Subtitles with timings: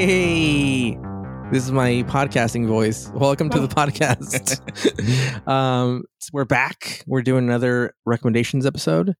[0.00, 0.96] Hey,
[1.50, 3.10] this is my podcasting voice.
[3.12, 4.60] Welcome to the podcast.
[5.48, 7.02] um, we're back.
[7.08, 9.16] We're doing another recommendations episode.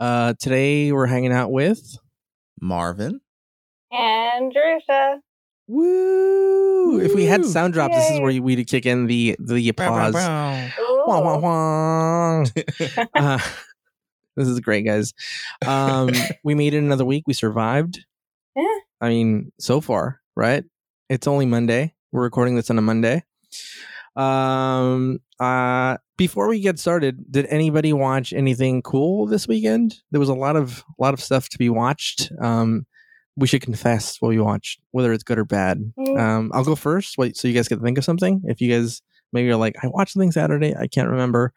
[0.00, 1.98] Uh, today we're hanging out with
[2.62, 3.20] Marvin.
[3.92, 5.18] And Jerusha.
[5.68, 6.98] Woo!
[6.98, 7.48] If we had Woo.
[7.48, 10.14] sound drop, this is where you- we'd kick in the the applause.
[10.14, 10.70] Wah,
[11.20, 12.44] wah, wah.
[13.14, 13.38] Uh,
[14.38, 15.12] this is great, guys.
[15.66, 16.08] Um,
[16.42, 17.24] we made it another week.
[17.26, 18.06] We survived.
[18.56, 18.78] Yeah.
[19.02, 20.64] I mean, so far, right?
[21.08, 21.94] It's only Monday.
[22.10, 23.24] We're recording this on a Monday.
[24.16, 29.96] Um, uh, before we get started, did anybody watch anything cool this weekend?
[30.10, 32.30] There was a lot of a lot of stuff to be watched.
[32.40, 32.86] Um,
[33.36, 35.92] we should confess what we watched, whether it's good or bad.
[35.98, 36.20] Mm.
[36.20, 38.42] Um, I'll go first, wait, so you guys can think of something.
[38.44, 39.00] If you guys
[39.32, 41.52] maybe you're like, I watched something Saturday, I can't remember.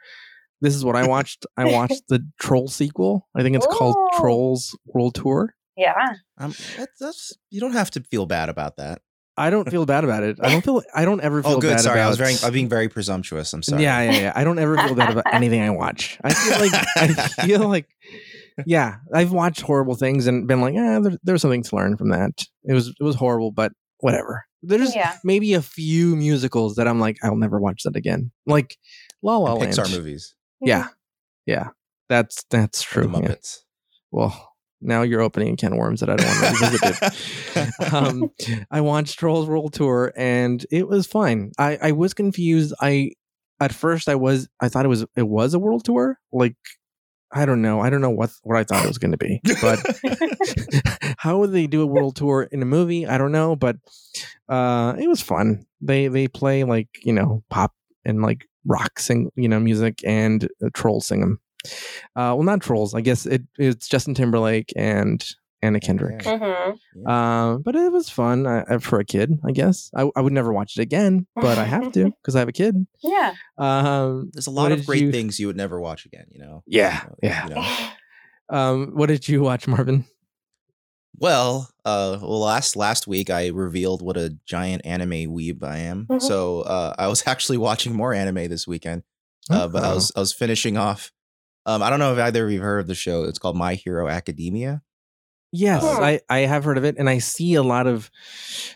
[0.61, 1.45] This is what I watched.
[1.57, 3.27] I watched the Troll sequel.
[3.35, 5.54] I think it's called Trolls World Tour.
[5.77, 5.93] Yeah.
[6.37, 9.01] Um, that's, that's you don't have to feel bad about that.
[9.37, 10.37] I don't feel bad about it.
[10.41, 10.81] I don't feel.
[10.95, 11.71] I don't ever feel Oh, good.
[11.71, 12.05] bad Sorry, about.
[12.05, 12.35] I was very.
[12.43, 13.51] I'm being very presumptuous.
[13.53, 13.83] I'm sorry.
[13.83, 14.33] Yeah, yeah, yeah.
[14.35, 16.17] I don't ever feel bad about anything I watch.
[16.23, 17.07] I feel like I
[17.45, 17.87] feel like
[18.65, 22.09] yeah, I've watched horrible things and been like, yeah, there, there's something to learn from
[22.11, 22.31] that.
[22.63, 24.45] It was it was horrible, but whatever.
[24.63, 25.17] There's Yeah.
[25.25, 28.31] maybe a few musicals that I'm like, I'll never watch that again.
[28.47, 28.77] Like
[29.21, 29.73] La La And Land.
[29.73, 30.33] Pixar movies.
[30.61, 30.87] Yeah,
[31.45, 31.67] yeah,
[32.07, 33.07] that's that's or true.
[33.07, 33.27] The yeah.
[33.27, 33.57] Muppets.
[34.11, 37.13] Well, now you're opening a can of worms that I don't want to
[37.57, 37.93] revisit.
[37.93, 38.31] um,
[38.69, 41.51] I watched Trolls World Tour and it was fine.
[41.57, 42.73] I, I was confused.
[42.81, 43.11] I
[43.59, 46.19] at first I was I thought it was it was a world tour.
[46.31, 46.55] Like
[47.31, 47.81] I don't know.
[47.81, 49.41] I don't know what what I thought it was going to be.
[49.61, 49.79] But
[51.17, 53.05] how would they do a world tour in a movie?
[53.05, 53.55] I don't know.
[53.55, 53.77] But
[54.47, 55.65] uh, it was fun.
[55.81, 57.73] They they play like you know pop
[58.05, 61.39] and like rock sing you know music and uh, trolls sing them.
[62.15, 62.93] Uh, well, not trolls.
[62.93, 65.25] I guess it, it's Justin Timberlake and
[65.61, 66.23] Anna Kendrick.
[66.23, 66.71] hmm
[67.07, 69.89] Uh, but it was fun uh, for a kid, I guess.
[69.95, 72.53] I, I would never watch it again, but I have to because I have a
[72.53, 72.85] kid.
[73.03, 73.33] Yeah.
[73.57, 76.25] Um, There's a lot of great you- things you would never watch again.
[76.31, 76.63] You know.
[76.67, 77.47] Yeah, You know, yeah.
[77.47, 77.89] you know.
[78.47, 80.05] Um, what did you watch, Marvin?
[81.17, 86.05] Well, uh, well, last last week I revealed what a giant anime weeb I am.
[86.07, 86.21] Mhm.
[86.21, 89.03] So uh, I was actually watching more anime this weekend.
[89.49, 89.95] Uh, but I Oh.
[89.95, 91.11] was I was finishing off.
[91.65, 93.23] Um, I don't know if either of you have heard of the show.
[93.23, 94.81] It's called My Hero Academia.
[95.51, 95.83] Yes.
[95.83, 98.11] I, I have heard of it, and I see a lot of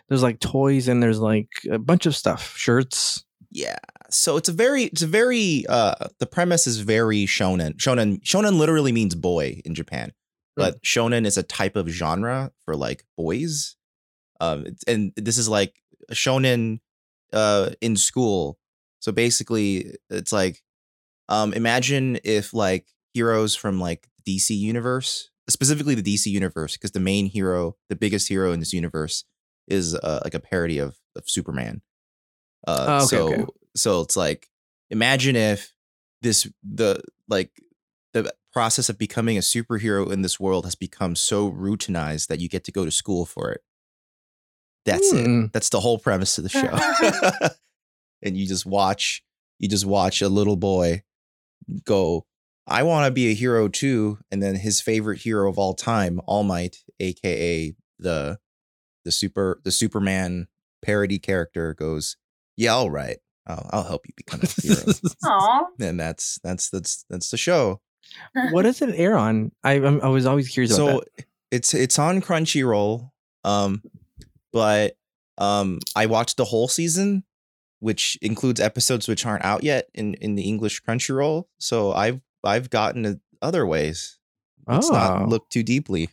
[0.08, 3.26] there's like toys and there's like a bunch of stuff, shirts.
[3.52, 3.78] Yeah.
[4.10, 7.76] So it's a very it's a very uh the premise is very shonen.
[7.78, 10.14] Shonen shonen literally means boy in Japan.
[10.56, 13.76] But shonen is a type of genre for like boys.
[14.40, 15.74] Um and this is like
[16.10, 16.80] a shonen
[17.34, 18.58] uh in school.
[19.00, 20.62] So basically it's like
[21.30, 27.00] um imagine if like heroes from like DC universe, specifically the DC universe because the
[27.00, 29.24] main hero, the biggest hero in this universe
[29.68, 31.82] is uh, like a parody of of Superman.
[32.68, 33.46] Uh, Oh, okay, so okay.
[33.76, 34.48] so it's like
[34.90, 35.72] imagine if
[36.22, 37.52] this the like
[38.14, 42.50] the process of becoming a superhero in this world has become so routinized that you
[42.50, 43.62] get to go to school for it.
[44.86, 45.44] That's Hmm.
[45.46, 45.54] it.
[45.54, 46.50] That's the whole premise of the
[47.42, 47.50] show.
[48.24, 49.24] and you just watch
[49.60, 51.04] you just watch a little boy
[51.86, 52.26] go
[52.68, 56.20] I want to be a hero too and then his favorite hero of all time
[56.26, 58.40] All Might aka the
[59.06, 60.48] the super the Superman
[60.84, 62.18] parody character goes
[62.58, 64.94] yeah all right I'll, I'll help you become a hero
[65.26, 65.66] Aw.
[65.80, 67.82] and that's that's that's that's the show
[68.52, 69.52] what does it air on?
[69.64, 71.26] I I'm, I was always curious about so that.
[71.52, 73.12] it's it's on Crunchyroll
[73.44, 73.82] um
[74.52, 74.96] but
[75.38, 77.24] um I watched the whole season
[77.80, 82.70] which includes episodes which aren't out yet in in the English Crunchyroll so I've I've
[82.70, 84.18] gotten it other ways
[84.68, 84.94] let's Oh.
[84.94, 86.10] not look too deeply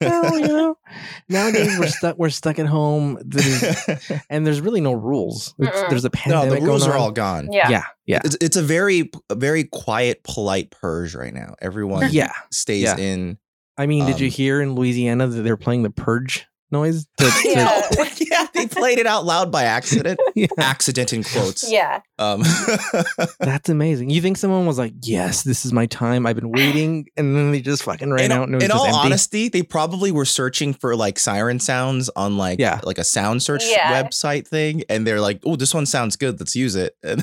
[0.00, 0.76] Well, you know,
[1.28, 2.18] nowadays we're stuck.
[2.18, 5.54] We're stuck at home, There's- and there's really no rules.
[5.58, 6.48] It's, there's a pandemic.
[6.48, 7.00] no the rules going are on.
[7.02, 7.70] all gone Yeah.
[7.70, 12.32] yeah, yeah, it's, it's a very a very quiet polite purge right now everyone yeah.
[12.50, 12.96] stays Yeah.
[12.98, 13.38] in
[13.78, 17.06] I mean, did you Um, hear in Louisiana that they're playing the purge noise?
[17.18, 17.80] To, to- Yeah.
[18.34, 20.46] Yeah they played it out loud by accident yeah.
[20.58, 22.00] accident in quotes Yeah.
[22.18, 22.42] um
[23.40, 24.10] That's amazing.
[24.10, 26.26] You think someone was like, "Yes, this is my time.
[26.26, 28.70] I've been waiting," and then they just fucking ran in, out and it was in
[28.70, 28.98] just all empty.
[29.06, 32.80] honesty, they probably were searching for like siren sounds on like Yeah.
[32.84, 34.02] like a sound search Yeah.
[34.02, 36.38] website thing, and they're like, "Oh, this one sounds good.
[36.40, 37.22] Let's use it." And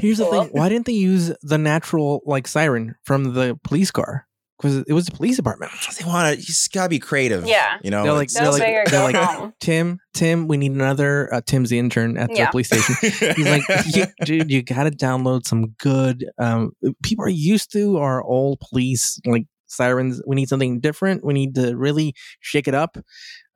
[0.00, 0.44] Here's the Cool.
[0.44, 4.26] thing: why didn't they use the natural like siren from the police car?
[4.60, 5.70] Because it was the police department.
[5.98, 6.40] they want to.
[6.40, 7.46] You just gotta be creative.
[7.46, 7.78] Yeah.
[7.82, 8.02] you know.
[8.02, 11.32] They're like- it's- Go like- big or they're go like- Tim, Tim, we need another.
[11.32, 12.50] Uh, Tim's the intern at the Yeah.
[12.50, 12.94] police station.
[13.00, 13.62] He's like,
[13.94, 16.24] "You- dude, you got to download some good.
[16.38, 16.72] Um,
[17.04, 20.20] people are used to our old police like sirens.
[20.26, 21.24] We need something different.
[21.24, 22.96] We need to really shake it up.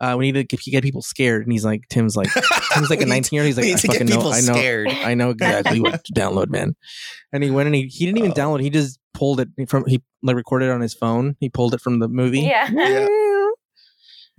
[0.03, 2.29] Uh, we need to get, get people scared, and he's like, Tim's like,
[2.75, 3.47] Tim's like a 19 year old.
[3.47, 4.89] He's like, I fucking know, I know, scared.
[4.89, 6.75] I know exactly what to download, man.
[7.33, 8.35] And he went and he, he didn't even Oh.
[8.35, 8.63] download.
[8.63, 11.37] He just pulled it from he like recorded it on his phone.
[11.39, 12.41] He pulled it from the movie.
[12.41, 12.69] Yeah.
[12.69, 13.07] Yeah.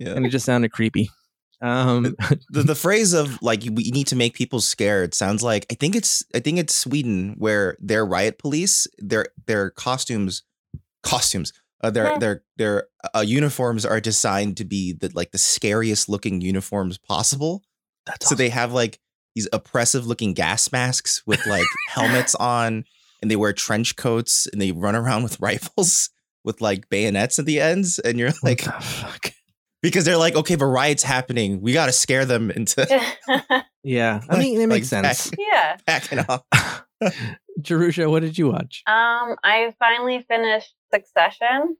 [0.14, 1.08] and it just sounded creepy.
[1.62, 2.14] Um,
[2.50, 5.96] the, the phrase of like we need to make people scared sounds like I think
[5.96, 10.42] it's I think it's Sweden where their riot police their their costumes
[11.02, 11.52] costumes
[11.82, 16.40] uh, their their their uh, uniforms are designed to be the like the scariest looking
[16.40, 17.62] uniforms possible.
[18.06, 18.98] that's So they have like
[19.34, 22.84] these oppressive looking gas masks with like helmets on,
[23.20, 26.10] and they wear trench coats and they run around with rifles
[26.44, 29.32] with like bayonets at the ends, and you're like like, fuck.
[29.82, 32.86] because they're like, okay, the riot's happening, we got to scare them into
[33.82, 35.30] Yeah, I mean it makes Like, sense.
[35.38, 35.76] yeah.
[35.86, 36.42] backing off.
[37.60, 38.82] Jerusha, what did you watch?
[38.86, 41.76] Um, I finally finished Succession.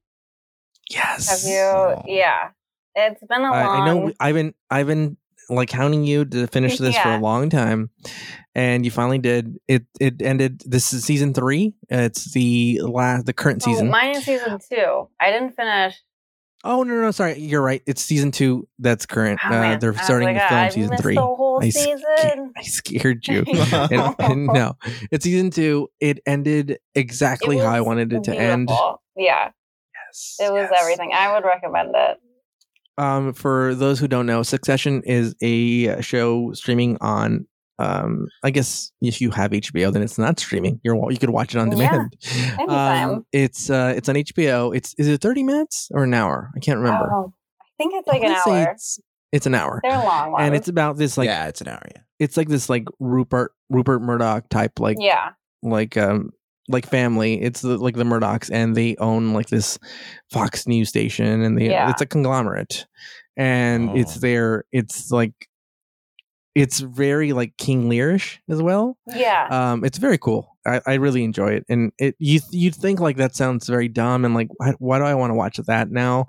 [0.90, 1.60] Yes, Have you?
[1.60, 2.02] Oh.
[2.06, 2.48] Yeah.
[2.94, 3.80] It's been a I, long.
[3.80, 4.12] I know.
[4.20, 5.16] I've been I've been
[5.50, 7.90] like hounding you to finish this for a long time,
[8.54, 9.56] and you finally did.
[9.66, 10.62] It it ended.
[10.64, 11.74] This is season three.
[11.88, 13.90] It's the last, the current Oh, season.
[13.90, 15.08] mine is season two.
[15.20, 15.96] I didn't finish.
[16.62, 17.82] oh no, no, no, sorry, you're right.
[17.86, 18.68] It's season two.
[18.78, 19.40] That's current.
[19.44, 21.14] Oh, uh, they're I starting like, to film I season three.
[21.16, 22.52] The whole I sca- season.
[22.56, 23.44] I scared you.
[23.48, 24.76] and, and no,
[25.10, 25.88] it's season two.
[26.00, 28.70] It ended exactly It how I wanted it to end.
[29.16, 29.24] Beautiful.
[29.34, 29.50] Yeah,
[30.08, 30.80] Yes, it was yes.
[30.80, 31.12] everything.
[31.14, 32.18] I would recommend it.
[32.96, 37.46] Um, for those who don't know, Succession is a show streaming on.
[37.80, 40.80] Um, I guess if you have HBO, then it's not streaming.
[40.84, 42.14] You're wa- you could watch it on demand.
[42.20, 42.60] Yeah, demand.
[42.60, 43.10] anytime.
[43.10, 44.76] Um, it's uh, it's on HBO.
[44.76, 46.52] It's is it 30 minutes or an hour?
[46.56, 47.08] I can't remember.
[47.12, 48.72] Oh, I think it's like an wanna say hour.
[48.72, 49.00] It's,
[49.32, 50.46] it's an hour, They're long ones.
[50.46, 51.82] and it's about this like yeah, it's an hour.
[51.92, 52.02] Yeah.
[52.20, 56.30] it's like this like Rupert Rupert Murdoch type like yeah, like um
[56.68, 57.40] like family.
[57.42, 59.78] It's the, like the Murdochs, and they own like this
[60.32, 61.90] Fox News station, and they Yeah.
[61.90, 62.86] it's a conglomerate,
[63.36, 64.20] and it's Oh.
[64.20, 65.32] their it's like
[66.54, 68.96] it's very like King Learish as well.
[69.14, 69.48] yeah.
[69.50, 70.56] Um, it's very cool.
[70.66, 74.24] I, I really enjoy it, and it you you'd think like that sounds very dumb
[74.24, 76.26] and like why, why do I want to watch that now?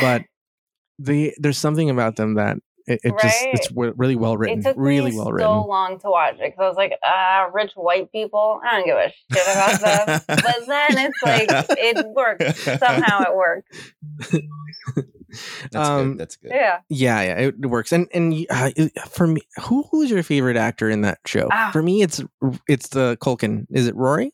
[0.00, 0.22] But
[0.98, 2.56] they there's something about them that
[2.88, 5.50] it, it just it's w- really well written, it took really me well so written.
[5.68, 8.60] long to watch it because I was like, ah, rich white people.
[8.64, 10.20] I don't give a shit about them.
[10.26, 11.48] but then it's like
[11.78, 13.22] it worked somehow.
[13.22, 13.72] It worked.
[15.72, 16.18] That's Um, good.
[16.18, 16.50] That's good.
[16.54, 16.78] Yeah.
[16.88, 17.92] Yeah, yeah, it works.
[17.92, 18.70] And and uh,
[19.10, 21.48] for me, who who's your favorite actor in that show?
[21.52, 21.70] Ah.
[21.72, 22.22] For me, it's
[22.68, 23.66] it's the Culkin.
[23.70, 24.32] Is it Rory?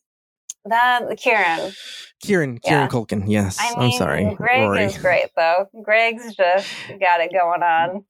[0.66, 1.72] That Kieran.
[2.22, 2.88] Kieran, Kieran Yeah.
[2.88, 3.24] Culkin.
[3.26, 4.84] Yes, I I mean, am sorry, Greg Rory.
[4.84, 5.66] is great though.
[5.82, 6.68] Greg's just
[7.00, 8.04] got it going on.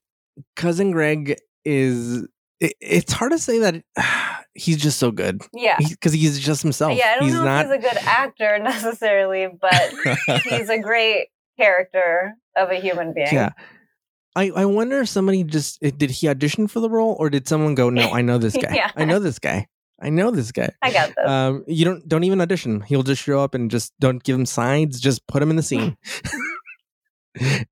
[0.56, 2.22] Cousin Greg is.
[2.60, 3.82] It, it's hard to say that
[4.54, 5.76] he's just so good Yeah.
[5.76, 6.96] because he's just himself.
[6.96, 7.66] yeah, I don't he's know not.
[7.66, 9.92] if he's a good actor necessarily, but
[10.44, 11.26] he's a great
[11.58, 13.28] character of a human being.
[13.32, 13.50] yeah.
[14.36, 17.46] I, I wonder if somebody just eh, did he audition for the role or did
[17.48, 18.90] someone go no I know this guy Yeah.
[18.96, 19.66] I know this guy
[20.02, 21.28] I know this guy I got this.
[21.28, 24.44] um you don't don't even audition he'll just show up and just don't give him
[24.46, 25.96] sides just put him in the scene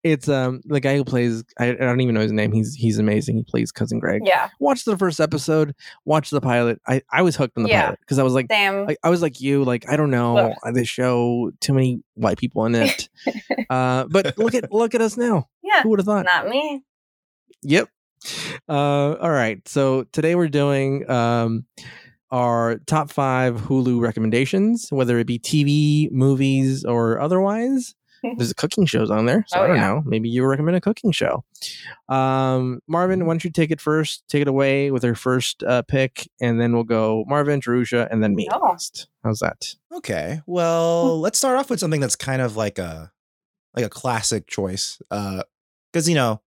[0.03, 2.99] it's um the guy who plays I, I don't even know his name he's he's
[2.99, 4.49] amazing he plays cousin greg yeah.
[4.59, 5.75] watch the first episode
[6.05, 7.83] watch the pilot i i was hooked on the Yeah.
[7.85, 8.87] pilot because i was like Same.
[8.89, 12.65] I, I was like you like i don't know this show too many white people
[12.67, 13.09] in it
[13.71, 15.83] uh but look at look at us now yeah.
[15.83, 16.83] who would have thought Not me.
[17.63, 17.89] Yep.
[18.69, 19.67] Uh, all right.
[19.69, 21.67] So today we're doing um,
[22.31, 27.95] our top five Hulu recommendations, whether it be TV, movies, or otherwise.
[28.23, 29.83] There's a cooking shows on there, so Oh, I don't yeah.
[29.89, 30.03] know.
[30.07, 31.45] Maybe you recommend a cooking show.
[32.09, 34.25] Um, Marvin, why don't you take it first?
[34.29, 38.23] Take it away with our first uh, pick, and then we'll go Marvin, Jerusha, and
[38.23, 38.49] then me.
[38.53, 38.77] Oh.
[39.25, 39.75] How's that?
[39.93, 40.41] Okay.
[40.47, 43.13] Well, let's start off with something that's kind of like a
[43.75, 45.01] like a classic choice.
[45.11, 45.43] Uh
[45.93, 46.41] cuz you know,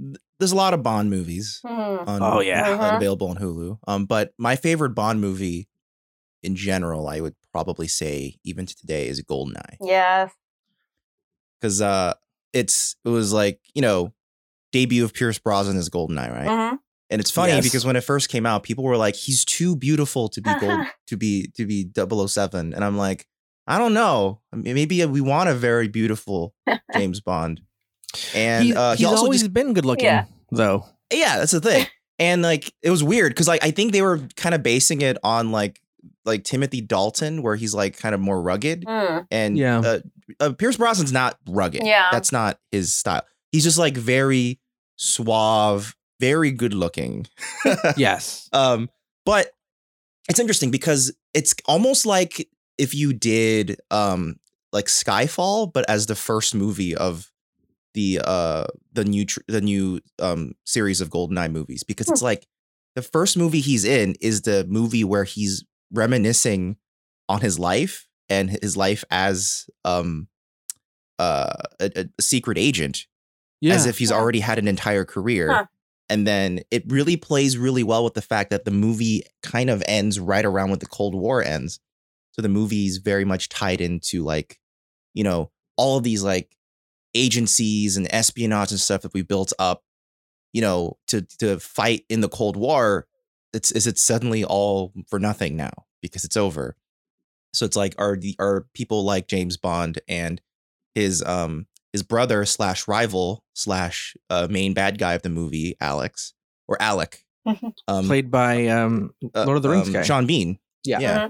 [0.00, 2.06] th- there's a lot of Bond movies Mhm.
[2.08, 2.70] on Oh, yeah.
[2.70, 2.96] uh, Mhm.
[2.96, 3.78] available on Hulu.
[3.86, 5.68] Um but my favorite Bond movie
[6.42, 10.30] in general, I would probably say even to today is Goldeneye Yes.
[11.62, 12.14] Cuz uh
[12.52, 14.12] it's it was like, you know,
[14.72, 16.46] debut of Pierce Brosnan as Goldeneye, right?
[16.72, 16.78] Mhm.
[17.10, 17.64] And it's funny Yes.
[17.64, 20.86] because when it first came out, people were like, "He's too beautiful to be gold
[21.08, 22.72] to be to be 007.
[22.74, 23.26] and I'm like,
[23.66, 24.40] I don't know.
[24.52, 26.54] I mean, Maybe we want a very beautiful
[26.94, 27.60] James Bond.
[28.34, 30.24] And He- uh, he he's also always just been good looking, Yeah.
[30.50, 30.86] though.
[31.12, 31.86] yeah, that's the thing.
[32.20, 35.18] And like it was weird because like I think they were kind of basing it
[35.24, 35.80] on like
[36.24, 38.84] like Timothy Dalton, where he's like kind of more rugged.
[38.84, 39.26] Mm.
[39.30, 39.80] And Yeah.
[39.80, 39.98] uh,
[40.40, 41.82] uh, Pierce Brosnan's not rugged.
[41.84, 42.08] Yeah.
[42.12, 43.22] that's not his style.
[43.52, 44.58] He's just like very
[44.96, 47.26] suave, very good looking.
[47.96, 48.48] Yes.
[48.52, 48.88] Um,
[49.24, 49.50] but
[50.28, 54.36] it's interesting because it's almost like if you did um
[54.72, 57.30] like Skyfall, but as the first movie of
[57.94, 62.46] the uh the new tr- the new um series of Goldeneye movies because it's like
[62.96, 65.64] the first movie he's in is the movie where he's
[65.94, 66.76] reminiscing
[67.28, 70.28] on his life and his life as um
[71.18, 73.06] uh a, a secret agent
[73.60, 73.74] Yeah.
[73.74, 75.52] as if he's already had an entire career.
[75.52, 75.64] Huh.
[76.10, 79.82] And then it really plays really well with the fact that the movie kind of
[79.88, 81.80] ends right around when the Cold War ends.
[82.32, 84.58] So the movie's very much tied into like,
[85.14, 86.56] you know, all of these like
[87.14, 89.82] agencies and espionage and stuff that we built up,
[90.52, 93.06] you know, to to fight in the Cold War.
[93.54, 96.76] It's is it suddenly all for nothing now because it's over.
[97.52, 100.40] So it's like are the are people like James Bond and
[100.94, 106.34] his um his brother slash rival slash uh, main bad guy of the movie, Alex
[106.66, 107.24] or Alec,
[107.88, 110.02] um, played by um uh, Lord of the Rings um, guy.
[110.02, 110.58] Sean Bean.
[110.84, 110.98] Yeah.
[110.98, 111.28] yeah.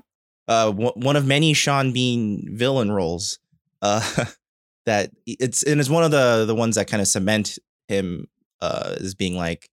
[0.49, 3.39] Uh, one one of many Sean Bean villain roles.
[3.83, 4.25] Uh,
[4.87, 8.29] that it's and it's one of the the ones that kind of cement him
[8.61, 9.69] uh as being like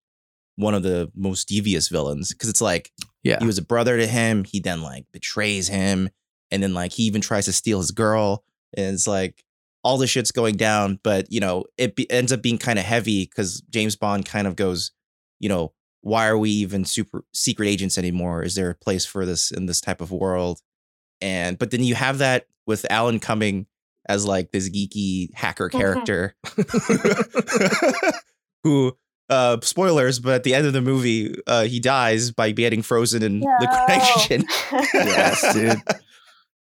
[0.56, 2.92] one of the most devious villains because it's like
[3.24, 3.40] Yeah.
[3.40, 4.44] he was a brother to him.
[4.44, 6.10] He then like betrays him,
[6.52, 8.44] and then like he even tries to steal his girl,
[8.76, 9.44] and it's like
[9.84, 11.00] all the shit's going down.
[11.04, 14.48] But you know, it be, ends up being kind of heavy because James Bond kind
[14.48, 14.92] of goes,
[15.40, 18.44] you know, why are we even super secret agents anymore?
[18.44, 20.62] Is there a place for this in this type of world?
[21.22, 23.68] And but then you have that with Alan coming
[24.10, 25.78] as like this geeky hacker mm-hmm.
[25.78, 26.36] character
[28.64, 28.98] who
[29.32, 33.24] uh spoilers but at the end of the movie uh he dies by getting frozen
[33.24, 33.86] in liquid No.
[33.88, 34.46] nitrogen
[34.94, 35.82] Yes, dude.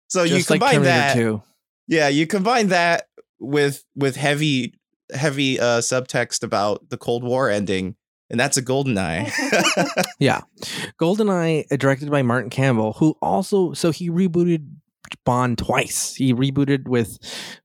[0.07, 1.43] so you Just like combine Terminator that 2.
[1.87, 3.07] yeah you combine that
[3.39, 4.73] with with heavy
[5.13, 7.95] heavy uh subtext about the cold war ending
[8.29, 9.29] and that's a golden eye
[10.99, 14.67] GoldenEye, uh, directed by Martin Campbell, who also so he rebooted
[15.25, 16.15] Bond twice.
[16.15, 17.17] He rebooted with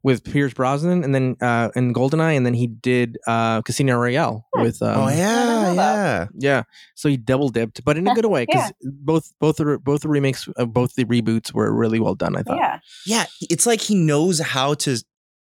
[0.02, 4.46] with Pierce Brosnan, and then uh, in GoldenEye, and then he did uh, Casino Royale
[4.54, 4.62] Hmm.
[4.62, 4.82] with.
[4.82, 6.62] Um, oh yeah yeah yeah.
[6.94, 10.08] So he double dipped, but in a good way because both both the both the
[10.08, 12.36] remakes of both the reboots were really well done.
[12.36, 12.56] I thought.
[12.58, 12.78] yeah.
[13.06, 14.96] yeah it's like he knows how to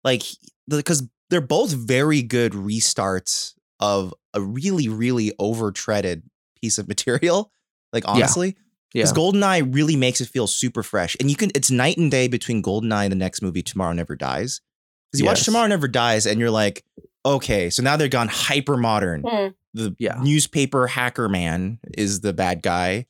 [0.03, 0.24] like
[0.67, 6.24] because they're both very good restarts of a really really overtreaded
[6.62, 7.51] piece of material
[7.94, 8.63] like honestly Yeah.
[8.94, 12.27] Because goldeneye really makes it feel super fresh and you can it's night and day
[12.27, 14.62] between goldeneye and the next movie tomorrow never dies.
[15.12, 16.84] Because you watch tomorrow never dies and you're like
[17.25, 19.48] okay so now they're gone hyper modern Hmm.
[19.74, 20.20] the Yeah.
[20.22, 23.06] newspaper hacker man is the bad guy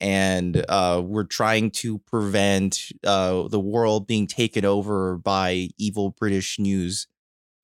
[0.00, 6.58] and uh, we're trying to prevent uh, the world being taken over by evil british
[6.58, 7.06] news.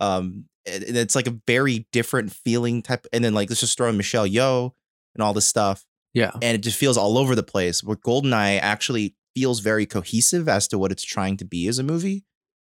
[0.00, 3.76] Um, and and it's like a very different feeling type and then like let's just
[3.76, 4.73] throw in michelle Yeoh
[5.14, 5.85] and all this stuff
[6.16, 6.32] Yeah.
[6.35, 10.66] and it just feels all over the place where goldeneye actually feels very cohesive as
[10.68, 12.25] to what it's trying to be as a movie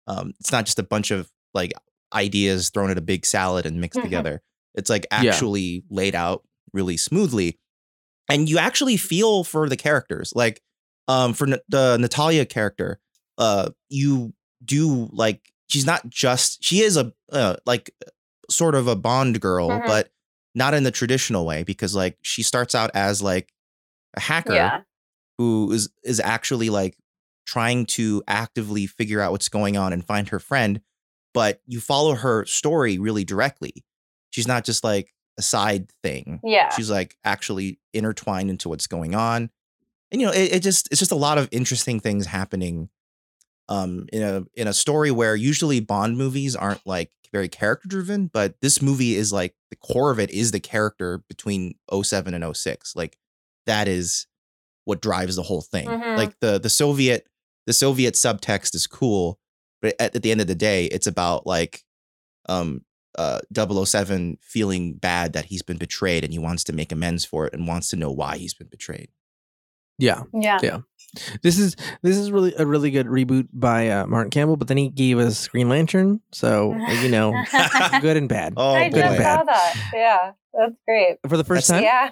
[0.06, 1.72] um, it's not just a bunch of like
[2.14, 4.04] ideas thrown at a big salad and mixed Mhm.
[4.04, 4.42] together
[4.74, 5.18] it's like Yeah.
[5.30, 6.42] actually laid out
[6.72, 7.58] really smoothly
[8.28, 10.60] and you actually feel for the characters like
[11.08, 13.00] um for N- the natalia character
[13.38, 17.90] uh you do like she's not just she is a uh, like
[18.50, 19.86] sort of a bond girl Mhm.
[19.86, 20.10] but
[20.54, 23.52] not in the traditional way because like she starts out as like
[24.16, 24.80] a hacker Yeah.
[25.38, 26.96] who is is actually like
[27.46, 30.80] trying to actively figure out what's going on and find her friend
[31.32, 33.84] but you follow her story really directly
[34.30, 36.70] she's not just like a side thing Yeah.
[36.70, 39.50] she's like actually intertwined into what's going on
[40.12, 42.88] and you know it, it just it's just a lot of interesting things happening
[43.68, 48.26] um in a in a story where usually bond movies aren't like very character driven
[48.26, 52.56] but this movie is like the core of it is the character between 07 and
[52.56, 53.16] 06 like
[53.66, 54.26] that is
[54.84, 56.16] what drives the whole thing Mhm.
[56.16, 57.26] like the the soviet
[57.66, 59.38] the soviet subtext is cool
[59.82, 61.84] but at, at the end of the day it's about like
[62.48, 62.84] um
[63.18, 67.46] uh 007 feeling bad that he's been betrayed and he wants to make amends for
[67.46, 69.08] it and wants to know why he's been betrayed
[69.98, 70.22] Yeah.
[70.32, 70.58] Yeah.
[70.62, 70.78] Yeah.
[71.42, 74.76] This is this is really a really good reboot by uh, Martin Campbell, but then
[74.76, 77.32] he gave us Green Lantern, so you know,
[78.00, 78.54] good and bad.
[78.56, 79.38] oh I good and just boy bad.
[79.38, 79.90] saw that.
[79.94, 80.32] Yeah.
[80.52, 81.16] That's great.
[81.28, 81.84] For the first That's- time.
[81.84, 82.10] Yeah.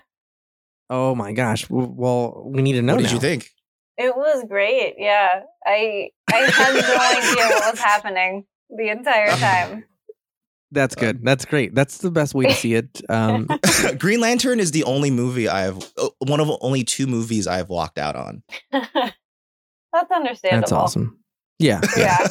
[0.91, 1.69] Oh my gosh!
[1.69, 3.15] Well, we need to know what did now.
[3.15, 3.51] you think
[3.99, 4.95] It was great.
[4.99, 5.43] Yeah.
[5.67, 6.81] I I had no
[7.41, 9.85] idea what was happening the entire time.
[10.71, 11.25] That's good.
[11.25, 11.75] That's great.
[11.75, 13.01] That's the best way to see it.
[13.09, 13.49] Um,
[13.99, 17.57] green lantern is the only movie i have uh, one of only two movies i
[17.57, 20.61] have walked out on That's understandable.
[20.61, 21.19] that's awesome.
[21.59, 21.81] Yeah.
[21.97, 22.29] Yeah.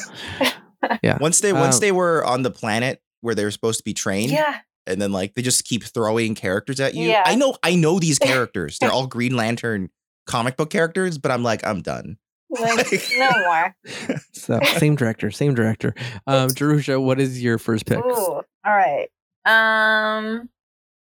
[1.04, 1.18] Yeah.
[1.20, 3.94] once they once Um, they were on the planet where they were supposed to be
[3.96, 4.60] trained Yeah.
[4.86, 7.24] and then like they just keep throwing characters at you Yeah.
[7.26, 9.90] i know i know these characters they're all green lantern
[10.28, 12.18] comic book characters but i'm like i'm done
[12.50, 13.76] Like, no more.
[14.32, 15.94] So same director, same director.
[16.26, 17.98] Um, Jerusha, what is your first pick?
[17.98, 18.10] Ooh.
[18.10, 19.10] All right.
[19.46, 20.48] Um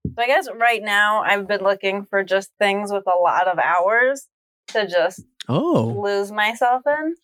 [0.05, 3.57] so I guess right now I've been looking for just things with a lot of
[3.57, 4.27] hours
[4.69, 7.15] to just Oh, lose myself in.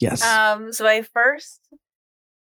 [0.00, 0.22] yes.
[0.24, 1.60] Um so my first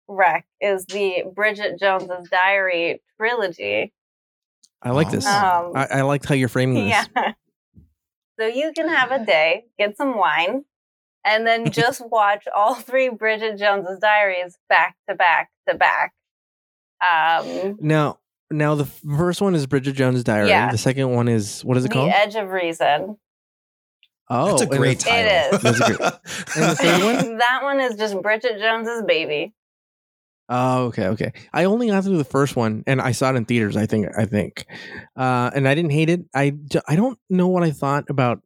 [0.08, 3.94] rec is the Bridget Jones's Diary trilogy.
[4.82, 5.26] I like this.
[5.28, 7.08] Um I, I liked how you're framing this.
[7.16, 7.34] yeah.
[8.40, 10.64] So you can have a day, get some wine,
[11.26, 16.14] and then just watch all three Bridget Jones's diaries back to back to back.
[17.02, 18.20] Um Now,
[18.52, 20.50] now the first one is Bridget Jones's Diary.
[20.50, 20.72] Yeah.
[20.72, 22.10] The second one is what is it The called?
[22.12, 23.18] The Edge of Reason.
[24.30, 25.20] oh, That's a and the- great title.
[25.26, 25.62] It is.
[25.62, 26.00] That's a great-
[26.56, 27.38] And the third one?
[27.40, 29.54] that one is just Bridget Jones's baby.
[30.54, 31.32] Oh, okay, okay.
[31.54, 33.78] I only got through the first one, and I saw it in theaters.
[33.78, 34.66] I think, I think,
[35.16, 36.26] uh, and I didn't hate it.
[36.36, 36.54] I,
[36.90, 38.42] I don't know what I thought about.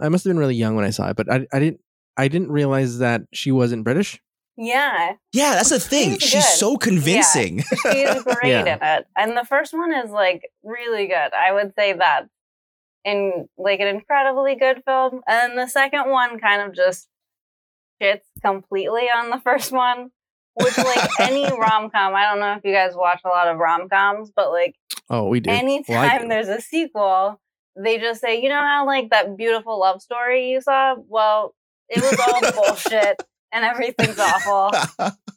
[0.00, 1.80] I must have been really young when I saw it, but I, I didn't,
[2.16, 4.20] I didn't realize that she wasn't British.
[4.56, 6.18] Yeah, Yeah, that's the thing.
[6.18, 7.58] She's She's so convincing.
[7.62, 8.60] she's great Yeah.
[8.76, 9.06] in it.
[9.16, 11.32] And the first one is like really good.
[11.34, 12.26] I would say that
[13.04, 15.22] in like an incredibly good film.
[15.26, 17.08] And the second one kind of just
[18.00, 20.10] shits completely on the first one.
[20.54, 23.58] Which like any rom com, I don't know if you guys watch a lot of
[23.58, 24.76] rom coms, but like
[25.10, 25.50] Oh, we do.
[25.50, 26.28] anytime Well, do.
[26.28, 27.40] there's a sequel,
[27.76, 30.94] they just say, you know how like that beautiful love story you saw?
[31.08, 31.56] Well,
[31.88, 33.22] it was all bullshit
[33.52, 34.72] and everything's awful.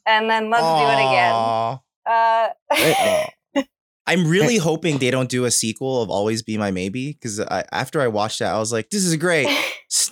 [0.06, 1.78] And then let's do it again.
[2.06, 3.64] Uh,
[4.08, 7.64] I'm really hoping they don't do a sequel of Always Be My Maybe because I,
[7.70, 9.48] after I watched that, I was like, this is great.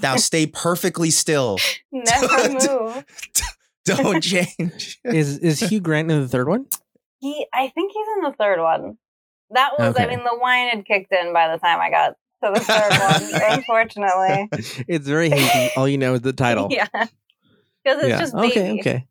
[0.02, 1.58] Now stay perfectly still.
[1.90, 3.04] never move.
[3.84, 4.98] Don't change.
[5.04, 6.66] is is Hugh Grant in the third one?
[7.20, 8.98] He, I think he's in the third one.
[9.50, 12.52] That was, I mean, the wine had kicked in by the time I got to
[12.54, 14.48] the third one, unfortunately.
[14.88, 15.70] it's very hazy.
[15.76, 16.68] All you know is the title.
[16.70, 16.86] Yeah.
[16.92, 18.18] Because it's Yeah.
[18.18, 18.50] just baby.
[18.50, 18.80] Okay.
[18.80, 19.06] Okay.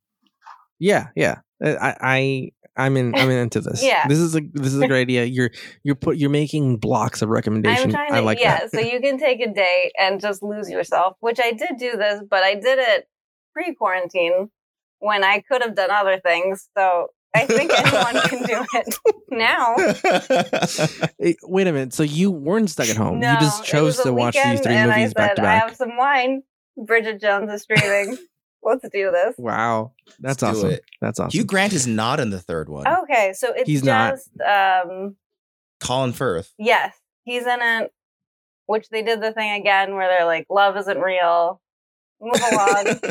[0.79, 1.07] Yeah.
[1.15, 1.35] Yeah.
[1.63, 1.95] Uh, I.
[2.01, 3.15] I I'm in.
[3.15, 3.81] I'm into this.
[3.81, 4.05] Yeah.
[4.09, 4.41] This is a.
[4.51, 5.23] This is a great idea.
[5.23, 5.51] You're.
[5.83, 6.17] You're put.
[6.17, 7.89] You're making blocks of I'm recommendation.
[7.89, 8.71] trying to, I like yeah, that.
[8.71, 12.21] so you can take a day and just lose yourself, which I did do this,
[12.29, 13.07] but I did it
[13.53, 14.49] pre quarantine
[14.99, 16.67] when I could have done other things.
[16.77, 18.95] So I think anyone can do it
[19.31, 19.75] now.
[21.43, 21.93] Wait a minute.
[21.93, 23.19] So you weren't stuck at home.
[23.19, 25.55] No, you just chose to watch these three and movies I said, back to I
[25.55, 26.43] have some wine.
[26.77, 28.17] Bridget Jones is streaming.
[28.63, 29.35] Let's do this.
[29.37, 29.91] Wow.
[30.19, 30.77] That's Let's awesome.
[30.99, 31.37] That's awesome.
[31.37, 32.87] Hugh Grant is not in the third one.
[32.87, 34.15] Okay, so it's He's not.
[34.45, 35.15] um
[35.79, 36.51] Colin Firth.
[36.57, 36.95] yes,
[37.25, 37.91] he's in it.
[38.65, 41.61] Which they did the thing again where they're like, "Love isn't real."
[42.19, 42.87] Move along,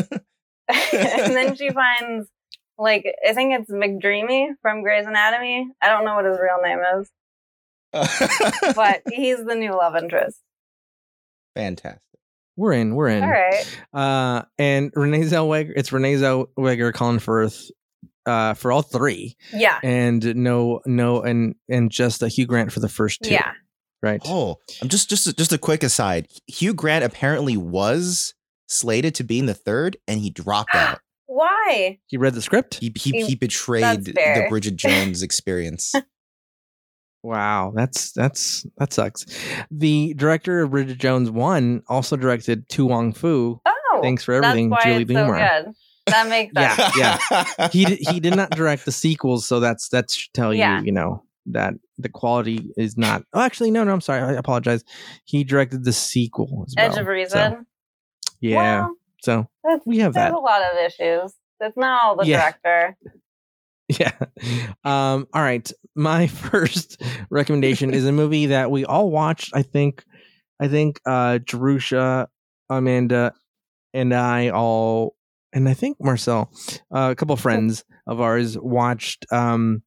[0.93, 2.27] and then she finds
[2.79, 5.69] like I think it's McDreamy from Grey's Anatomy.
[5.83, 7.11] I don't know what his real name is,
[8.75, 10.39] but he's the new love interest.
[11.55, 12.01] fantastic.
[12.57, 12.95] we're in.
[12.95, 13.23] We're in.
[13.25, 15.73] All right, Uh, and Renee Zellweger.
[15.77, 17.71] It's Renee Zellweger, Colin Firth,
[18.27, 22.81] uh, for all three, yeah, and no, no, and and just a Hugh Grant for
[22.81, 23.31] the first two.
[23.31, 23.53] yeah.
[24.03, 24.21] Right.
[24.27, 26.29] Oh, I'm just just just a quick aside.
[26.47, 28.35] Hugh Grant apparently was
[28.67, 31.01] slated to be in the third, and he dropped out.
[31.35, 31.99] Why?
[32.07, 32.77] He read the script.
[32.77, 34.47] He he, He- he betrayed the.
[34.49, 35.92] Bridget Jones experience.
[37.23, 39.25] Wow, that's that's that sucks.
[39.70, 43.62] The director of Bridget Jones one also directed To Wong Foo.
[43.64, 45.75] Oh, Thanks for everything, That's why Julie it's so good.
[46.12, 46.97] That makes sense.
[46.99, 47.68] Yeah, yeah.
[47.73, 50.81] He he did not direct the sequels, so that's that's should tell Yeah.
[50.81, 53.23] you, you know, that the quality is not.
[53.33, 53.92] Oh, actually, no, no.
[53.94, 54.20] I'm sorry.
[54.20, 54.85] I apologize.
[55.25, 56.85] He directed the sequel as well.
[56.92, 57.66] Edge of so, Reason.
[58.42, 58.81] yeah.
[58.81, 58.94] Well,
[59.25, 60.33] so that's, we have that.
[60.33, 61.33] a lot of issues.
[61.61, 62.41] That's not all the Yeah.
[62.41, 62.97] director.
[64.01, 64.13] Yeah.
[64.83, 65.71] Um, all right.
[65.95, 69.51] My first recommendation is a movie that we all watched.
[69.55, 70.03] I think,
[70.59, 72.29] I think, uh, Jerusha,
[72.71, 73.35] Amanda,
[73.93, 75.17] and I all,
[75.53, 76.51] and I think Marcel,
[76.95, 79.83] uh, a couple friends of ours watched, um,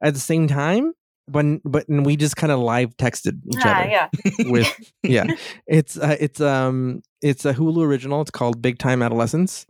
[0.00, 0.92] at the same time,
[1.28, 4.08] but, but and we just kind of live texted each Ah, other yeah.
[4.50, 5.26] with, yeah,
[5.66, 8.20] it's, uh, it's, um, it's a Hulu original.
[8.22, 9.66] It's called Big Time Adolescence.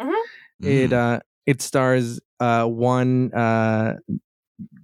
[0.60, 0.92] It, Mm.
[0.92, 3.94] uh, it stars, uh, one, uh,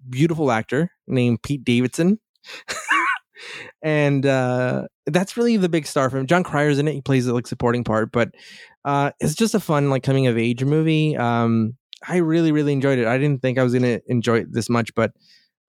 [0.08, 2.18] beautiful actor named Pete Davidson.
[3.82, 6.26] and uh that's really the big star for him.
[6.26, 6.92] Jon Cryer's in it.
[6.92, 8.30] He plays a like supporting part, but
[8.84, 11.16] uh it's just a fun like coming of age movie.
[11.16, 13.06] Um I really really enjoyed it.
[13.06, 15.12] I didn't think I was going to enjoy it this much, but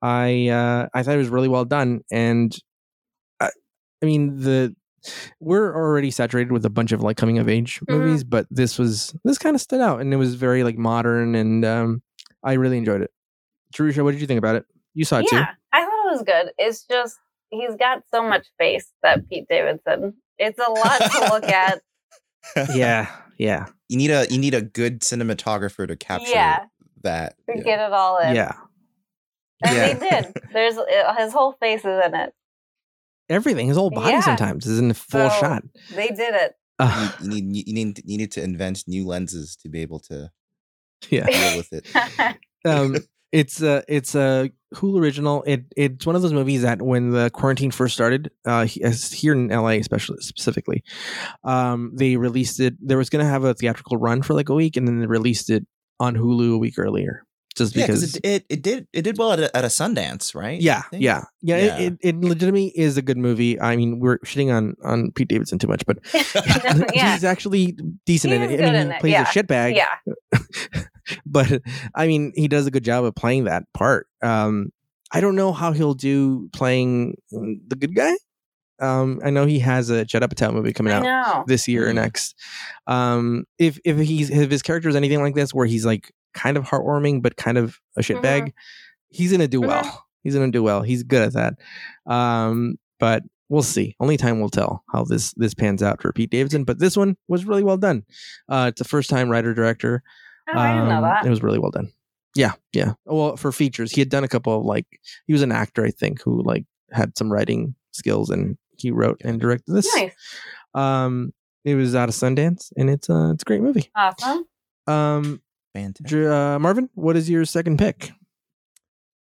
[0.03, 2.53] I uh I thought it was really well done and
[3.39, 3.49] I,
[4.01, 4.75] I mean the
[5.39, 7.97] we're already saturated with a bunch of like coming of age Mhm.
[7.97, 11.35] movies, but this was this kind of stood out and it was very like modern
[11.35, 12.01] and um
[12.43, 13.11] I really enjoyed it.
[13.73, 14.65] Teresa, what did you think about it?
[14.93, 15.37] You saw it too.
[15.37, 16.51] yeah, I thought it was good.
[16.57, 17.17] It's just
[17.49, 20.13] he's got so much face that Pete Davidson.
[20.37, 21.81] It's a lot to look at.
[22.75, 26.65] Yeah, yeah, you need a you need a good cinematographer to capture Yeah.
[27.03, 27.35] that.
[27.49, 27.63] to Yeah.
[27.63, 28.35] get it all in.
[28.35, 28.51] yeah.
[29.63, 29.93] And Yeah.
[29.93, 30.33] they did.
[30.51, 32.33] There's uh, his whole face is in it.
[33.29, 34.19] Everything, his whole body Yeah.
[34.21, 35.63] sometimes is in a full So- shot.
[35.95, 36.53] They did it.
[36.79, 40.31] Uh, You need you need you need to invent new lenses to be able to
[41.09, 41.25] yeah.
[41.25, 42.37] deal with it.
[42.65, 42.97] um,
[43.31, 45.43] it's a it's a Hulu original.
[45.45, 49.47] It it's one of those movies that when the quarantine first started, uh, here in
[49.49, 50.83] LA, especially specifically,
[51.43, 52.75] um, they released it.
[52.79, 55.05] There was going to have a theatrical run for like a week, and then they
[55.07, 55.65] released it
[55.99, 57.23] on Hulu a week earlier,
[57.55, 58.15] just Yeah, because.
[58.15, 60.59] it, it it did it did well at a, at a Sundance, right?
[60.59, 61.77] Yeah, yeah, yeah, Yeah.
[61.77, 63.59] It, it, it legitimately is a good movie.
[63.59, 65.99] I mean, we're shitting on on Pete Davidson too much, but
[66.93, 67.13] yeah.
[67.13, 68.65] he's actually decent in He is it.
[68.65, 69.23] I mean, he plays yeah.
[69.23, 69.75] a shitbag.
[69.75, 70.41] Yeah.
[71.25, 71.61] but
[71.95, 74.07] I mean, he does a good job of playing that part.
[74.21, 74.71] Um,
[75.11, 78.13] I don't know how he'll do playing the good guy.
[78.79, 81.95] Um, I know he has a Judd Apatow movie coming out this year or Mhm.
[81.95, 82.35] next.
[82.87, 86.57] Um, if if he's if his character is anything like this, where he's like kind
[86.57, 88.51] of heartwarming but kind of a shitbag,
[89.09, 89.67] he's gonna do Mhm.
[89.67, 90.05] well.
[90.23, 90.81] He's gonna do well.
[90.81, 91.55] He's good at that.
[92.11, 93.95] Um, but we'll see.
[93.99, 96.63] Only time will tell how this this pans out for Pete Davidson.
[96.63, 98.03] But this one was really well done.
[98.49, 100.01] Uh, it's a first time writer director.
[100.53, 101.25] Oh, I didn't know Um, that.
[101.25, 101.91] It was really well done.
[102.35, 102.93] Yeah, yeah.
[103.05, 104.87] Well, for features, he had done a couple of like
[105.27, 109.21] he was an actor, I think, who like had some writing skills, and he wrote
[109.23, 109.93] and directed this.
[109.95, 110.13] Nice.
[110.73, 113.89] Um, it was out of Sundance, and it's uh, it's a great movie.
[113.95, 114.45] Awesome.
[114.87, 115.41] Um,
[115.73, 116.17] fantastic.
[116.17, 118.11] Uh, Marvin, what is your second pick?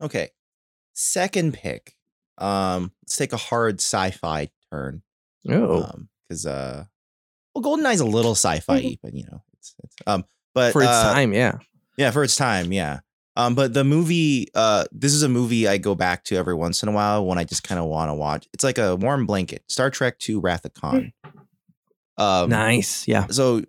[0.01, 0.29] Okay,
[0.93, 1.95] second pick.
[2.38, 5.01] Um, let's take a hard sci-fi turn.
[5.49, 6.85] Oh, Um, because uh,
[7.53, 11.13] well, GoldenEye's a little sci-fi, but you know, it's, it's um, but for its uh,
[11.13, 11.57] time, yeah.
[11.97, 12.99] Yeah, for its time, yeah.
[13.35, 16.83] Um, but the movie, uh, this is a movie I go back to every once
[16.83, 18.47] in a while when I just kind of want to watch.
[18.53, 19.63] It's like a warm blanket.
[19.69, 21.13] Star Trek II: Wrath of Khan.
[22.17, 23.27] Um, nice, yeah.
[23.27, 23.63] So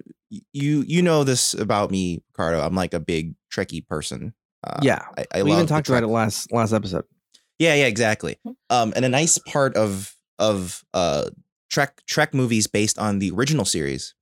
[0.53, 2.61] you you know this about me, Ricardo.
[2.61, 4.35] I'm like a big Trekkie person.
[4.65, 5.05] Uh, Yeah.
[5.17, 7.05] I, I we even talked about it last last episode.
[7.59, 8.39] yeah, yeah, exactly.
[8.69, 11.31] Um, and a nice part of of uh
[11.71, 14.15] Trek Trek movies based on the original series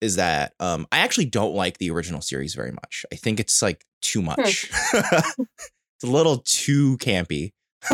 [0.00, 3.04] is that um I actually don't like the original series very much.
[3.12, 4.70] I think it's like too much.
[4.92, 7.52] it's a little too campy.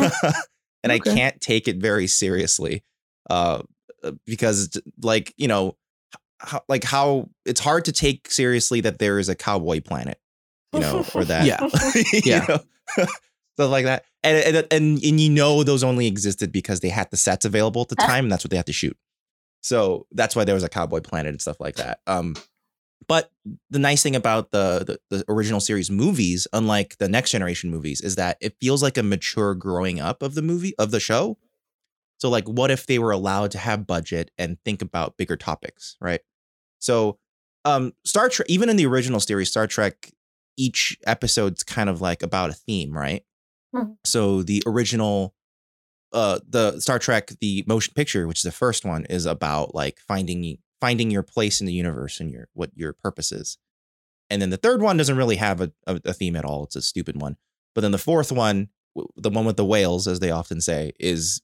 [0.83, 2.83] and I can't take it very seriously.
[3.29, 3.61] Uh
[4.25, 5.77] because like, you know,
[6.43, 10.19] how, like how it's hard to take seriously that there is a cowboy planet,
[10.71, 11.59] you know, or that Yeah.
[12.25, 12.45] Yeah.
[12.47, 12.59] know,
[13.55, 14.05] stuff like that.
[14.23, 17.81] And, and and and you know those only existed because they had the sets available
[17.81, 18.97] at the time, and that's what they had to shoot.
[19.61, 21.99] So that's why there was a Cowboy Planet and stuff like that.
[22.05, 22.35] Um,
[23.07, 23.31] but
[23.69, 28.01] the nice thing about the, the the original series movies, unlike the next generation movies,
[28.01, 31.37] is that it feels like a mature growing up of the movie of the show.
[32.17, 35.97] So like, what if they were allowed to have budget and think about bigger topics,
[35.99, 36.21] right?
[36.83, 37.17] So,
[37.65, 40.11] um, Star Trek, even in the original series, Star Trek,
[40.57, 43.23] each episode's kind of like about a theme, right?
[43.73, 43.97] Mhm.
[44.05, 45.33] So the original,
[46.11, 49.99] uh, the Star Trek, the motion picture, which is the first one, is about like
[49.99, 53.57] finding finding your place in the universe and your what your purpose is.
[54.29, 56.65] And then the third one doesn't really have a, a, a theme at all.
[56.65, 57.37] It's a stupid one.
[57.73, 58.67] But then the fourth one,
[59.15, 61.41] the one with the whales, as they often say, is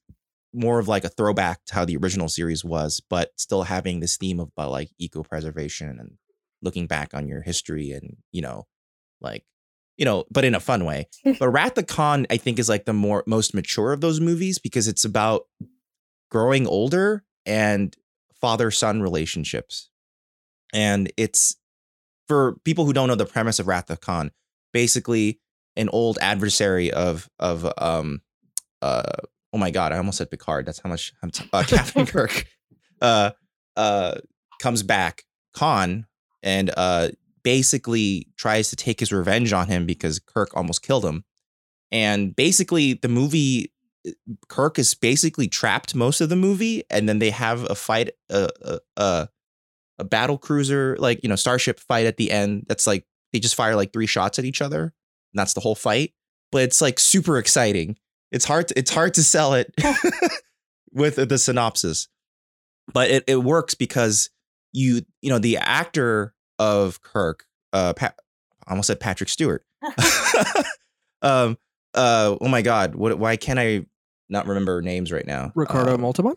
[0.54, 4.18] more of like a throwback to how the original series was, but still having this
[4.18, 6.18] theme of about like eco preservation and
[6.62, 8.66] looking back on your history and you know,
[9.22, 9.44] like
[9.98, 11.08] you know, but in a fun way.
[11.40, 14.58] but Wrath the Khan, I think, is like the more most mature of those movies
[14.58, 15.44] because it's about
[16.32, 17.96] growing older and
[18.40, 19.90] father son relationships,
[20.74, 21.58] and it's
[22.28, 24.32] for people who don't know the premise of Wrath of Khan,
[24.72, 25.40] basically
[25.76, 28.22] an old adversary of of um
[28.82, 29.04] uh
[29.54, 30.66] oh my god, I almost said Picard.
[30.66, 32.46] That's how much I'm t- uh, Captain Kirk
[33.02, 33.32] uh
[33.76, 34.16] uh
[34.62, 36.06] comes back Khan
[36.44, 37.10] and uh
[37.44, 41.24] basically tries to take his revenge on him because Kirk almost killed him.
[41.92, 43.72] And basically the movie
[44.48, 48.50] Kirk is basically trapped most of the movie and then they have a fight a
[48.62, 49.30] a, a,
[50.00, 53.56] a battle cruiser like you know starship fight at the end that's like they just
[53.56, 54.92] fire like three shots at each other and
[55.34, 56.14] that's the whole fight
[56.52, 57.98] but it's like super exciting
[58.32, 59.74] it's hard to, it's hard to sell it
[60.94, 62.08] with the synopsis
[62.94, 64.30] but it, it works because
[64.74, 68.16] you you know the actor of kirk uh Pat,
[68.68, 69.64] I almost said patrick stewart
[71.22, 71.58] um
[71.96, 73.86] uh oh my god what why can't i
[74.30, 76.36] not remember names right now Ricardo Um, Montalban.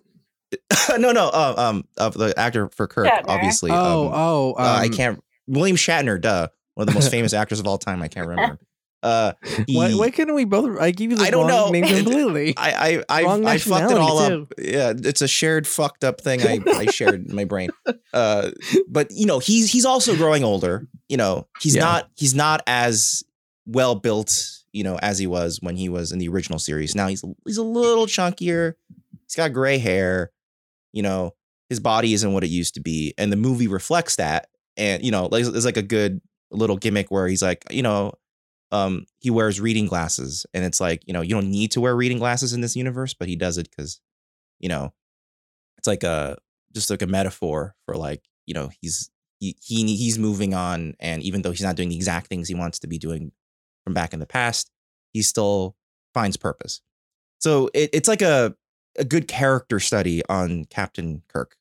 [0.98, 3.24] no no uh, um of the actor for kirk Shatner.
[3.28, 5.24] obviously Oh, um, oh, uh, I um, can't.
[5.46, 8.00] William Shatner, duh, one of the most famous actors of all time.
[8.02, 8.58] I can't remember.
[9.02, 9.32] Uh,
[9.68, 10.78] Why, he- why couldn't we both?
[10.80, 11.80] I give you the I don't wrong know.
[11.80, 12.54] name completely.
[12.56, 14.52] I I I, I fucked it all nationality, up.
[14.58, 17.70] Yeah, it's a shared fucked up thing I, I shared in my brain.
[18.14, 18.50] Uh,
[18.88, 20.86] but you know he's he's also growing older.
[21.08, 21.80] You know he's Yeah.
[21.84, 23.22] not he's not as
[23.66, 24.38] well built
[24.74, 26.94] you know, as he was when he was in the original series.
[26.94, 28.74] Now he's he's a little chunkier.
[29.26, 30.30] He's got gray hair.
[30.92, 31.34] You know,
[31.70, 34.48] his body isn't what it used to be, and the movie reflects that.
[34.76, 38.12] And you know, like it's like a good little gimmick where he's like, you know,
[38.72, 41.94] um, he wears reading glasses, and it's like, you know, you don't need to wear
[41.94, 44.00] reading glasses in this universe, but he does it because,
[44.58, 44.92] you know,
[45.78, 46.38] it's like a
[46.74, 51.22] just like a metaphor for like, you know, he's he, he he's moving on, and
[51.22, 53.32] even though he's not doing the exact things he wants to be doing
[53.84, 54.70] from back in the past,
[55.12, 55.76] he still
[56.14, 56.80] finds purpose.
[57.38, 58.54] So it, it's like a
[58.98, 61.56] a good character study on Captain Kirk,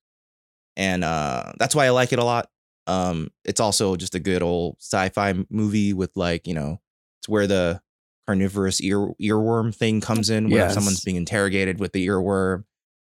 [0.78, 2.50] and uh, that's why I like it a lot.
[2.88, 6.80] Um, it's also just a good old sci-fi movie with like you know,
[7.22, 7.82] it's where the
[8.28, 10.74] carnivorous ear earworm thing comes in, where Yes.
[10.74, 12.64] someone's being interrogated with the earworm,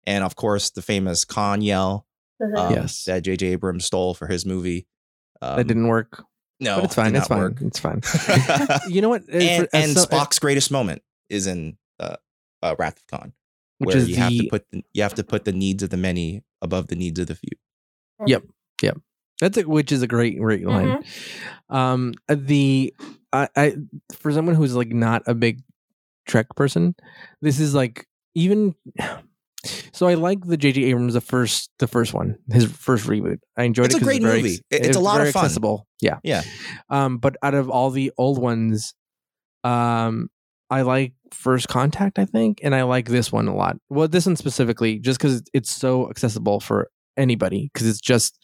[0.07, 2.07] and of course the famous Khan yell
[2.41, 2.57] Mhm.
[2.59, 3.05] um, Yes.
[3.05, 3.47] that J.J.
[3.49, 4.87] Abrams stole for his movie.
[5.43, 6.25] Um, that didn't work,
[6.61, 7.15] No, but it's fine.
[7.17, 7.39] It's fine.
[7.39, 7.61] work.
[7.61, 8.01] It's fine.
[8.89, 9.23] you know what?
[9.29, 12.17] And and so- Spock's greatest moment is in uh,
[12.63, 13.33] uh, Wrath of Khan,
[13.79, 15.83] which where is you the have to put the, you have to put the needs
[15.83, 17.51] of the many above the needs of the few.
[18.27, 18.45] Yep.
[18.83, 18.99] Yep.
[19.41, 21.03] That's a, which is a great, great line.
[21.03, 21.75] Mm-hmm.
[21.77, 22.95] Um, the
[23.35, 23.75] I, I
[24.15, 25.63] for someone who's like not a big
[26.27, 26.95] Trek person,
[27.43, 28.75] this is like even.
[29.95, 30.83] So I like the J.J.
[30.85, 33.39] Abrams the first the first one his first reboot.
[33.57, 33.95] I enjoyed it.
[33.95, 34.59] It's a great very movie.
[34.71, 35.45] it's a lot of fun.
[35.45, 35.87] Accessible.
[36.03, 36.43] Yeah, Yeah.
[36.91, 38.93] Um, but out of all the old ones,
[39.63, 40.29] um,
[40.69, 42.19] I like First Contact.
[42.19, 43.77] I think, and I like this one a lot.
[43.89, 47.71] Well, this one specifically, just because it's so accessible for anybody.
[47.73, 48.39] Because it's just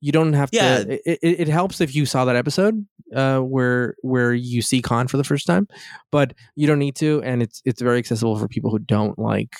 [0.00, 0.84] you don't have Yeah.
[0.84, 0.92] to.
[1.10, 5.08] It, it, it helps if you saw that episode uh, where where you see Khan
[5.08, 5.66] for the first time,
[6.12, 9.54] but you don't need to, and it's it's very accessible for people who don't like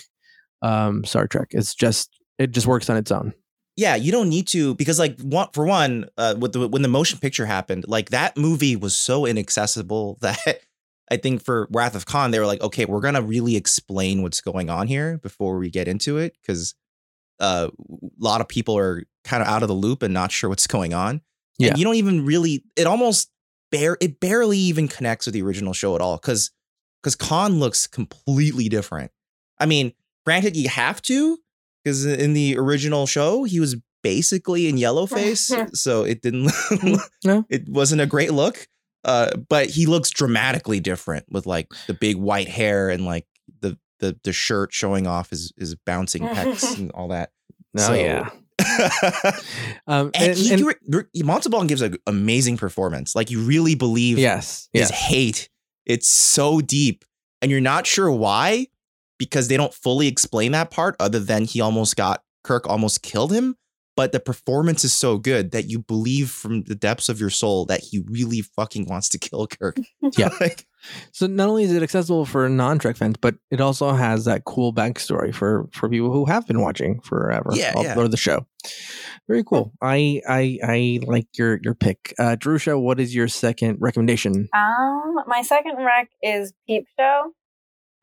[0.62, 1.48] um, Star Trek.
[1.51, 3.33] It's just it just works on its own.
[3.77, 6.88] Yeah, you don't need to because like one for one, uh, with the when the
[6.88, 10.61] motion picture happened, like that movie was so inaccessible that
[11.11, 14.40] I think for Wrath of Khan they were like, okay, we're gonna really explain what's
[14.40, 16.74] going on here before we get into it because
[17.40, 20.49] uh, a lot of people are kind of out of the loop and not sure
[20.51, 21.21] what's going on.
[21.59, 21.69] Yeah.
[21.71, 22.64] and you don't even really.
[22.77, 23.31] It almost
[23.71, 26.51] bare it barely even connects with the original show at all because
[27.03, 29.11] because Khan looks completely different.
[29.59, 29.93] I mean,
[30.25, 31.38] granted, you have to
[31.85, 36.51] because in the original show he was basically in yellow face, so it didn't.
[37.25, 37.45] No.
[37.51, 38.67] it wasn't a great look.
[39.05, 43.27] Uh, but he looks dramatically different with like the big white hair and like
[43.61, 47.31] the the the shirt showing off his his bouncing pecs and all that.
[47.77, 48.31] Oh So- yeah.
[49.87, 53.14] Um, and, and, he, and- re- Montalban gives an amazing performance.
[53.14, 54.91] Like you really believe yes, his yes.
[54.91, 55.49] hate.
[55.87, 57.07] It's so deep,
[57.41, 58.67] and you're not sure why
[59.19, 60.95] because they don't fully explain that part.
[61.01, 63.57] Other than he almost got Kirk almost killed him,
[63.99, 67.64] but the performance is so good that you believe from the depths of your soul
[67.67, 69.77] that he really fucking wants to kill Kirk.
[70.17, 70.29] Yeah.
[70.41, 70.67] Like,
[71.12, 74.73] So not only is it accessible for non-Trek fans, but it also has that cool
[74.73, 77.51] backstory for for people who have been watching forever.
[77.53, 77.99] Yeah, all- yeah.
[77.99, 78.47] or the show.
[79.29, 79.73] Very cool.
[79.83, 82.79] I I I like your your pick, uh, Jerusha.
[82.79, 84.49] What is your second recommendation?
[84.55, 87.33] Um, my second rec is Peep Show.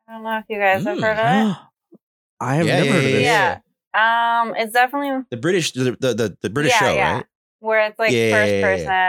[0.08, 1.02] I don't know if you guys have Mm.
[1.02, 1.58] heard of it.
[2.42, 3.62] I have Yeah, never yeah, heard of yeah, this.
[3.96, 4.42] Yeah.
[4.42, 7.14] Um, it's definitely the British, the the the, the British yeah, show, yeah.
[7.16, 7.26] right?
[7.60, 8.62] where it's like Yeah, first yeah, yeah,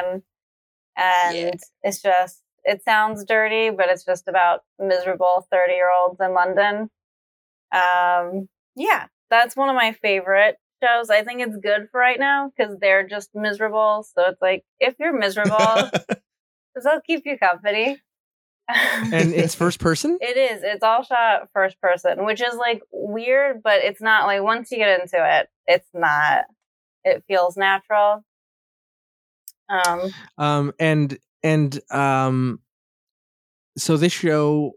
[0.02, 0.22] person,
[0.96, 1.50] and Yeah.
[1.83, 6.90] it's just it sounds dirty, but it's just about miserable thirty year olds in London.
[7.72, 11.09] Um, yeah, that's one of my favorite shows.
[11.09, 14.05] I think it's good for right now because they're just miserable.
[14.14, 15.57] So it's like if you're miserable,
[16.74, 18.02] that'll keep you company.
[18.68, 20.18] And it's first person.
[20.20, 20.62] It is.
[20.64, 24.79] It's all shot first person, which is like weird, but it's not like once you
[24.79, 26.44] get into it, it's not.
[27.05, 28.24] It feels natural.
[29.68, 32.61] Um, Um and and um,
[33.78, 34.72] so this show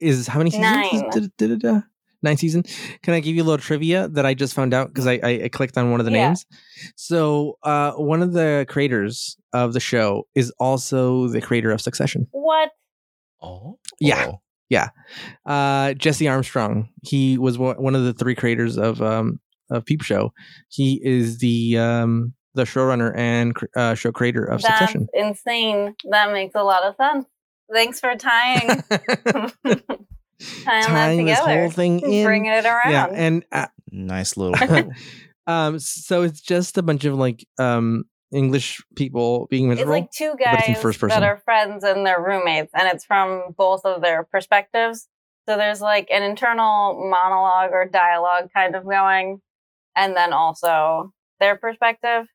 [0.00, 0.72] is how many seasons?
[0.72, 1.10] Nine.
[1.10, 1.82] Did, did it,
[2.22, 2.62] nine season.
[3.02, 5.30] Can I give you a little trivia that I just found out because I, I
[5.44, 6.28] I clicked on one of the Yeah.
[6.28, 6.46] names.
[6.96, 12.26] So uh, one of the creators of the show is also the creator of Succession.
[12.32, 12.70] what?
[13.42, 14.32] oh, Yeah.
[14.68, 14.88] Yeah.
[15.44, 16.88] uh, Jesse Armstrong.
[17.02, 20.32] He was one one of the three creators of um of Peep Show.
[20.68, 25.08] He is the um the showrunner and uh, show creator of That's Succession.
[25.14, 25.94] insane.
[26.10, 27.26] That makes a lot of sense.
[27.72, 29.84] Thanks for tying tying,
[30.40, 32.24] that Tying this whole thing in.
[32.24, 32.90] bringing it around.
[32.90, 34.56] yeah, and uh, Nice little.
[35.46, 39.92] um, so it's just a bunch of like um English people being it's miserable.
[40.00, 41.20] like two guys first person.
[41.20, 45.08] that are friends and they're roommates, and it's from both of their perspectives.
[45.48, 49.40] So there's like an internal monologue or dialogue kind of going,
[49.96, 52.26] and then also their perspective.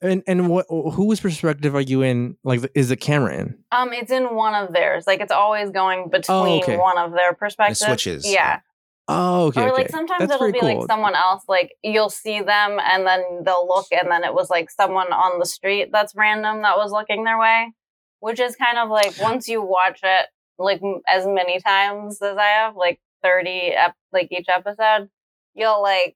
[0.00, 2.36] And and what whose perspective are you in?
[2.44, 3.58] Like, is the camera in?
[3.72, 5.04] Um, it's in one of theirs.
[5.06, 6.76] Like it's always going between Oh, okay.
[6.76, 7.80] one of their perspectives.
[7.80, 8.30] switches.
[8.30, 8.60] Yeah.
[9.08, 9.62] Oh, okay.
[9.62, 9.88] or like okay.
[9.90, 10.78] sometimes That's it'll be cool.
[10.78, 11.42] like someone else.
[11.48, 15.40] Like you'll see them and then they'll look and then it was like someone on
[15.40, 17.72] the street that's random that was looking their way,
[18.20, 20.26] which is kind of like once you watch it
[20.58, 25.08] like as many times as I have, like thirty, ep- like each episode,
[25.54, 26.14] you'll like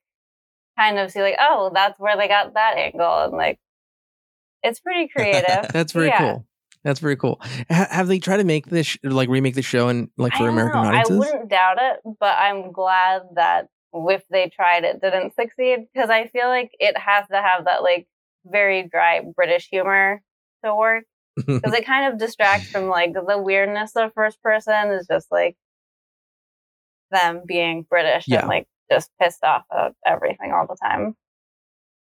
[0.78, 3.58] kind of see like oh that's where they got that angle and like
[4.62, 5.68] it's pretty creative.
[5.72, 6.18] That's very Yeah.
[6.18, 6.46] cool.
[6.84, 7.40] That's very cool.
[7.68, 10.48] Ha- have they tried to make this sh- like remake the show and like for
[10.48, 10.88] American know.
[10.88, 11.16] audiences?
[11.16, 16.10] I wouldn't doubt it, but I'm glad that if they tried it didn't succeed because
[16.10, 18.06] I feel like it has to have that like
[18.44, 20.22] very dry British humor
[20.64, 21.04] to work
[21.36, 25.56] because it kind of distracts from like the weirdness of first person is just like
[27.10, 28.40] them being British Yeah.
[28.40, 31.14] and like just pissed off at everything all the time.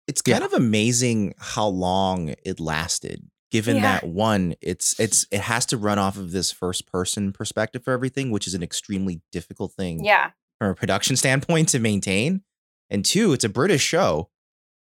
[0.08, 0.46] it's kind Yeah.
[0.46, 3.82] of amazing how long it lasted given Yeah.
[4.00, 7.94] that one it's it's it has to run off of this first person perspective for
[7.94, 10.32] everything which is an extremely difficult thing Yeah.
[10.60, 12.42] from a production standpoint to maintain
[12.90, 14.30] and two it's a british show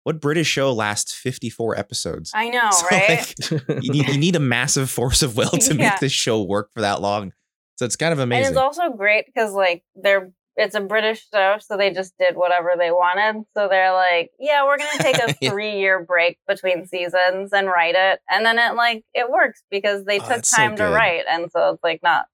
[0.03, 3.35] what british show lasts 54 episodes I know, So, right?
[3.51, 5.89] like, you, need, you need a massive force of will to Yeah.
[5.91, 7.33] make this show work for that long
[7.77, 8.47] so it's kind of amazing.
[8.49, 12.13] And amazing it's also great because like they're it's a British show, so they just
[12.19, 13.43] did whatever they wanted.
[13.57, 15.51] So they're like, yeah, we're gonna take a Yeah.
[15.51, 20.05] three year break between seasons and write it, and then it like it works because
[20.05, 22.25] they Oh, took that's so time to write, and so it's like not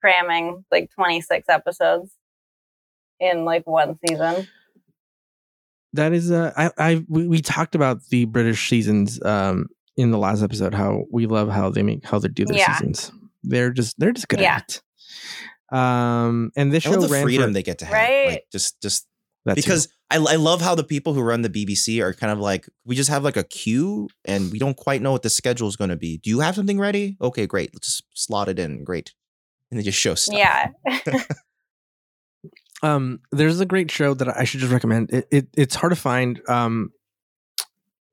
[0.00, 2.12] cramming like twenty six episodes
[3.20, 4.46] in like one season.
[5.94, 10.18] that is uh I I we, we talked about the British seasons um in the
[10.18, 12.72] last episode how we love how they make how they do their Yeah.
[12.76, 13.10] seasons.
[13.42, 14.56] They're just they're just good Yeah.
[14.56, 14.82] at it.
[15.70, 18.26] Um and this I show love the ran freedom for, they get to have Right.
[18.26, 19.06] like just just
[19.44, 19.62] that too.
[19.62, 22.66] because I, I love how the people who run the BBC are kind of like
[22.86, 25.76] we just have like a queue and we don't quite know what the schedule is
[25.76, 26.16] going to be.
[26.18, 27.16] Do you have something ready?
[27.20, 27.70] Okay, great.
[27.74, 28.84] Let's just slot it in.
[28.84, 29.12] Great,
[29.70, 30.36] and they just show stuff.
[30.38, 30.68] Yeah,
[32.82, 35.10] um there's a great show that I should just recommend.
[35.12, 36.40] It, it it's hard to find.
[36.48, 36.90] Um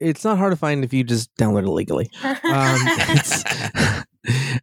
[0.02, 2.10] it's not hard to find if you just download it legally.
[2.24, 3.44] Um it's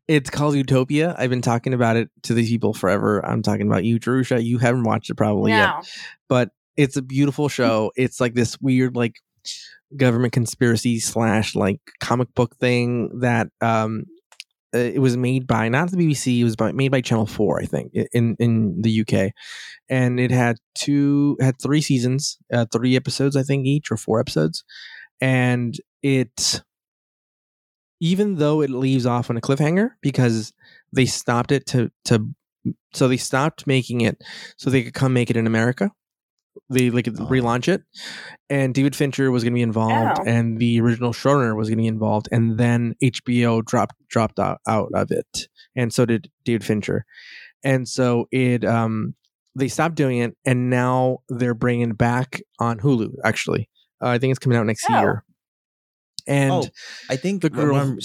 [0.08, 1.14] it's called Utopia.
[1.18, 3.24] I've been talking about it to these people forever.
[3.24, 4.42] I'm talking about you, Jerusha.
[4.42, 5.70] You haven't watched it probably yet.
[6.28, 7.92] but it's a beautiful show.
[7.96, 9.16] It's like this weird like
[9.96, 14.04] government conspiracy slash like comic book thing that um
[14.74, 16.40] uh, it was made by not the BBC.
[16.40, 19.32] It was by, made by Channel Four, I think, in in the UK,
[19.90, 24.18] and it had two had three seasons, uh, three episodes, I think each or four
[24.18, 24.64] episodes,
[25.20, 26.62] and it
[28.02, 30.52] even though it leaves off on a cliffhanger because
[30.92, 32.28] they stopped it to to
[32.92, 34.18] so they stopped making it
[34.58, 35.90] so they could come make it in America.
[36.68, 37.12] They like Oh.
[37.12, 37.82] relaunch it,
[38.50, 40.24] and David Fincher was going to be involved, Oh.
[40.26, 44.58] and the original showrunner was going to be involved, and then HBO dropped dropped out,
[44.66, 47.04] out of it, and so did David Fincher,
[47.64, 49.14] and so it um
[49.54, 53.14] they stopped doing it, and now they're bringing it back on Hulu.
[53.24, 53.68] Actually,
[54.02, 54.98] uh, I think it's coming out next Oh.
[55.00, 55.24] year,
[56.26, 56.66] and Oh,
[57.10, 57.96] I think The girl-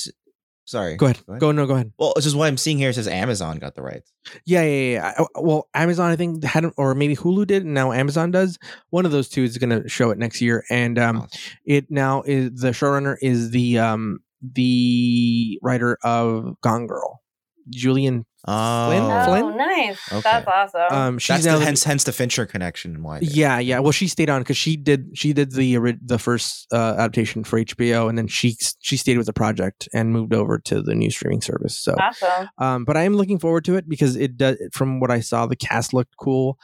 [0.66, 0.98] sorry.
[0.98, 1.94] go ahead, go no, go ahead.
[1.98, 4.12] Well, it's just what I'm seeing here It says Amazon got the rights.
[4.46, 5.14] Yeah, yeah, yeah.
[5.18, 8.58] Uh, Well, Amazon, I think hadn't, or maybe Hulu did, and now Amazon does.
[8.90, 11.28] One of those two is going to show it next year, and um,
[11.66, 17.22] it now is the showrunner is the um the writer of Gone Girl,
[17.70, 18.26] Gillian.
[18.50, 19.04] Oh, Flynn?
[19.04, 19.58] oh, Flynn?
[19.58, 20.22] nice, Okay.
[20.24, 20.82] that's awesome.
[20.98, 22.96] Um, she's that's now the, the- hence hence the Fincher connection.
[22.96, 23.20] and Why?
[23.20, 23.80] they- yeah, yeah.
[23.80, 27.60] Well, she stayed on because she did she did the the first uh, adaptation for
[27.60, 31.12] HBO, and then she she stayed with the project and moved over to the new
[31.12, 31.78] streaming service.
[31.78, 32.48] So awesome.
[32.58, 34.56] Um, but I am looking forward to it because it does.
[34.72, 36.58] From what I saw, the cast looked cool.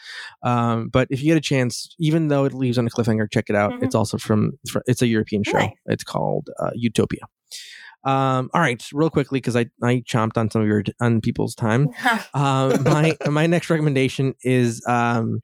[0.43, 3.45] Um, but if you get a chance, even though it leaves on a cliffhanger, check
[3.49, 3.73] it out.
[3.73, 3.83] Mhm.
[3.83, 4.51] It's also from.
[4.87, 5.57] It's a European show.
[5.57, 5.71] Nice.
[5.87, 7.21] It's called uh, Utopia.
[8.05, 11.55] Um, all right, real quickly because I I chomped on some of your on people's
[11.55, 11.89] time.
[12.33, 15.39] Um, my my next recommendation is um,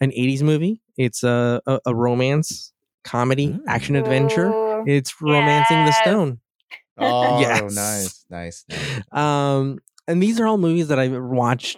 [0.00, 0.80] an '80s movie.
[0.96, 2.72] It's a a, a romance
[3.04, 3.58] comedy Mm.
[3.68, 4.48] action adventure.
[4.48, 4.84] Ooh.
[4.86, 6.40] It's romancing the stone.
[6.98, 7.74] Oh, Yes.
[7.74, 8.64] nice, nice.
[8.70, 9.02] nice.
[9.12, 9.78] um
[10.08, 11.76] and these are all movies that i've watched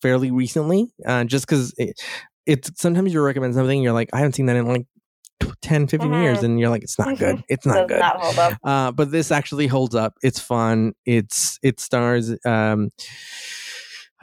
[0.00, 2.00] fairly recently uh just because it,
[2.46, 4.99] it's sometimes you recommend something and you're like i haven't seen that in like tw-
[5.62, 6.42] 10 15 years Mhm.
[6.44, 9.94] and you're like it's not good it's not good not uh but this actually holds
[9.94, 12.90] up it's fun it's it stars um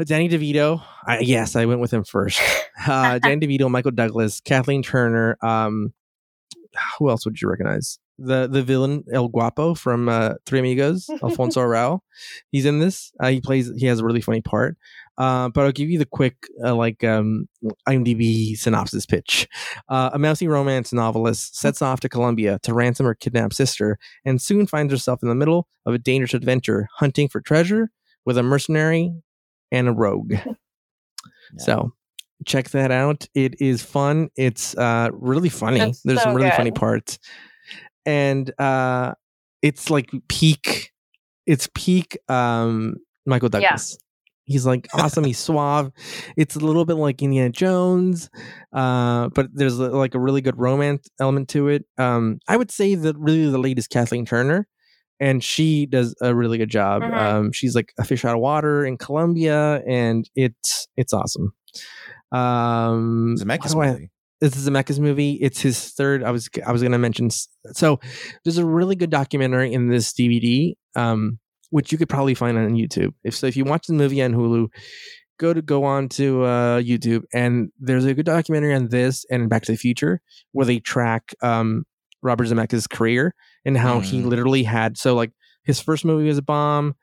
[0.05, 2.39] Danny DeVito, I, yes, I went with him first.
[2.85, 5.35] Uh, Danny DeVito, Michael Douglas, Kathleen Turner.
[5.41, 5.93] Um,
[6.99, 7.97] who else would you recognize?
[8.19, 12.01] The the villain El Guapo from uh, Three Amigos, Alfonso Arau.
[12.51, 13.11] He's in this.
[13.19, 13.71] Uh, he plays.
[13.75, 14.77] He has a really funny part.
[15.17, 17.47] Uh, but I'll give you the quick, uh, like, um,
[17.87, 19.47] IMDb synopsis pitch.
[19.89, 24.41] Uh, a mousy romance novelist sets off to Colombia to ransom her kidnapped sister and
[24.41, 27.89] soon finds herself in the middle of a dangerous adventure hunting for treasure
[28.25, 29.11] with a mercenary
[29.71, 30.33] and a rogue.
[31.59, 31.63] Yeah.
[31.63, 31.93] So
[32.45, 33.27] check that out.
[33.33, 34.29] It is fun.
[34.35, 35.79] It's uh, really funny.
[35.79, 37.19] It's There's so some really funny parts.
[38.05, 39.13] And uh,
[39.61, 40.91] it's like peak,
[41.45, 42.95] it's peak um,
[43.25, 43.77] Michael Yeah.
[44.47, 44.53] Douglas.
[44.53, 45.23] He's like awesome.
[45.23, 45.91] He's suave.
[46.37, 48.29] It's a little bit like Indiana Jones,
[48.73, 51.85] uh, but there's like a really good romance element to it.
[51.97, 54.67] Um, I would say that really the lead is Kathleen Turner,
[55.19, 57.01] and she does a really good job.
[57.01, 57.13] Mhm.
[57.13, 61.53] Um, she's like a fish out of water in Colombia, and it's it's awesome.
[62.31, 64.11] Um, Zemeckis what I- movie.
[64.41, 65.33] this is Zemeckis movie.
[65.41, 66.23] It's his third.
[66.23, 67.29] I was I was going to mention.
[67.73, 67.99] So
[68.43, 71.39] there's a really good documentary in this DVD, um,
[71.69, 73.13] which you could probably find on YouTube.
[73.23, 74.67] If so, if you watch the movie on Hulu,
[75.39, 79.49] go to go on to uh, YouTube, and there's a good documentary on this and
[79.49, 81.83] Back to the Future where they track um,
[82.21, 83.33] Robert Zemeckis' career
[83.65, 84.25] and how he Mm.
[84.25, 84.97] literally had.
[84.97, 85.31] So like
[85.63, 86.95] his first movie was a bomb.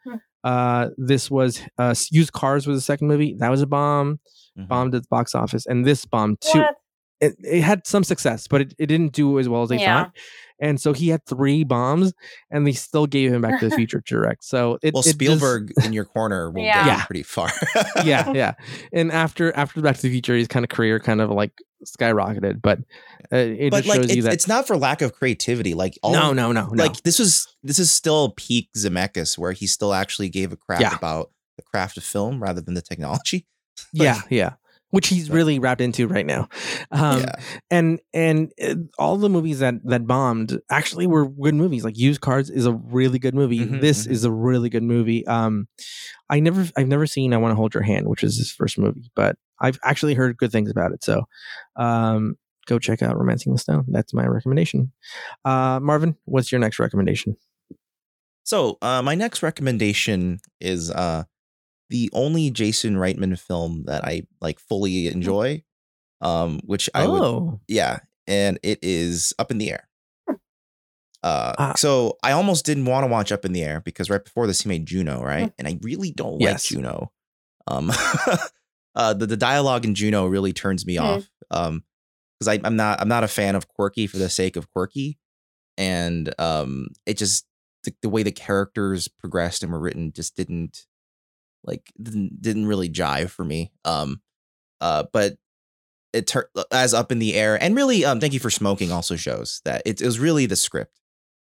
[0.43, 3.35] Uh, this was uh, Used Cars was the second movie.
[3.39, 4.21] That was a bomb.
[4.59, 4.69] Mhm.
[4.69, 6.75] Bombed at the box office, and this bombed too What?
[7.21, 10.05] It, it had some success, but it, it didn't do as well as they Yeah.
[10.05, 10.13] thought.
[10.61, 12.13] And so he had three bombs,
[12.51, 14.45] and they still gave him Back to the Future to direct.
[14.45, 16.85] So it Well, it just- Spielberg in your corner will Yeah.
[16.85, 16.97] get Yeah.
[16.99, 17.51] you pretty far.
[18.05, 18.55] yeah, yeah.
[18.93, 21.53] And after after Back to the Future, his kind of career kind of like
[21.85, 22.63] skyrocketed.
[22.63, 22.79] But
[23.33, 25.75] uh, it but just like shows you it's, that it's not for lack of creativity.
[25.75, 26.83] Like all no, no, no, no.
[26.85, 30.81] like this was this is still peak Zemeckis where he still actually gave a crap
[30.81, 30.95] Yeah.
[30.95, 33.47] about the craft of film rather than the technology.
[33.93, 34.55] yeah, yeah.
[34.95, 36.49] Which he's really wrapped into right now.
[36.93, 37.35] Um, yeah.
[37.71, 41.85] and and uh, all the movies that that bombed actually were good movies.
[41.85, 43.67] Like used cars is a really good movie.
[43.67, 44.11] Mhm, this mhm.
[44.13, 45.27] is a really good movie.
[45.27, 45.67] Um
[46.31, 48.79] i never i've never seen i want to hold your hand which is his first
[48.79, 51.05] movie but i've actually heard good things about it.
[51.05, 51.25] So
[51.77, 52.37] um
[52.67, 53.85] go check out romancing the stone.
[53.89, 54.93] That's my recommendation.
[55.45, 57.37] Uh marvin what's your next recommendation?
[58.45, 61.25] So uh, my next recommendation is uh,
[61.91, 65.63] the only Jason Reitman film that I like fully enjoy,
[66.21, 69.89] um, which I would oh yeah, and it is Up in the Air.
[71.23, 71.73] Uh, Ah.
[71.77, 74.61] so I almost didn't want to watch Up in the Air because right before this
[74.63, 75.53] he made Juno, right?
[75.59, 76.71] And I really don't Yes.
[76.71, 77.13] like Juno.
[77.67, 77.91] Um,
[78.95, 81.03] uh, the the dialogue in Juno really turns me Hmm.
[81.05, 81.31] off.
[81.51, 81.85] Um,
[82.41, 85.19] because I'm not I'm not a fan of quirky for the sake of quirky,
[85.79, 87.47] and um, it just
[87.85, 90.85] the, the way the characters progressed and were written just didn't
[91.65, 93.73] like didn't, didn't really jive for me.
[93.85, 94.21] Um,
[94.81, 95.35] uh, but
[96.15, 99.17] it tur- as up in the air and really um thank you for smoking also
[99.17, 101.01] shows that it, it was really the script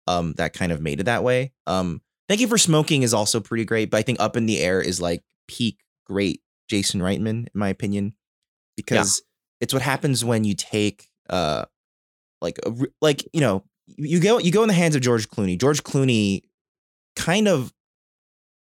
[0.06, 3.40] um that kind of made it that way um thank you for smoking is also
[3.40, 7.46] pretty great but i think up in the air is like peak great jason reitman
[7.46, 8.12] in my opinion
[8.76, 9.22] because
[9.60, 11.64] it's what happens when you take uh
[12.42, 15.58] like a, like you know you go you go in the hands of george clooney
[15.58, 16.42] george clooney
[17.16, 17.72] kind of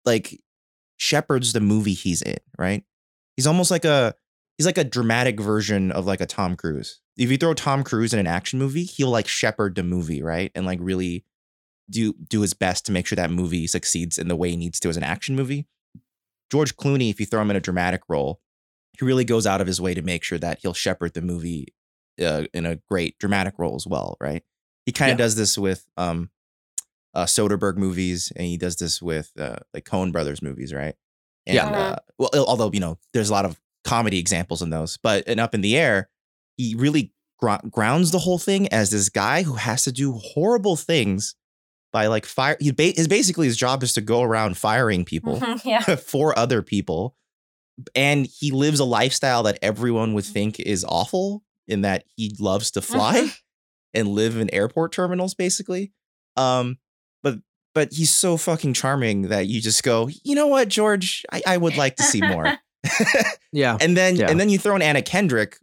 [0.05, 0.39] like
[0.97, 2.83] shepherds the movie he's in right
[3.35, 4.13] he's almost like a
[4.57, 6.99] he's like a dramatic version of like a Tom Cruise.
[7.17, 10.51] If you throw Tom Cruise in an action movie, he'll like shepherd the movie, right?
[10.55, 11.23] And like really
[11.89, 14.79] do do his best to make sure that movie succeeds in the way he needs
[14.79, 15.67] to as an action movie.
[16.51, 18.41] George Clooney, if you throw him in a dramatic role,
[18.97, 21.67] he really goes out of his way to make sure that he'll shepherd the movie
[22.19, 24.43] uh, in a great dramatic role as well, right?
[24.85, 25.25] He kind of Yeah.
[25.25, 26.29] does this with um
[27.13, 30.95] uh Soderbergh movies and he does this with uh like Coen Brothers movies, right?
[31.45, 31.65] And Yeah.
[31.71, 31.73] Mhm.
[31.93, 35.39] uh, well although you know there's a lot of comedy examples in those, but in
[35.39, 36.09] Up in the Air,
[36.57, 40.75] he really gro- grounds the whole thing as this guy who has to do horrible
[40.75, 41.35] things
[41.93, 42.57] by like fire.
[42.59, 45.79] He ba- his basically his job is to go around firing people yeah.
[45.95, 47.15] for other people,
[47.95, 52.71] and he lives a lifestyle that everyone would think is awful in that he loves
[52.71, 53.31] to fly
[53.93, 55.93] and live in airport terminals, basically.
[56.35, 56.77] Um,
[57.77, 61.41] but but he's so fucking charming that you just go, you know what, George, I,
[61.45, 62.53] I would like to see more.
[63.51, 64.29] yeah and then Yeah.
[64.29, 65.57] and then you throw in Anna Kendrick,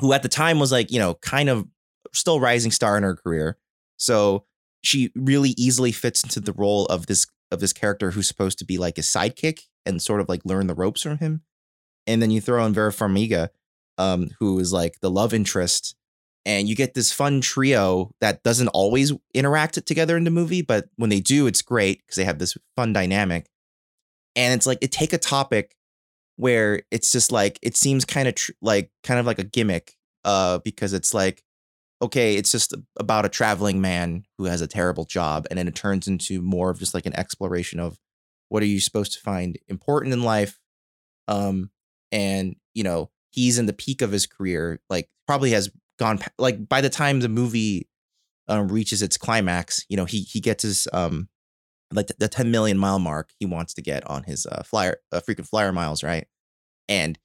[0.00, 1.66] who at the time was like, you know, kind of
[2.12, 3.56] still rising star in her career.
[3.96, 4.44] So
[4.82, 8.64] she really easily fits into the role of this of this character who's supposed to
[8.64, 11.42] be like his sidekick and sort of like learn the ropes from him.
[12.06, 13.48] And then you throw in Vera Farmiga,
[13.98, 15.94] um, who is like the love interest,
[16.46, 20.88] and you get this fun trio that doesn't always interact together in the movie, but
[20.96, 23.48] when they do, it's great because they have this fun dynamic.
[24.36, 25.76] And it's like it take a topic
[26.36, 29.96] where it's just like it seems kind of tr- like kind of like a gimmick
[30.24, 31.42] uh because it's like
[32.02, 35.74] okay it's just about a traveling man who has a terrible job and then it
[35.74, 37.98] turns into more of just like an exploration of
[38.50, 40.58] what are you supposed to find important in life
[41.28, 41.70] Um,
[42.12, 44.80] and you know he's in the peak of his career.
[44.88, 47.88] Like probably has gone like by the time the movie
[48.48, 51.28] um, reaches its climax, you know he he gets his um
[51.92, 54.96] like the, the 10 million mile mark he wants to get on his uh, flyer
[55.12, 56.26] uh, freaking flyer miles, right?
[56.88, 57.18] And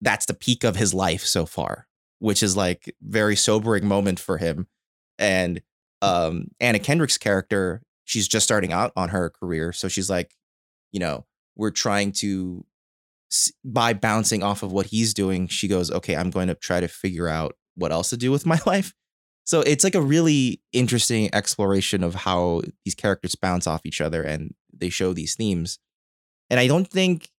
[0.00, 1.86] that's the peak of his life so far,
[2.18, 4.66] which is like very sobering moment for him.
[5.18, 5.62] And
[6.02, 10.34] um Anna Kendrick's character, she's just starting out on her career, so she's like,
[10.92, 11.26] you know,
[11.56, 12.64] we're trying to
[13.64, 16.88] by bouncing off of what he's doing, she goes, "Okay, I'm going to try to
[16.88, 18.94] figure out what else to do with my life."
[19.46, 24.22] So it's like a really interesting exploration of how these characters bounce off each other
[24.22, 25.78] and they show these themes.
[26.50, 27.30] And I don't think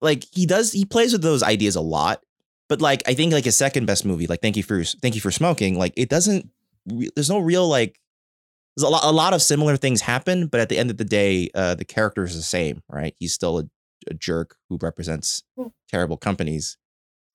[0.00, 2.24] like he does he plays with those ideas a lot,
[2.68, 5.20] but like I think like his second best movie, like Thank You for Thank You
[5.20, 6.50] for Smoking, like it doesn't
[6.86, 8.00] there's no real like
[8.76, 11.04] there's a lot a lot of similar things happen, but at the end of the
[11.04, 13.14] day, uh the character is the same, right?
[13.16, 13.64] He's still a,
[14.08, 15.44] a jerk who represents
[15.88, 16.78] terrible companies.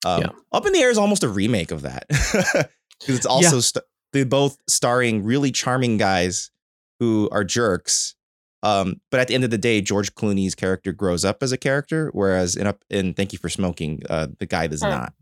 [0.04, 0.28] Um, Yeah.
[0.52, 4.24] Up in the Air is almost a remake of that because it's also st- they
[4.24, 6.50] both starring really charming guys
[7.00, 8.14] who are jerks.
[8.62, 11.58] Um, but at the end of the day, George Clooney's character grows up as a
[11.58, 14.88] character, whereas in up in Thank You for Smoking, uh, the guy does Hmm.
[14.90, 15.12] not.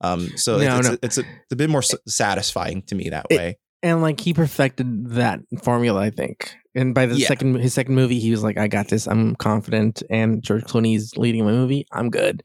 [0.00, 0.96] Um, so No, it's, no.
[1.02, 3.58] it's, a, it's a bit more s- satisfying to me that It- way.
[3.82, 6.56] and like he perfected that formula, I think.
[6.74, 7.26] And by the Yeah.
[7.26, 9.06] second his second movie, he was like, "I got this.
[9.08, 11.86] I'm confident." And George Clooney's leading my movie.
[11.92, 12.42] I'm good.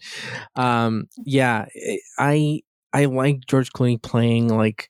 [0.55, 1.65] Um, yeah,
[2.17, 2.61] I
[2.93, 4.89] I like George Clooney playing like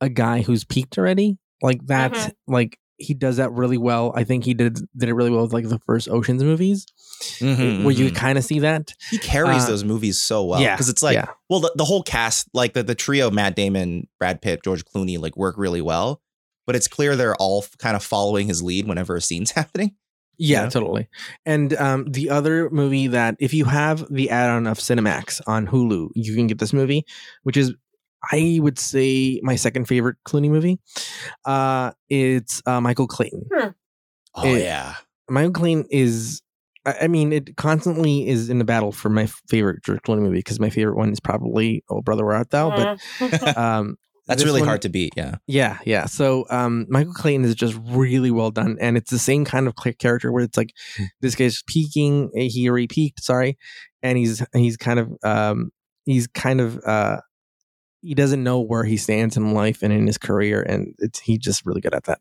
[0.00, 1.38] a guy who's peaked already.
[1.62, 2.12] Like that.
[2.12, 2.32] Mhm.
[2.46, 4.12] Like he does that really well.
[4.16, 6.86] I think he did did it really well with like the first Ocean's movies,
[7.40, 8.14] Mhm, where you mhm.
[8.14, 8.94] kind of see that.
[9.10, 11.26] he carries uh, those movies so well yeah, because it's like yeah.
[11.50, 15.18] well the, the whole cast like the, the trio matt damon brad pitt george clooney
[15.18, 16.20] like work really well
[16.66, 19.94] but it's clear they're all kind of following his lead whenever a scene's happening
[20.38, 20.68] Yeah, Yeah.
[20.68, 21.08] totally.
[21.46, 26.10] And um, the other movie that, if you have the add-on of Cinemax on Hulu,
[26.14, 27.04] you can get this movie,
[27.44, 27.72] which is,
[28.30, 30.78] I would say, my second favorite Clooney movie.
[31.44, 33.44] Uh, it's uh, Michael Clayton.
[34.34, 34.94] oh It- yeah
[35.30, 36.42] Michael Clayton is,
[36.84, 40.36] I I mean, it constantly is in the battle for my favorite George Clooney movie
[40.38, 42.70] because my favorite one is probably Oh Brother Where Art Thou.
[42.70, 43.56] But Mm.
[43.56, 43.96] um,
[44.26, 46.06] that's really one- hard to beat yeah yeah, yeah.
[46.06, 49.74] So um, Michael Clayton is just really well done, and it's the same kind of
[49.98, 50.72] character where it's like
[51.20, 52.30] this guy's peaking.
[52.36, 53.56] eh, He already peaked, sorry,
[54.02, 55.70] and he's he's kind of um,
[56.04, 57.18] he's kind of uh,
[58.02, 61.38] he doesn't know where he stands in life and in his career, and it's he's
[61.38, 62.20] just really good at that.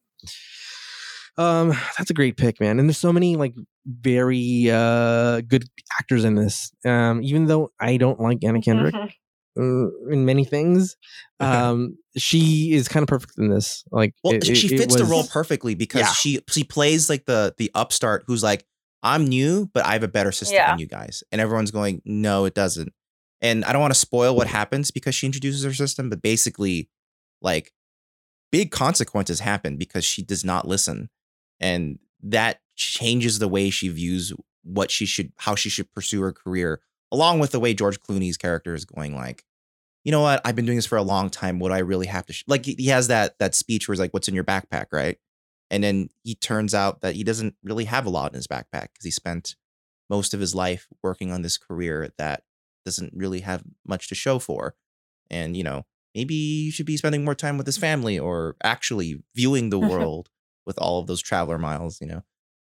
[1.37, 2.79] Um, that's a great pick, man.
[2.79, 3.53] And there's so many like
[3.85, 5.65] very uh good
[5.99, 6.71] actors in this.
[6.85, 8.95] Um, even though I don't like Anna Kendrick
[9.55, 10.95] in many things,
[11.39, 13.83] um, she is kind of perfect in this.
[13.91, 16.11] Like, well it- she it- it fits the role perfectly because Yeah.
[16.13, 18.65] she she plays like the the upstart who's like
[19.03, 20.71] i'm new but i have a better system Yeah.
[20.71, 22.91] than you guys and everyone's going no it doesn't
[23.41, 26.89] and i don't want to spoil what happens because she introduces her system but basically
[27.41, 27.71] like
[28.51, 31.09] big consequences happen because she does not listen
[31.59, 34.33] and that changes the way she views
[34.63, 36.81] what she should how she should pursue her career
[37.15, 39.45] along with the way george clooney's character is going like
[40.05, 40.39] you know what?
[40.45, 41.59] I've been doing this for a long time.
[41.59, 42.43] What do i really have to sh-?
[42.47, 44.85] like he he has that that speech where he's like what's in your backpack?
[44.91, 45.17] right?
[45.71, 48.89] And then he turns out that he doesn't really have a lot in his backpack
[48.93, 49.55] because he spent
[50.07, 52.43] most of his life working on this career that
[52.85, 54.75] doesn't really have much to show for.
[55.31, 59.23] And you know maybe you should be spending more time with his family or actually
[59.35, 60.29] viewing the world
[60.67, 62.23] with all of those traveler miles you know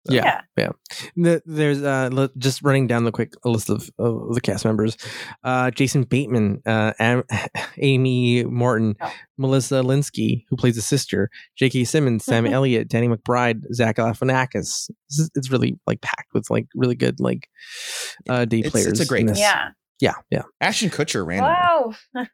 [0.07, 0.41] So- Yeah.
[0.57, 0.69] yeah.
[1.15, 4.97] The, there's uh just running down the quick list of, of the cast members.
[5.43, 7.23] Uh, Jason Bateman, uh, Am-
[7.77, 9.11] Amy Morton, Oh.
[9.37, 11.85] Melissa Lynskey, who plays the sister, J.K.
[11.85, 14.89] Simmons, Sam Elliott, Danny McBride, Zach Galifianakis.
[15.09, 17.47] This is, it's really like packed with like really good like
[18.29, 18.87] uh D It's- players.
[18.87, 19.35] it's a great in.
[19.35, 19.69] Yeah.
[20.01, 20.43] yeah, yeah.
[20.61, 21.93] ashton kutcher randomly Wow.
[22.15, 22.25] Oh,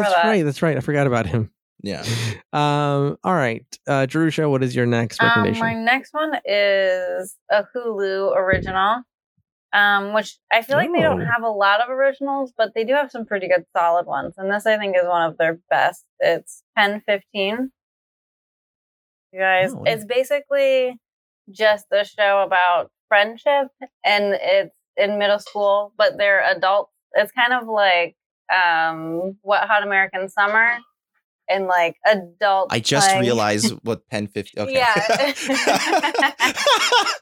[0.00, 0.24] that's that.
[0.26, 0.42] right.
[0.44, 0.76] That's right.
[0.76, 1.50] I forgot about him.
[1.86, 2.02] Yeah
[2.52, 3.16] Um.
[3.24, 5.60] All right, uh, Jerusha, what is your next Um, recommendation?
[5.66, 9.02] my next one is a Hulu original,
[9.72, 11.30] um, which I feel like they don't Oh.
[11.34, 14.34] have a lot of originals, but they do have some pretty good, solid ones.
[14.38, 16.04] And this, I think, is one of their best.
[16.20, 17.70] It's Pen Fifteen.
[19.32, 20.98] You guys, Oh, it's basically
[21.50, 23.68] just a show about friendship,
[24.04, 26.90] and it's in middle school, but they're adults.
[27.12, 28.16] It's kind of like
[28.52, 30.78] um, Wet Hot American Summer,
[31.48, 32.72] and like adult.
[32.72, 34.94] i just realized what pen 50 okay Yeah.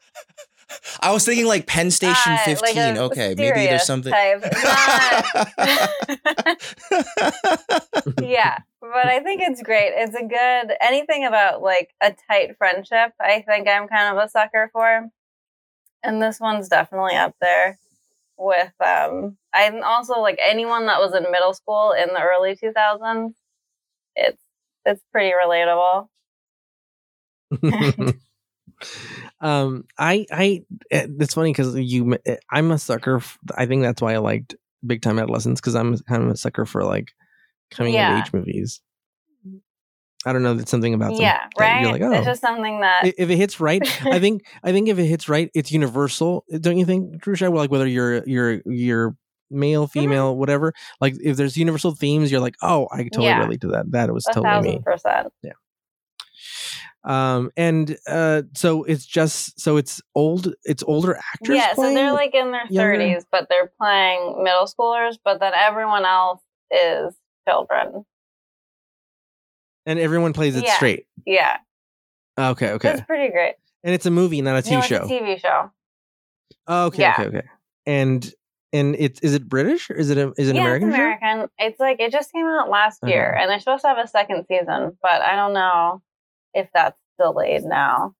[1.00, 4.42] i was thinking like penn station Uh, 15 like okay maybe there's something type.
[8.20, 9.92] Yeah, but I think it's great.
[9.94, 13.12] It's a good anything about like a tight friendship.
[13.20, 15.08] I think I'm kind of a sucker for,
[16.02, 17.78] and this one's definitely up there.
[18.36, 23.32] with um and also like anyone that was in middle school in the early 2000s
[24.16, 24.42] it's
[24.84, 26.08] it's pretty relatable
[29.40, 33.16] um, I, I, eh, it's funny because you, eh, I'm a sucker.
[33.16, 34.54] f- I think that's why I liked
[34.84, 37.12] Big Time Adolescence because I'm kind of a sucker for like
[37.70, 38.18] coming Yeah.
[38.18, 38.80] of age movies.
[40.26, 40.54] I don't know.
[40.54, 41.20] There's something about them.
[41.20, 44.46] yeah right You're like, oh, it's just something that if it hits right, I think,
[44.62, 46.44] I think if it hits right, it's universal.
[46.60, 47.50] Don't you think, Jerusha?
[47.50, 49.16] Like whether you're, you're, you're
[49.54, 49.90] male, Mm-hmm.
[49.92, 50.72] female, whatever.
[51.00, 53.40] Like if there's universal themes, you're like, oh, I totally Yeah.
[53.44, 53.90] relate to that.
[53.92, 54.82] That was a totally me.
[54.84, 55.52] percent Yeah.
[57.04, 61.54] Um, and uh, so it's just so it's old, it's older actors.
[61.56, 66.06] yeah so they're like in their 30s but they're playing middle schoolers but then everyone
[66.06, 66.40] else
[66.70, 67.14] is
[67.46, 68.04] children
[69.84, 70.74] and everyone plays it Yeah.
[70.76, 71.06] straight.
[71.26, 71.58] yeah
[72.38, 75.04] Okay, okay, it's pretty great and it's a movie, not a TV no, it's show.
[75.04, 75.70] a tv show
[76.66, 77.14] Oh, okay, Yeah.
[77.18, 77.42] okay, okay.
[77.84, 78.32] And
[78.74, 80.88] and it's is it British or is it a, is it yeah, American?
[80.88, 81.02] it's show?
[81.02, 81.48] American.
[81.58, 83.12] It's like it just came out last Okay.
[83.12, 86.02] year, and they're supposed to have a second season, but I don't know
[86.54, 88.14] if that's delayed now.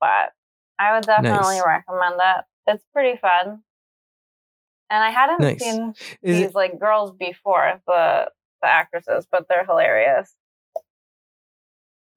[0.00, 0.32] But
[0.78, 1.62] I would definitely Nice.
[1.66, 2.44] recommend it.
[2.66, 3.62] It's pretty fun,
[4.90, 5.60] and I hadn't Nice.
[5.60, 8.30] seen Is these it, like girls before the
[8.62, 10.34] the actresses, but they're hilarious.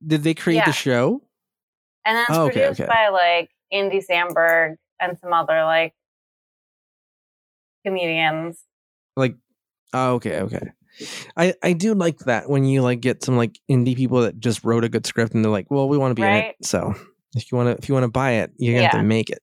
[0.05, 0.65] did they create Yeah.
[0.65, 1.21] the show?
[2.05, 2.87] And then it's Oh, okay, produced okay.
[2.89, 5.93] by like Andy Samberg and some other like
[7.85, 8.63] comedians.
[9.15, 9.35] Like,
[9.93, 10.71] oh, okay, okay.
[11.37, 14.63] I I do like that when you like get some like indie people that just
[14.63, 16.93] wrote a good script and they're like, well, we want to be in it, so
[17.35, 19.29] if you want to if you want to buy it, you're gonna have to make
[19.29, 19.41] it.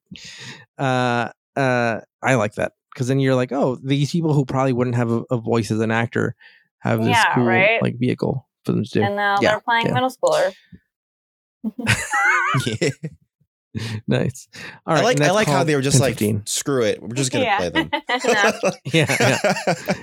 [0.77, 4.97] Uh, uh, I like that because then you're like, oh, these people who probably wouldn't
[4.97, 6.35] have a, a voice as an actor
[6.81, 7.83] have this Yeah, cool right?
[7.83, 9.03] like vehicle for them to do.
[9.03, 9.95] And now Yeah, they're playing yeah.
[9.95, 10.55] middle schoolers.
[12.81, 12.91] yeah.
[14.09, 14.49] nice.
[14.87, 16.47] All right, I like I like how they were just like 1015.
[16.47, 17.59] screw it, we're just gonna Yeah.
[17.59, 17.91] play them.
[18.93, 19.95] Yeah, yeah.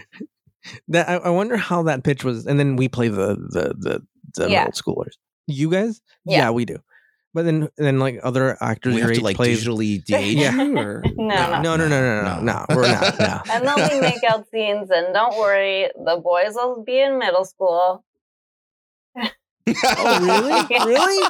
[0.87, 4.01] That I, I wonder how that pitch was, and then we play the the the,
[4.35, 4.65] the Yeah.
[4.65, 5.13] middle schoolers.
[5.47, 6.49] You guys, Yeah.
[6.51, 6.77] we do.
[7.35, 9.53] But then then like other actors we have to like play.
[9.53, 10.55] digitally de-age Yeah.
[10.63, 12.65] you, or No, No, no, no, no, no, no.
[12.69, 13.19] We're not.
[13.19, 13.41] No.
[13.51, 18.03] and there'll be makeout scenes, and don't worry, the boys will be in middle school.
[19.17, 20.85] Oh, really?
[20.93, 21.29] Really?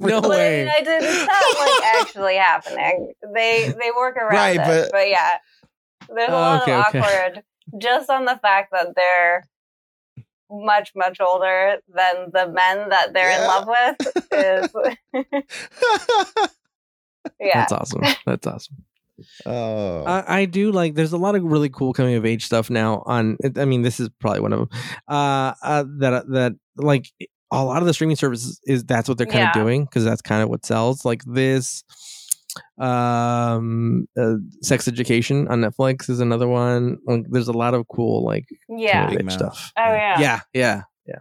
[0.00, 0.68] No But way.
[0.68, 3.12] I did, it's not like actually happening.
[3.34, 5.30] They they work around Right, it, but- but, yeah,
[6.08, 6.98] there's a Oh, lot okay, of okay.
[7.00, 7.42] awkward
[7.78, 9.44] just on the fact that they're
[10.50, 13.96] much much older than the men that they're in love with.
[14.32, 14.70] Is
[17.40, 18.02] yeah, That's awesome.
[18.26, 18.76] That's awesome.
[19.46, 20.04] oh.
[20.04, 20.94] I, I do like.
[20.94, 23.02] There's a lot of really cool coming of age stuff now.
[23.06, 24.68] On, I mean, this is probably one of them.
[25.06, 27.06] Uh, uh that that like
[27.52, 29.48] a lot of the streaming services is that's what they're kind Yeah.
[29.50, 31.04] of doing because that's kind of what sells.
[31.04, 31.82] Like this,
[32.78, 36.98] um, uh, Sex Education on Netflix is another one.
[37.06, 39.04] Like, there's a lot of cool like yeah.
[39.04, 39.54] coming of Big age Mouth.
[39.54, 39.72] stuff.
[39.76, 40.20] Oh yeah.
[40.20, 41.18] yeah, yeah, yeah.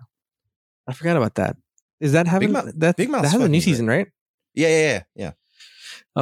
[0.87, 1.55] I forgot about that.
[1.99, 2.95] Is that having Mouth- that?
[2.97, 4.07] Big Mouth's that has a new season, right?
[4.53, 5.31] yeah, yeah, yeah, yeah.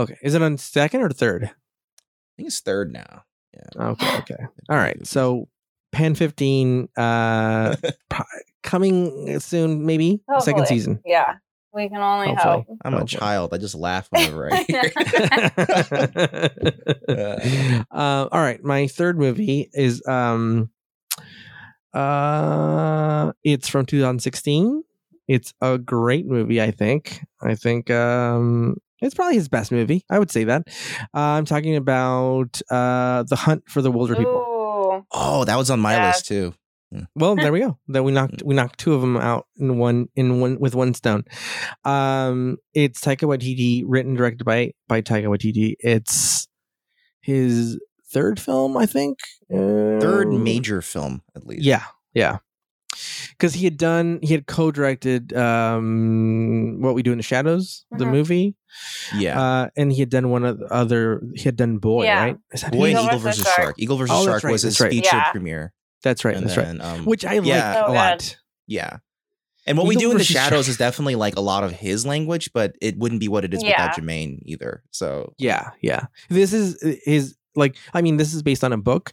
[0.01, 0.17] Okay.
[0.21, 1.43] Is it on second or third?
[1.45, 1.49] I
[2.37, 3.23] think it's third now.
[3.53, 3.83] Yeah.
[3.91, 4.17] Okay.
[4.19, 4.45] Okay.
[4.69, 5.05] All right.
[5.07, 5.47] So
[5.91, 7.75] Pen 15 uh
[8.09, 8.25] pro-
[8.67, 10.99] coming soon maybe second season.
[11.05, 11.35] Yeah.
[11.73, 12.65] We can only Hopefully.
[12.67, 12.77] hope.
[12.83, 13.53] I'm a child.
[13.53, 14.81] I just laugh whenever I hear
[17.09, 17.85] it.
[17.91, 20.69] uh, all right, my third movie is um
[21.93, 24.83] uh it's from 2016.
[25.27, 27.21] It's a great movie, I think.
[27.41, 30.03] I think um it's probably his best movie.
[30.09, 30.63] I would say that.
[31.13, 35.05] Uh, I'm talking about uh The Hunt for the Wilder People.
[35.11, 36.07] Oh, that was on my Yeah.
[36.07, 36.53] list too.
[37.15, 37.77] Well, there we go.
[37.89, 40.93] That we knocked we knocked two of them out in one in one with one
[40.93, 41.25] stone.
[41.83, 45.75] Um, it's Taika Waititi, written directed by by Taika Waititi.
[45.79, 46.47] It's
[47.21, 47.77] his
[48.09, 49.19] third film, I think.
[49.51, 51.63] Third Uh, major film, at least.
[51.63, 51.83] Yeah,
[52.13, 52.37] yeah.
[53.31, 58.05] Because he had done, he had co-directed um, "What We Do in the Shadows," the
[58.05, 58.11] Mhm.
[58.11, 58.55] movie,
[59.15, 59.39] Yeah.
[59.39, 61.21] uh, and he had done one of the other.
[61.35, 62.19] He had done "Boy," Yeah.
[62.23, 62.37] right?
[62.53, 63.57] Is that Boy and Eagle Eagle versus versus Shark.
[63.67, 63.75] Shark.
[63.77, 64.89] Eagle versus Oh, Shark right, was his right.
[64.91, 65.31] feature Yeah.
[65.31, 65.73] premiere.
[66.03, 66.35] That's right.
[66.35, 66.79] And That's right.
[66.79, 67.41] um, Which I yeah.
[67.41, 68.37] like So a lot.
[68.67, 68.97] Yeah.
[69.65, 70.69] And what we Eagle do in the shadows Shark.
[70.69, 73.61] is definitely like a lot of his language, but it wouldn't be what it is
[73.61, 73.71] Yeah.
[73.87, 74.83] without Jemaine either.
[74.91, 76.05] So Yeah, yeah.
[76.29, 79.11] This is his like I mean this is based on a book,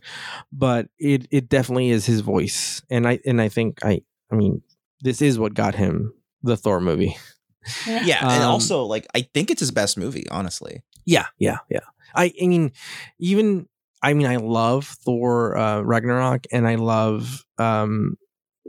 [0.52, 2.82] but it it definitely is his voice.
[2.90, 4.62] And I and I think I I mean
[5.00, 6.12] this is what got him
[6.42, 7.16] the Thor movie.
[7.86, 10.82] yeah, and Um, also like I think it's his best movie, honestly.
[11.06, 11.80] Yeah, yeah, yeah.
[12.14, 12.70] I I mean
[13.18, 13.66] even
[14.04, 18.16] I mean I love Thor uh Ragnarok and I love um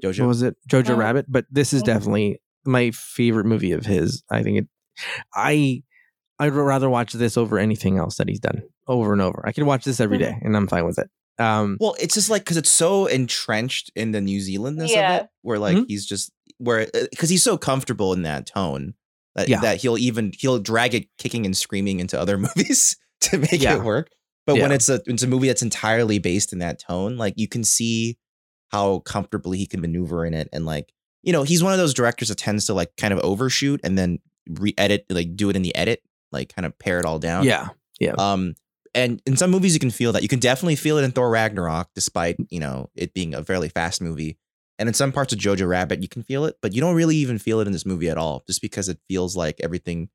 [0.03, 0.21] Jojo.
[0.21, 0.55] what was it?
[0.69, 0.97] Jojo Mhm.
[0.97, 1.86] Rabbit, but this is Mhm.
[1.86, 4.23] definitely my favorite movie of his.
[4.31, 4.67] I think it
[5.33, 5.83] I
[6.39, 9.43] I'd rather watch this over anything else that he's done over and over.
[9.45, 11.09] I could watch this every day and I'm fine with it.
[11.38, 15.15] Um, Well, it's just like because it's so entrenched in the New Zealandness Yeah.
[15.17, 15.86] of it, where like Mhm.
[15.88, 18.93] he's just where because he's so comfortable in that tone
[19.36, 19.59] that Yeah.
[19.61, 23.75] that he'll even he'll drag it kicking and screaming into other movies to make Yeah.
[23.77, 24.09] it work.
[24.45, 27.47] But when it's a it's a movie that's entirely based in that tone, like you
[27.47, 28.17] can see
[28.69, 30.93] how comfortably he can maneuver in it, and like
[31.23, 33.97] you know he's one of those directors that tends to like kind of overshoot and
[33.97, 37.43] then re-edit like do it in the edit, like kind of pare it all down.
[37.43, 37.69] Yeah,
[37.99, 38.13] yeah.
[38.17, 38.53] Um,
[38.93, 40.21] and in some movies you can feel that.
[40.21, 43.69] You can definitely feel it in Thor Ragnarok, despite you know it being a fairly
[43.69, 44.37] fast movie.
[44.77, 47.15] And in some parts of Jojo Rabbit, you can feel it, but you don't really
[47.15, 50.09] even feel it in this movie at all, just because it feels like everything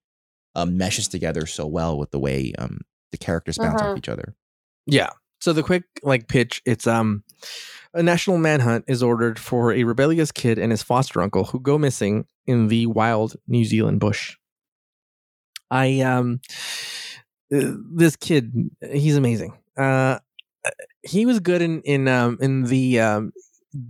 [0.55, 2.81] um, meshes together so well with the way um,
[3.13, 3.93] the characters bounce Uh-huh.
[3.93, 4.35] off each other.
[4.87, 5.11] Yeah.
[5.41, 7.25] So the quick like pitch, it's um
[7.95, 11.79] a national manhunt is ordered for a rebellious kid and his foster uncle who go
[11.79, 14.37] missing in the wild New Zealand bush.
[15.71, 16.41] I um
[17.55, 18.53] uh, this kid,
[18.93, 19.57] he's amazing.
[19.77, 20.19] Uh
[21.03, 23.33] he was good in in um in the um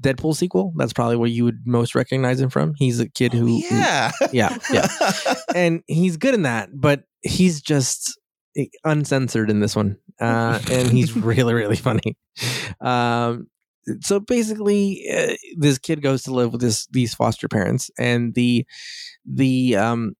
[0.01, 0.73] Deadpool sequel.
[0.77, 2.75] That's probably where you would most recognize him from.
[2.77, 4.87] He's a kid who Oh, yeah, yeah, yeah.
[5.55, 8.18] and he's good in that, but he's just
[8.85, 12.17] uncensored in this one, uh, and he's really, really funny.
[12.81, 13.49] Um,
[14.01, 18.67] so basically, uh, this kid goes to live with this these foster parents, and the
[19.25, 20.13] the um,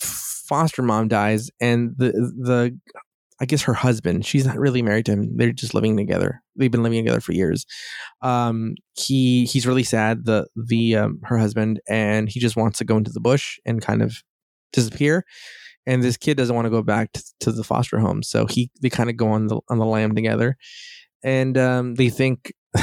[0.00, 2.78] foster mom dies, and the the
[3.40, 4.26] I guess her husband.
[4.26, 5.36] She's not really married to him.
[5.36, 6.42] They're just living together.
[6.56, 7.64] They've been living together for years.
[8.20, 10.26] Um, he he's really sad.
[10.26, 13.80] The the um, her husband, and he just wants to go into the bush and
[13.80, 14.22] kind of
[14.72, 15.24] disappear.
[15.86, 18.70] And this kid doesn't want to go back to, to the foster home, so he
[18.82, 20.56] they kind of go on the on the lam together,
[21.24, 22.52] and um, they think.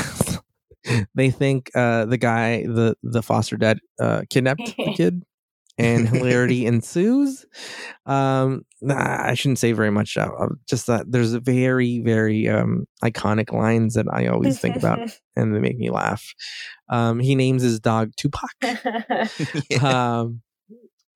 [1.16, 5.24] they think uh, the guy, the the foster dad, uh, kidnapped the kid,
[5.78, 7.46] and hilarity ensues.
[8.06, 10.18] Um, nah, I shouldn't say very much.
[10.18, 10.30] Uh,
[10.68, 15.00] just that there's a very, very um, iconic lines that I always think about,
[15.36, 16.24] and they make me laugh.
[16.90, 18.50] Um, he names his dog Tupac,
[19.70, 20.20] Yeah.
[20.20, 20.42] um,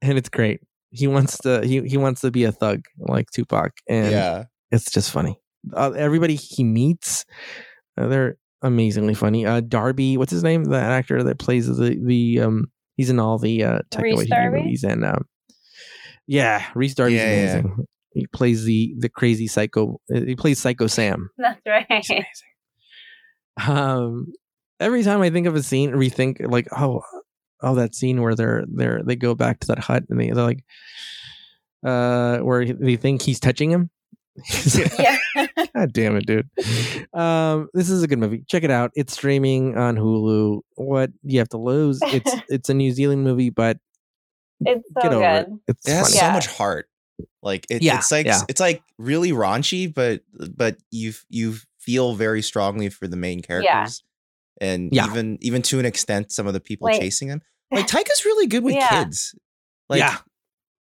[0.02, 0.62] and it's great.
[0.92, 4.44] He wants to he he wants to be a thug like Tupac, and yeah.
[4.72, 5.40] it's just funny.
[5.74, 7.26] Uh, everybody he meets,
[7.98, 9.46] uh, they're amazingly funny.
[9.46, 10.66] Uh, Darby, what's his name?
[10.66, 14.58] The actor that plays the the um, he's in all the uh, Taika Waititi Darby?
[14.64, 15.26] movies, and um,
[16.28, 17.42] yeah, Rhys Darby's Yeah, yeah.
[17.54, 17.86] amazing.
[18.14, 20.00] He plays the the crazy psycho.
[20.14, 21.30] uh, He plays Psycho Sam.
[21.38, 21.86] That's right.
[21.90, 22.26] He's amazing.
[23.68, 24.34] Um,
[24.80, 27.02] every time I think of a scene, rethink like, oh,
[27.62, 30.44] oh, that scene where they're they're they go back to that hut and they, they're
[30.44, 30.64] like,
[31.86, 33.90] uh, where they think he's touching him.
[34.98, 35.18] Yeah.
[35.76, 36.50] God damn it, dude.
[37.14, 38.44] Um, this is a good movie.
[38.48, 38.92] Check it out.
[38.96, 40.62] It's streaming on Hulu.
[40.76, 42.00] What you have to lose?
[42.04, 43.78] It's it's a New Zealand movie, but
[44.62, 45.46] It's so get over it.
[45.50, 45.60] good.
[45.68, 46.18] It's It has funny.
[46.20, 46.34] so Yeah.
[46.34, 46.88] much heart.
[47.44, 48.42] Like it, Yeah, it's like yeah.
[48.50, 50.22] it's like really raunchy, but
[50.56, 54.04] but you you feel very strongly for the main characters,
[54.62, 55.08] and Yeah.
[55.08, 57.42] even even to an extent, some of the people Like- chasing him.
[57.74, 59.04] Like Taika's really good with Yeah.
[59.04, 59.34] kids.
[59.90, 60.18] Like Yeah.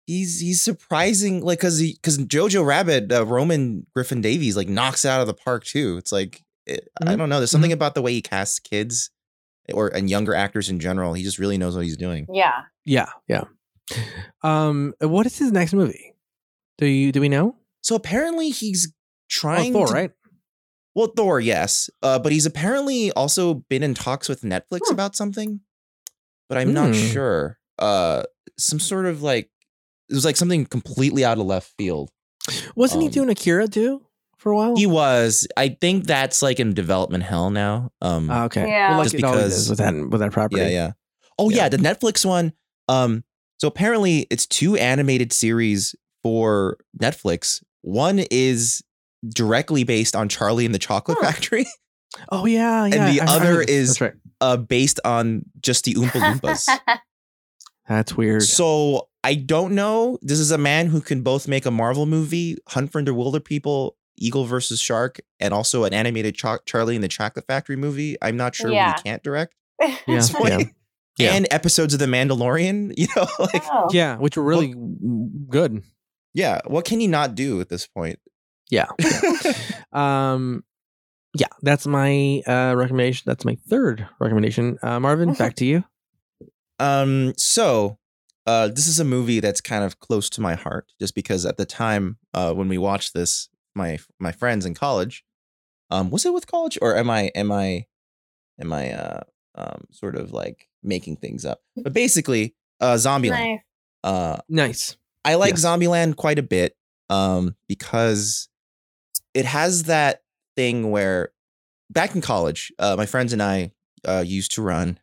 [0.06, 1.42] he's he's surprising.
[1.42, 5.26] Like because he because Jojo Rabbit, uh, Roman Griffin Davis, like knocks it out of
[5.26, 5.96] the park too.
[5.98, 7.18] It's like it, I Mhm.
[7.18, 7.38] don't know.
[7.38, 9.10] There's something about the way he casts kids,
[9.72, 11.12] or and younger actors in general.
[11.14, 12.26] He just really knows what he's doing.
[12.32, 12.62] Yeah.
[12.86, 13.44] Yeah, yeah.
[14.42, 16.14] Um, what is his next movie?
[16.78, 17.56] Do you do we know?
[17.82, 18.94] So apparently he's Oh,
[19.30, 20.10] trying Thor, to right?
[20.94, 24.94] Well, Thor, yes, uh, but he's apparently also been in talks with Netflix Hmm.
[24.94, 25.60] about something,
[26.48, 27.00] but I'm not Hmm.
[27.12, 27.58] sure.
[27.78, 28.24] Uh,
[28.58, 29.50] some sort of like
[30.10, 32.10] it was like something completely out of left field.
[32.74, 34.06] Wasn't he Um, doing Akira too
[34.38, 34.74] for a while?
[34.76, 35.46] He was.
[35.56, 37.92] I think that's like in development hell now.
[38.00, 38.66] Um, Ah, okay.
[38.66, 38.88] Yeah.
[38.90, 40.62] Well, like Just it always because- is with that with that property.
[40.62, 40.92] yeah, yeah.
[41.38, 41.56] Oh Yeah.
[41.64, 42.52] yeah, the Netflix one.
[42.88, 43.22] Um,
[43.60, 47.62] so apparently it's two animated series for Netflix.
[47.82, 48.82] One is
[49.26, 51.26] directly based on Charlie and the Chocolate Huh.
[51.32, 51.66] Factory,
[52.30, 53.10] Oh yeah, yeah.
[53.10, 54.12] the I- I other heard is- right.
[54.40, 56.68] uh, based on just the Oompa Loompas.
[57.88, 58.42] That's weird.
[58.42, 60.18] So I don't know.
[60.22, 63.92] This is a man who can both make a Marvel movie, Hunt for the Wilderpeople,
[64.18, 68.16] Eagle versus Shark, and also an animated Cho- Charlie and the Chocolate Factory movie.
[68.20, 68.88] I'm not sure Yeah.
[68.90, 69.54] what he can't direct.
[69.80, 70.74] yeah, this yeah, point.
[71.18, 71.32] Yeah.
[71.34, 72.92] And episodes of The Mandalorian.
[72.96, 73.88] You know, like oh.
[73.90, 74.74] yeah, which were really
[75.48, 75.82] good.
[76.34, 78.18] yeah, what can he not do at this point?
[78.70, 78.86] Yeah.
[79.92, 80.64] Um,
[81.34, 83.24] yeah, that's my uh recommendation.
[83.26, 84.78] That's my third recommendation.
[84.82, 85.84] Uh, Marvin, back to you.
[86.78, 87.98] Um, so
[88.46, 91.56] uh this is a movie that's kind of close to my heart just because at
[91.56, 95.24] the time uh when we watched this, my my friends in college,
[95.90, 97.86] um, was it with college or am I am I
[98.60, 99.20] am I uh
[99.54, 101.60] um sort of like making things up?
[101.76, 103.30] But basically, uh Zombieland.
[103.30, 103.60] Nice.
[104.04, 104.96] Uh Nice.
[105.24, 105.64] I like Yes.
[105.64, 106.74] Zombieland quite a bit
[107.10, 108.48] um, because
[109.38, 110.22] it has that
[110.56, 111.30] thing where
[111.90, 113.72] back in college, uh, my friends and I
[114.06, 114.98] uh, used to run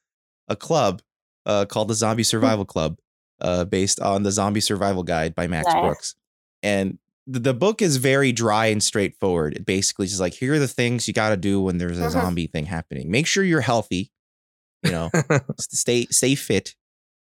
[0.48, 1.02] a club
[1.46, 2.98] uh, called the Zombie Survival Club,
[3.40, 5.80] uh, based on the Zombie Survival Guide by Max Nice.
[5.82, 6.14] Brooks.
[6.62, 9.54] And the, the book is very dry and straightforward.
[9.54, 12.02] It basically is like, here are the things you got to do when there's a
[12.06, 12.10] Mhm.
[12.10, 13.10] zombie thing happening.
[13.10, 14.12] Make sure you're healthy,
[14.82, 15.10] you know,
[15.60, 16.74] stay stay fit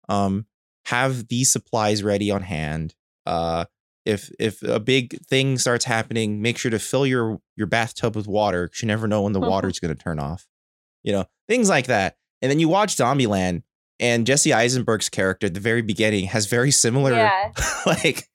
[0.08, 0.46] um
[0.86, 2.94] have these supplies ready on hand
[3.26, 3.64] uh
[4.06, 8.26] if if a big thing starts happening make sure to fill your your bathtub with
[8.28, 9.48] water 'cause you never know when the Mhm.
[9.50, 10.46] water's going to turn off
[11.02, 13.62] you know things like that and then you watch zombieland
[14.00, 17.52] and jesse eisenberg's character at the very beginning has very similar Yeah.
[17.86, 18.28] like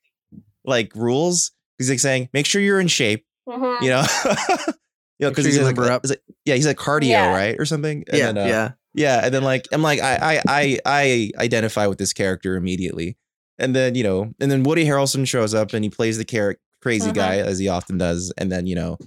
[0.64, 3.82] like rules he's like saying make sure you're in shape Mhm.
[3.82, 4.04] you know
[5.18, 6.02] you know because sure he's like, up.
[6.02, 7.30] he's like yeah he's like cardio Yeah.
[7.34, 8.70] right or something And yeah, then, uh, yeah.
[8.94, 13.16] yeah, and then like I'm like I I I I identify with this character immediately,
[13.62, 16.60] and then you know, and then Woody Harrelson shows up and he plays the character
[16.82, 17.14] crazy Mhm.
[17.14, 18.98] guy as he often does, and then you know,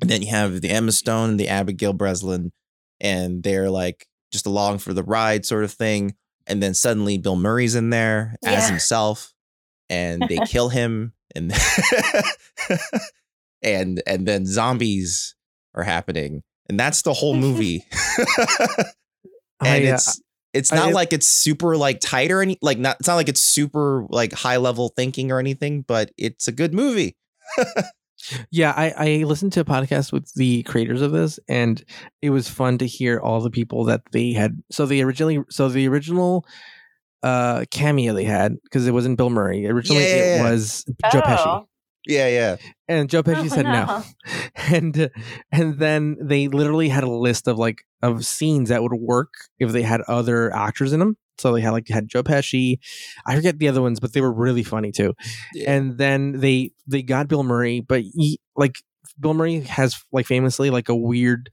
[0.00, 2.52] and then you have the Emma Stone and the Abigail Breslin,
[3.00, 6.14] and they're like just along for the ride sort of thing,
[6.46, 9.34] and then suddenly Bill Murray's in there as himself,
[9.90, 11.52] and they kill him, and
[13.62, 15.34] and and then zombies
[15.74, 17.84] are happening, and that's the whole movie.
[19.60, 20.20] and I, it's
[20.54, 23.28] it's not it- like it's super like tight or any like not it's not like
[23.28, 27.16] it's super like high level thinking or anything, but it's a good movie.
[28.50, 31.84] Yeah, I, I listened to a podcast with the creators of this, and
[32.22, 34.62] it was fun to hear all the people that they had.
[34.70, 36.46] So they originally, so the original
[37.22, 39.66] uh cameo they had because it wasn't Bill Murray.
[39.66, 40.50] Originally, Yeah, yeah, it yeah.
[40.50, 41.68] was Joe Pesci, Oh.
[42.06, 42.56] Yeah, yeah.
[42.88, 43.84] and Joe Pesci Oh, said no.
[43.86, 44.02] no.
[44.56, 45.08] and uh,
[45.50, 49.72] and then they literally had a list of like of scenes that would work if
[49.72, 51.16] they had other actors in them.
[51.38, 52.78] So they had like had Joe Pesci,
[53.26, 55.14] I forget the other ones, but they were really funny too.
[55.54, 55.72] Yeah.
[55.72, 58.76] And then they they got Bill Murray, but he like
[59.18, 61.50] Bill Murray has like famously like a weird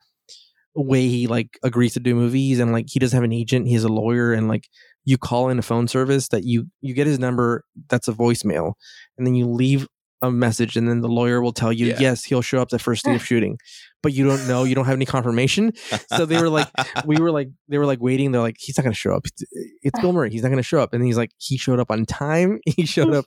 [0.76, 3.84] way he like agrees to do movies and like he doesn't have an agent he's
[3.84, 4.70] a lawyer and like
[5.04, 8.74] you call in a phone service that you you get his number that's a voicemail
[9.18, 9.86] and then you leave
[10.22, 11.98] a message and then the lawyer will tell you Yeah.
[12.00, 13.58] yes he'll show up the first day of shooting.
[14.04, 14.64] But you don't know.
[14.64, 15.74] You don't have any confirmation.
[16.16, 16.68] So they were like
[17.06, 18.32] we were like they were like waiting.
[18.32, 19.26] They're like he's not going to show up.
[19.28, 19.44] It's,
[19.84, 20.32] it's bill murray.
[20.32, 20.94] He's not going to show up.
[20.94, 22.60] And he's like he showed up on time.
[22.66, 23.26] He showed up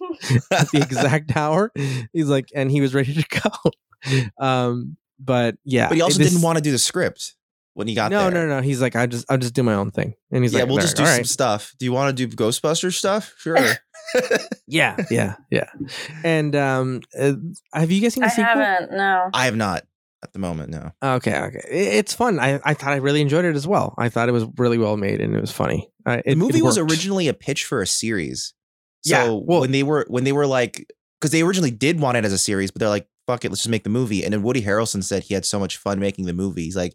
[0.50, 1.70] at the exact hour.
[2.12, 4.20] He's like and he was ready to go.
[4.44, 7.36] Um but yeah but he also this- didn't want to do the script
[7.74, 8.30] when he got no there.
[8.30, 8.62] no no no.
[8.62, 10.68] he's like i just i'll just do my own thing and he's like, yeah, like
[10.70, 11.74] we'll "All just do right, some all right." stuff.
[11.78, 13.34] Do you want to do Ghostbuster stuff?
[13.38, 13.56] Sure.
[14.66, 15.68] yeah yeah yeah
[16.22, 17.32] and um uh,
[17.72, 18.92] have you guys seen the I sequel haven't.
[18.96, 19.28] No.
[19.32, 19.84] I have not
[20.22, 20.70] at the moment.
[20.70, 20.90] No.
[21.02, 24.08] okay okay I- it's fun i i thought i really enjoyed it as well i
[24.08, 26.78] thought it was really well made and it was funny uh, it, the movie was
[26.78, 28.52] originally a pitch for a series.
[29.06, 30.86] So Yeah, well- when they were when they were like
[31.20, 33.62] because they originally did want it as a series, but they're like, fuck it, let's
[33.62, 34.22] just make the movie.
[34.22, 36.64] And then Woody Harrelson said he had so much fun making the movie.
[36.64, 36.94] He's like,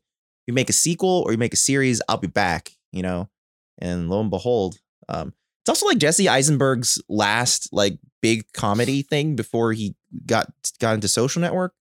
[0.50, 3.30] you make a sequel or you make a series, I'll be back, you know?
[3.78, 5.32] And lo and behold, um,
[5.62, 9.96] it's also like Jesse Eisenberg's last like big comedy thing before he
[10.26, 10.48] got
[10.80, 11.74] got into social network.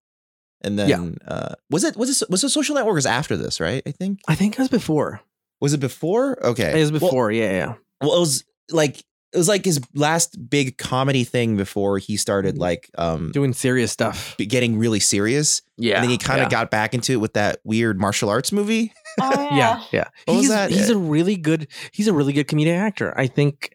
[0.61, 1.33] And then Yeah.
[1.35, 3.83] uh was it was it was it social network was after this, right?
[3.87, 4.21] I think.
[4.29, 5.21] i think it was before
[5.61, 6.45] Was it before?
[6.45, 6.79] Okay.
[6.79, 9.03] it was Well- before yeah yeah well, it was like
[9.33, 13.93] it was like his last big comedy thing before he started like um doing serious
[13.93, 15.63] stuff getting really serious.
[15.77, 16.51] yeah and then he kind of yeah.
[16.51, 18.93] got back into it with that weird martial arts movie.
[19.21, 19.51] Oh, yeah.
[19.51, 20.71] yeah yeah What was he's that?
[20.71, 23.75] he's a really good he's a really good comedic actor i think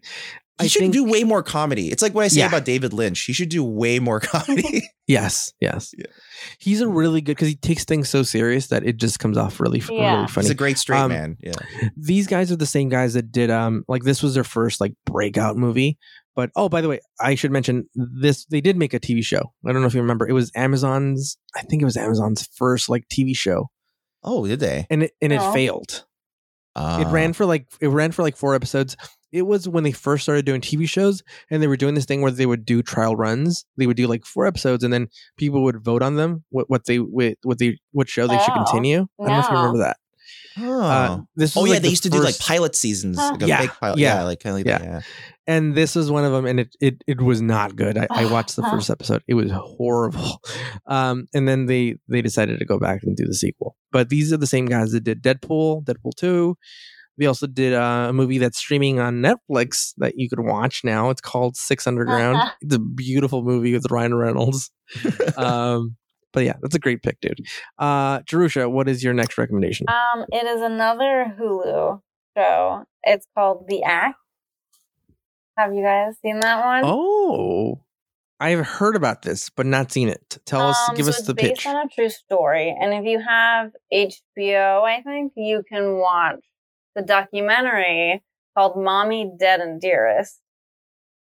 [0.59, 1.89] He I should think, do way more comedy.
[1.89, 2.47] It's like what I say Yeah.
[2.47, 3.21] about David Lynch.
[3.21, 4.87] He should do way more comedy.
[5.07, 5.93] Yes, yes.
[5.97, 6.05] Yeah.
[6.59, 9.59] He's a really good because he takes things so serious that it just comes off
[9.59, 10.15] really, Yeah.
[10.17, 10.45] really funny.
[10.45, 11.37] He's a great straight Um, man.
[11.41, 11.53] Yeah.
[11.97, 14.93] These guys are the same guys that did um like this was their first like
[15.05, 15.97] breakout movie.
[16.35, 18.45] But oh, by the way, I should mention this.
[18.45, 19.53] They did make a TV show.
[19.67, 20.27] I don't know if you remember.
[20.27, 21.37] It was Amazon's.
[21.55, 23.69] I think it was Amazon's first like TV show,
[24.23, 24.85] Oh, did they?
[24.91, 26.05] and it and it failed.
[26.75, 28.95] Uh, it ran for like it ran for like four episodes.
[29.33, 32.21] It was when they first started doing TV shows, and they were doing this thing
[32.21, 33.65] where they would do trial runs.
[33.77, 35.07] They would do like four episodes, and then
[35.37, 38.53] people would vote on them what what they what what they what show they should
[38.55, 39.07] Oh, continue.
[39.19, 39.97] I don't know if you remember that.
[40.59, 43.17] Oh, Uh, this oh was yeah, like they the used to do like pilot seasons,
[43.17, 43.97] like Yeah, fake pilot.
[43.97, 44.17] yeah.
[44.17, 44.77] Yeah, like kind of like Yeah.
[44.77, 44.85] that.
[44.85, 45.01] Yeah.
[45.47, 48.25] and this was one of them and it it, it was not good I, I
[48.31, 50.39] watched the first episode it was horrible
[50.85, 54.31] um and then they they decided to go back and do the sequel but these
[54.31, 56.55] are the same guys that did deadpool deadpool 2
[57.17, 61.09] they also did uh, a movie that's streaming on netflix that you could watch now
[61.09, 64.71] it's called six underground it's a beautiful movie with ryan reynolds
[65.37, 65.95] um
[66.31, 67.39] but yeah that's a great pick dude
[67.77, 72.01] uh jerusha what is your next recommendation Um, it is another Hulu
[72.35, 72.83] show.
[73.03, 74.15] It's called The Act.
[75.57, 76.81] Have you guys seen that one?
[76.83, 77.81] Oh,
[78.39, 80.39] I've heard about this, but not seen it.
[80.45, 81.67] Tell us, Um, give so us it's the based pitch.
[81.67, 86.39] on a true story, and if you have HBO, I think you can watch
[86.95, 88.23] the documentary
[88.57, 90.39] called "Mommy Dead and Dearest."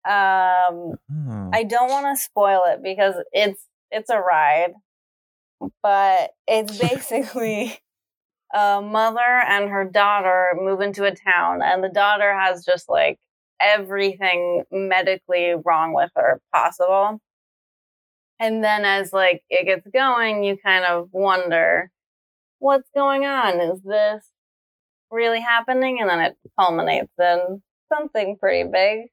[0.06, 1.50] Um, Oh.
[1.54, 4.74] I don't want to spoil it because it's it's a ride,
[5.82, 7.80] but it's basically
[8.54, 13.20] a mother and her daughter move into a town, and the daughter has just like
[13.60, 17.20] everything medically wrong with her possible.
[18.40, 21.92] And then as like it gets going, you kind of wonder
[22.60, 23.60] what's going on?
[23.62, 24.26] Is this
[25.16, 26.00] really happening?
[26.02, 27.62] And then it culminates in
[27.92, 29.08] something pretty big.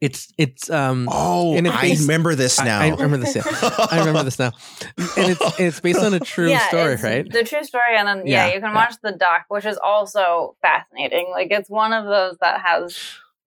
[0.00, 1.08] It's it's um.
[1.10, 2.80] oh, and it's I remember this now.
[2.80, 3.34] I, remember this.
[3.34, 3.42] Yeah.
[3.90, 4.52] I remember this now,
[4.96, 7.28] and it's it's based on a true story, right?
[7.28, 8.76] The true story, and then yeah, Yeah, you can yeah.
[8.76, 11.30] watch the doc, which is also fascinating.
[11.32, 12.96] Like it's one of those that has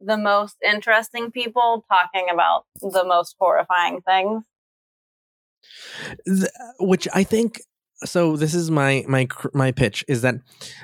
[0.01, 4.43] the most interesting people talking about the most horrifying things.
[6.25, 7.61] Th- which I think
[8.05, 10.35] so this is my my my pitch is that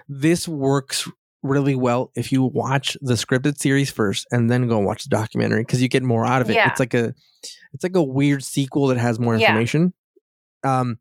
[0.08, 1.10] this works
[1.44, 5.62] really well if you watch the scripted series first and then go watch the documentary
[5.62, 6.56] because you get more out of it.
[6.56, 6.70] Yeah.
[6.70, 7.14] It's like a
[7.74, 9.50] it's like a weird sequel that has more Yeah.
[9.50, 9.94] information.
[10.64, 10.98] Um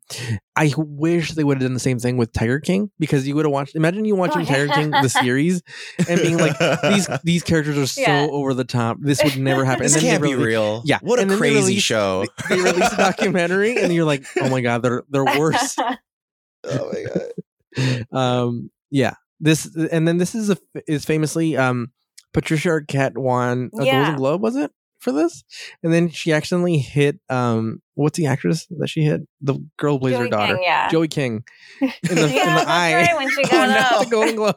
[0.55, 3.45] I wish they would have done the same thing with Tiger King because you would
[3.45, 5.61] have watched imagine you watching Tiger King the series
[6.07, 8.27] and being like these these characters are so Yeah.
[8.29, 8.97] over the top.
[8.99, 9.83] This would never happen.
[9.83, 10.81] this and then can't they be real.
[10.85, 12.25] Yeah, What a and they crazy release- show.
[12.49, 15.75] They release a documentary and you're like, oh my god, they're they're worse.
[16.63, 18.05] oh my god.
[18.11, 21.91] um yeah this and then this is a is famously um
[22.33, 23.91] patricia arquette won a Yeah.
[24.03, 24.71] golden globe was it
[25.07, 25.43] for this
[25.83, 29.21] and then she accidentally hit um what's the actress that she hit?
[29.41, 30.55] The girl her Joey daughter.
[30.55, 30.89] King, yeah.
[30.89, 31.43] joey king.
[31.81, 33.15] In the, yeah, in the eye right.
[33.15, 34.55] When she oh, got no, the golden globe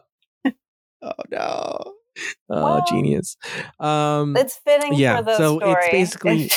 [1.03, 1.93] Oh no.
[2.51, 3.37] oh genius.
[3.79, 6.51] Um it's fitting Yeah, for the so it's basically-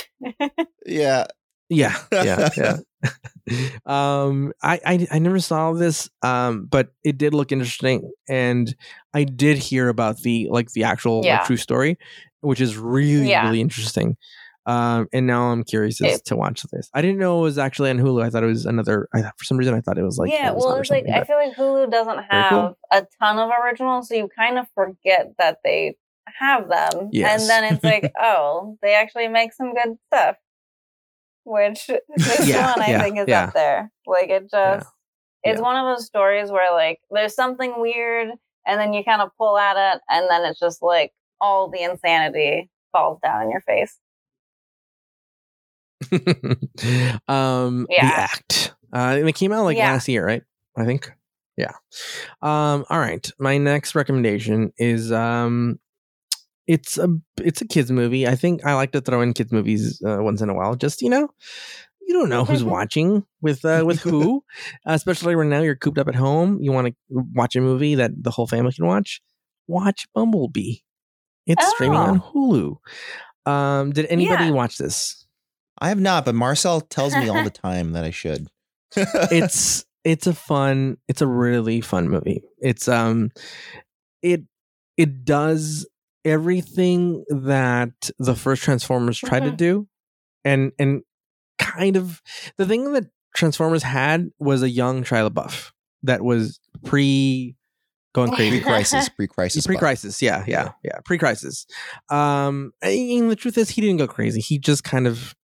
[0.86, 1.26] Yeah.
[1.70, 2.78] yeah yeah yeah.
[3.86, 8.74] Um I, I i never saw this um but it did look interesting and
[9.14, 11.98] i did hear about the like the actual like, true story
[12.44, 13.46] which is really Yeah.
[13.46, 14.18] really interesting
[14.66, 17.89] um and now i'm curious as to watch this i didn't know it was actually
[17.89, 20.18] on hulu i thought it was another I, for some reason i thought it was
[20.18, 22.62] like yeah, Amazon well, it's like I feel like Hulu doesn't Very cool.
[22.91, 25.98] have a ton of originals, so you kind of forget that they
[26.39, 27.41] have them, Yes.
[27.41, 30.38] and then it's like, oh, they actually make some good stuff.
[31.44, 33.44] Which this Yeah, one I yeah, think is yeah.
[33.46, 33.91] up there.
[34.08, 34.88] Like it just,
[35.44, 38.30] it's one of those stories where like there's something weird,
[38.66, 41.12] and then you kind of pull at it, and then it's just like
[41.44, 44.00] all the insanity falls down in your face.
[47.28, 48.74] um the act.
[48.94, 49.91] Uh and it came out like Yeah.
[49.94, 50.44] last year right?
[50.78, 51.12] I think?
[51.58, 51.74] Yeah.
[52.41, 53.30] Um all right.
[53.39, 55.80] My next recommendation is um
[56.68, 57.10] it's a
[57.41, 58.28] it's a kids movie.
[58.28, 61.02] I think i like to throw in kids movies uh, once in a while just
[61.02, 61.30] you know
[62.02, 64.44] you don't know who's watching with uh, with who
[64.86, 66.94] uh, especially right now you're cooped up at home you want to
[67.34, 69.22] watch a movie that the whole family can watch.
[69.68, 70.78] Watch bumblebee
[71.48, 72.78] it's streaming on hulu
[73.46, 74.52] um did anybody Yeah.
[74.52, 75.20] watch this
[75.82, 78.48] I have not, but Marcel tells me all the time that I should.
[78.96, 83.32] it's it's a fun it's a really fun movie it's um
[84.22, 84.44] it
[84.98, 85.88] it does
[86.24, 89.58] everything that the first transformers tried to Mhm.
[89.58, 89.88] do
[90.46, 91.02] and and
[91.60, 92.22] kind of
[92.58, 95.72] the thing that transformers had was a young Shia LaBeouf
[96.04, 97.56] that was pre
[98.14, 98.59] going crazy.
[98.61, 99.66] Pre-crisis, pre-crisis.
[99.68, 100.22] pre-crisis.
[100.22, 100.72] Yeah yeah.
[100.84, 100.99] yeah.
[101.05, 101.66] Pre-crisis.
[102.09, 104.39] Um and the truth is he didn't go crazy.
[104.41, 105.36] He just kind of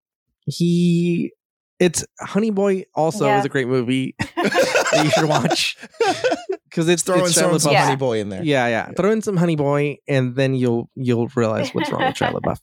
[0.45, 1.31] he
[1.79, 3.39] it's honey boy also Yeah.
[3.39, 5.77] is a great movie that you should watch
[6.69, 7.85] because it's Throwing it's some, some Yeah.
[7.85, 8.43] honey boy in there.
[8.43, 8.91] yeah yeah.
[8.95, 12.57] Throw in some honey boy and then you'll you'll realize what's wrong with Shia LaBeouf.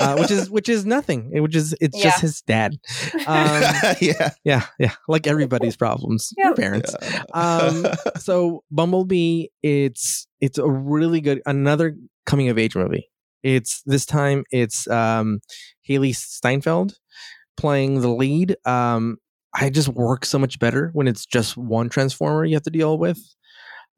[0.00, 1.30] Uh, which is which is nothing.
[1.34, 2.04] It which is it's Yeah.
[2.10, 2.74] just his dad.
[3.26, 3.62] Um
[4.00, 4.30] yeah.
[4.44, 4.92] yeah yeah.
[5.08, 6.32] Like everybody's problems.
[6.38, 6.94] Your parents.
[7.02, 7.22] Yeah.
[7.34, 7.86] um
[8.18, 11.96] so bumblebee it's it's a really good another
[12.26, 13.08] coming of age movie.
[13.42, 15.40] It's this time it's um
[15.88, 16.94] hailee steinfeld
[17.56, 18.56] playing the lead.
[18.64, 19.18] Um
[19.54, 22.98] i just work so much better when it's just one transformer you have to deal
[22.98, 23.18] with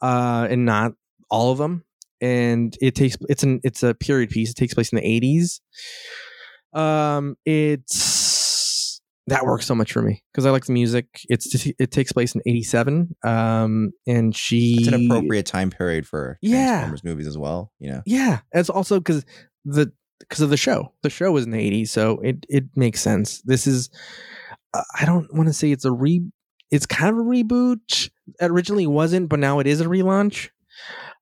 [0.03, 0.92] uh and not
[1.30, 1.84] all of them
[2.20, 5.61] and it takes it's an it's a period piece it takes place in the 80s
[6.78, 11.07] um it's that works so much for me because I like the music.
[11.28, 16.36] It's it takes place in '87, um, and she It's an appropriate time period for
[16.42, 16.66] Yeah.
[16.66, 17.70] Transformers movies as well.
[17.78, 18.03] You know.
[18.07, 19.24] Yeah, it's also because
[19.64, 20.92] the because of the show.
[21.03, 23.40] The show was in the '80s, so it it makes sense.
[23.42, 23.88] This is
[24.74, 26.22] uh, I don't want to say it's a re.
[26.72, 28.11] It's kind of a reboot.
[28.41, 30.51] It originally wasn't, but now it is a relaunch.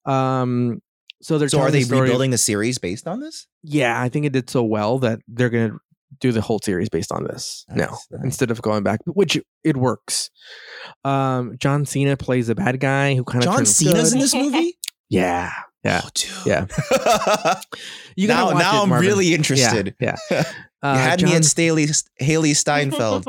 [0.04, 0.80] Um,
[1.20, 3.46] so they're So are they the rebuilding the series based on this?
[3.62, 5.78] yeah, I think it did so well that they're gonna
[6.20, 8.24] do the whole series based on this now Nice, nice.
[8.24, 10.30] instead of going back, which it works.
[11.04, 14.74] Um, John Cena plays a bad guy who kind of John Cena's in this movie?
[15.10, 15.50] Yeah,
[15.84, 16.02] yeah.
[16.04, 16.30] Oh, dude.
[16.46, 16.66] Yeah.
[18.16, 19.94] You now now it, I'm really interested.
[20.00, 20.16] yeah.
[20.30, 20.36] you
[20.82, 21.86] Uh, had me John- at Staley,
[22.20, 23.26] Hailee Steinfeld.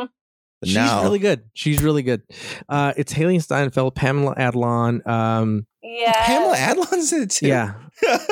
[0.60, 1.44] But She's now really good.
[1.54, 2.22] She's really good.
[2.68, 6.26] Uh, it's Hailee Steinfeld, Pamela Adlon, um, yeah.
[6.26, 7.48] Pamela Adlon's in it too.
[7.48, 7.76] yeah,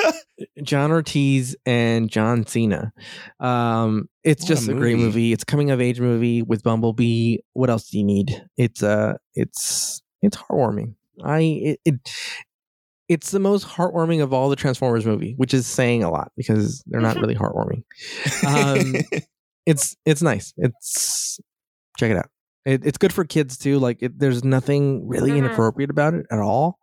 [0.62, 2.92] John Ortiz and John Cena.
[3.40, 5.04] Um, it's What just a, great movie.
[5.06, 5.32] movie.
[5.32, 7.38] It's coming of age movie with Bumblebee.
[7.54, 8.44] What else do you need?
[8.58, 10.94] It's uh it's it's heartwarming.
[11.24, 11.94] I it, it
[13.08, 16.82] it's the most heartwarming of all the Transformers movie, which is saying a lot because
[16.86, 17.84] they're not really heartwarming.
[18.46, 18.94] Um,
[19.64, 20.52] it's it's nice.
[20.58, 21.40] It's
[21.98, 22.28] check it out.
[22.64, 23.78] It, it's good for kids too.
[23.78, 25.38] Like it, there's nothing really Mhm.
[25.38, 26.78] inappropriate about it at all.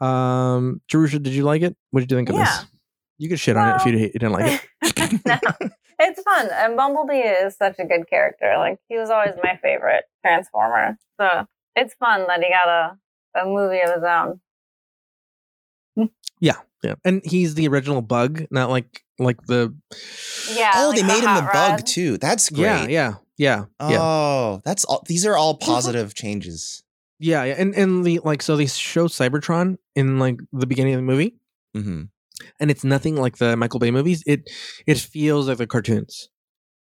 [0.00, 1.76] Um, Jerusha, did you like it?
[1.90, 2.44] What did you think of Yeah.
[2.44, 2.66] this?
[3.18, 5.20] You could shit on it if you, you didn't like it.
[5.26, 5.38] no,
[6.00, 6.48] it's fun.
[6.52, 8.54] And Bumblebee is such a good character.
[8.58, 10.98] Like he was always my favorite Transformer.
[11.20, 14.40] So it's fun that he got a, a movie of his own.
[16.40, 19.74] Yeah, yeah, and he's the original Bug, not like like the.
[20.52, 20.72] Yeah.
[20.74, 22.18] oh, like they the made him the hot bug too.
[22.18, 22.62] That's great.
[22.62, 25.02] Yeah, yeah, yeah, yeah, Oh, that's all.
[25.06, 26.82] These are all positive changes.
[27.18, 27.54] yeah, yeah.
[27.58, 31.36] And and the like, so they show Cybertron in like the beginning of the movie,
[31.74, 32.02] hmm
[32.58, 34.22] and it's nothing like the Michael Bay movies.
[34.26, 34.50] It
[34.86, 36.28] it feels like the cartoons.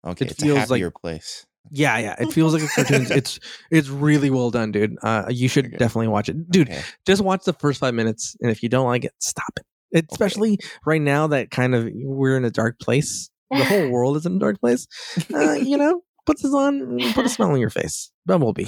[0.04, 1.46] Okay, It feels like- happier place.
[1.70, 2.16] Yeah, yeah.
[2.18, 3.10] It feels like a cartoons.
[3.10, 3.38] it's
[3.70, 4.96] it's really well done, dude.
[5.02, 5.76] Uh, you should Okay.
[5.76, 6.68] definitely watch it, dude.
[6.68, 6.82] Okay.
[7.06, 9.66] Just watch the first five minutes, and if you don't like it, stop it.
[9.98, 13.30] it especially right now that kind of we're in a dark place.
[13.52, 14.86] The whole world is in a dark place.
[15.32, 18.10] Uh, you know, put this on, put a smile on your face.
[18.26, 18.66] Bumblebee.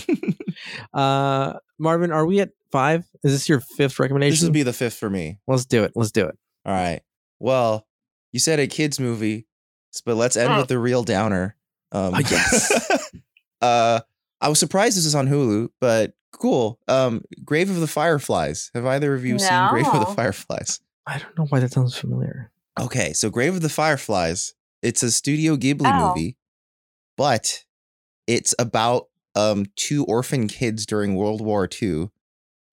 [0.93, 3.05] uh, Marvin, are we at five?
[3.23, 4.35] Is this your fifth recommendation?
[4.35, 5.39] This would be the fifth for me.
[5.47, 5.93] Let's do it.
[5.95, 6.37] Let's do it.
[6.65, 7.01] All right.
[7.41, 7.87] Well,
[8.33, 9.47] you said a kids movie,
[10.05, 10.59] but let's end Oh.
[10.59, 11.57] with the real downer.
[11.93, 13.11] Um, Oh, yes.
[13.61, 14.01] uh,
[14.41, 16.79] I was surprised this is on Hulu, but cool.
[16.89, 18.71] Um, Grave of the Fireflies.
[18.75, 20.81] Have either of you seen Grave of the Fireflies?
[21.07, 22.51] I don't know why that sounds familiar.
[22.81, 24.55] Okay, so Grave of the Fireflies.
[24.83, 26.09] It's a Studio Ghibli Oh.
[26.09, 26.37] movie,
[27.17, 27.65] but
[28.27, 32.09] it's about um two orphan kids during World War II,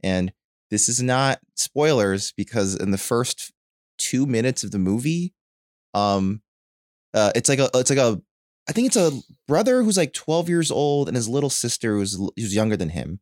[0.04, 0.32] and
[0.70, 3.52] this is not spoilers because in the first
[3.98, 5.34] two minutes of the movie,
[5.94, 6.42] um,
[7.14, 8.22] uh, it's like a it's like a
[8.70, 9.12] I think it's a
[9.48, 13.20] brother who's like twelve years old and his little sister who's who's younger than him,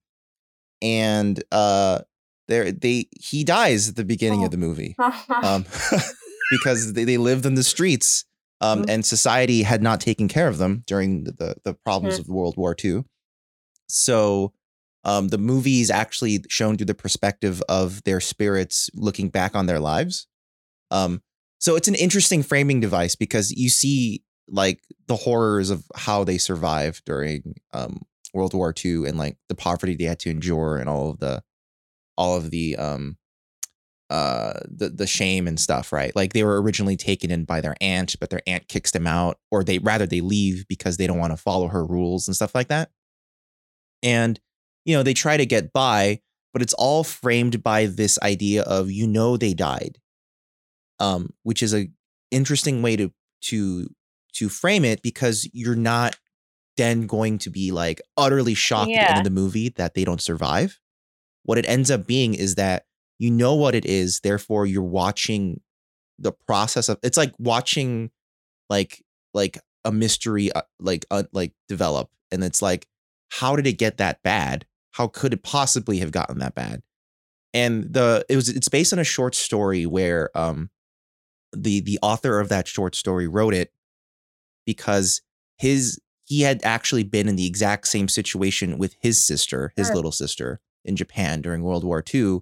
[0.82, 2.00] and uh,
[2.48, 4.46] there they he dies at the beginning Oh.
[4.46, 4.96] of the movie
[5.44, 5.66] um,
[6.52, 8.26] because they, they lived in the streets
[8.62, 8.90] um, Mhm.
[8.90, 12.56] and society had not taken care of them during the, the, the problems of World
[12.58, 13.04] War II.
[13.88, 14.54] So
[15.04, 19.66] um, the movie is actually shown through the perspective of their spirits looking back on
[19.66, 20.28] their lives.
[20.92, 21.22] Um,
[21.60, 26.38] so it's an interesting framing device because you see like the horrors of how they
[26.38, 28.02] survived during um,
[28.34, 31.42] World War II and like the poverty they had to endure and all of the
[32.18, 33.18] all of the um
[34.10, 36.16] uh the the shame and stuff right?
[36.16, 39.38] Like they were originally taken in by their aunt but their aunt kicks them out
[39.52, 42.56] or they rather they leave because they don't want to follow her rules and stuff
[42.56, 42.90] like that.
[44.02, 44.40] And
[44.86, 46.22] you know they try to get by
[46.54, 50.00] but it's all framed by this idea of you know they died.
[51.00, 51.90] Um which is a
[52.32, 53.88] interesting way to to
[54.34, 56.18] to frame it because you're not
[56.78, 60.06] then going to be like utterly shocked at the end of the movie that they
[60.06, 60.80] don't survive.
[61.44, 62.86] What it ends up being is that
[63.20, 65.60] you know what it is therefore you're watching
[66.18, 68.10] the process of it's like watching
[68.70, 72.88] like like a mystery uh, like uh, like develop and it's like
[73.32, 76.82] how did it get that bad how could it possibly have gotten that bad
[77.54, 80.70] and the it was it's based on a short story where um
[81.56, 83.72] the the author of that short story wrote it
[84.66, 85.22] because
[85.58, 89.96] his he had actually been in the exact same situation with his sister his Sure.
[89.96, 92.40] little sister in Japan during World War II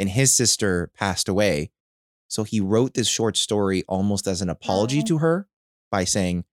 [0.00, 1.70] and his sister passed away
[2.26, 5.04] so he wrote this short story almost as an apology Aw.
[5.06, 5.48] to her
[5.90, 6.44] by saying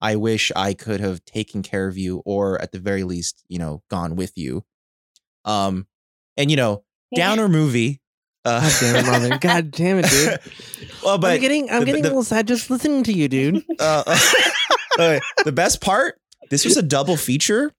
[0.00, 3.58] I wish I could have taken care of you or at the very least, you
[3.58, 4.64] know, gone with you.
[5.44, 5.86] Um
[6.36, 6.84] and you know,
[7.14, 8.00] downer movie.
[8.44, 9.38] Uh, God damn it, Marvin.
[9.40, 10.38] God damn it, dude.
[11.04, 13.28] well, but I'm getting I'm the- getting the- a little sad just listening to you,
[13.28, 13.62] dude.
[13.78, 14.04] uh,
[14.98, 16.18] uh, the best part,
[16.48, 17.72] this was a double feature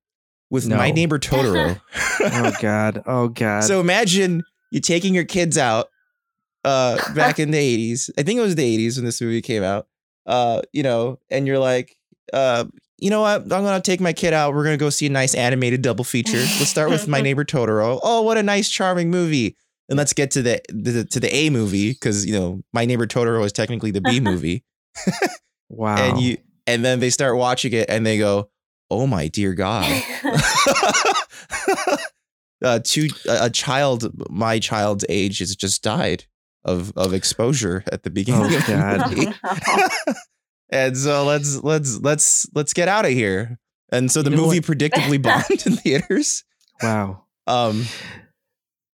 [0.52, 0.76] with No.
[0.78, 1.82] My Neighbor Totoro.
[2.20, 3.02] oh god.
[3.08, 3.64] Oh god.
[3.64, 5.90] so imagine you taking your kids out
[6.66, 7.58] uh back in the
[7.94, 8.10] 80s.
[8.18, 9.88] I think it was the 80s when this movie came out.
[10.26, 11.96] Uh, you know, and you're like,
[12.34, 12.66] uh,
[13.00, 13.42] you know what?
[13.44, 14.54] I'm gonna take my kid out.
[14.54, 16.38] We're gonna go see a nice animated double feature.
[16.38, 18.00] Let's start with My Neighbor Totoro.
[18.04, 19.56] Oh, what a nice, charming movie.
[19.88, 23.08] and let's get to the, the to the A movie because you know my neighbor
[23.08, 24.64] Totoro is technically the B movie,
[25.70, 25.96] Wow.
[25.98, 26.38] and you
[26.68, 28.50] and then they start watching it and they go,
[28.92, 30.04] "Oh my dear God."
[32.64, 36.26] Uh, two, a child, my child's age, has just died
[36.66, 38.42] of of exposure at the beginning.
[38.42, 39.10] Oh, of the God.
[39.12, 40.14] movie.
[40.70, 43.60] and so let's let's let's let's get out of here.
[43.92, 46.44] And so the You know movie predictably bombed in theaters.
[46.84, 47.24] wow.
[47.48, 47.86] Um,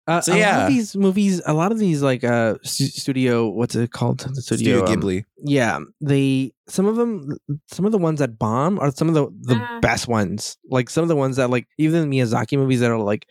[0.07, 0.61] Uh, So, a lot yeah.
[0.67, 4.19] of these movies, a lot of these like uh stu- studio, what's it called?
[4.19, 5.25] The Studio um, Ghibli.
[5.37, 7.37] yeah, they some of them,
[7.67, 9.81] some of the ones that bomb are some of the the Mhm.
[9.81, 10.57] best ones.
[10.69, 13.27] Like some of the ones that like even the Miyazaki movies that are like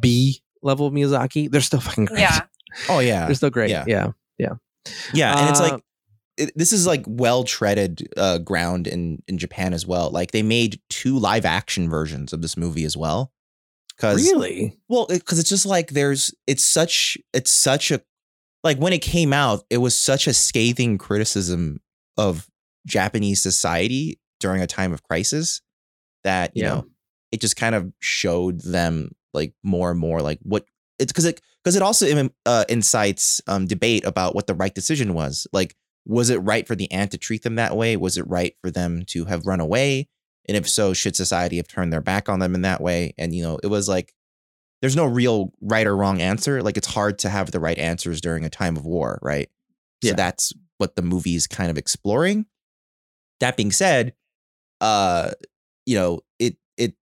[0.00, 2.20] B level Miyazaki, they're still fucking great.
[2.20, 2.40] yeah.
[2.88, 3.70] Oh yeah, they're still great.
[3.70, 3.84] Yeah.
[3.86, 4.54] Yeah, yeah,
[5.12, 5.82] Yeah, and it's Uh, like
[6.36, 10.10] it, this is like well treaded uh, ground in in Japan as well.
[10.10, 13.32] Like they made two live action versions of this movie as well.
[14.00, 14.78] Because really.
[14.88, 18.00] Well, because it's just like there's it's such it's such a
[18.64, 21.80] like when it came out, it was such a scathing criticism
[22.16, 22.48] of
[22.86, 25.60] Japanese society during a time of crisis
[26.24, 26.68] that you Yeah.
[26.70, 26.86] know
[27.32, 30.64] it just kind of showed them like more and more like what
[30.98, 35.12] it's because it because it also uh, incites um, debate about what the right decision
[35.14, 35.46] was.
[35.52, 37.96] Like, was it right for the aunt to treat them that way?
[37.98, 40.08] Was it right for them to have run away?
[40.48, 43.14] And if so, should society have turned their back on them in that way?
[43.18, 44.14] And you know, it was like
[44.80, 46.62] there's no real right or wrong answer.
[46.62, 49.50] Like it's hard to have the right answers during a time of war, right?
[50.02, 52.46] So that's what the movie is kind of exploring.
[53.40, 54.14] That being said,
[54.80, 55.32] uh,
[55.84, 56.94] you know, it it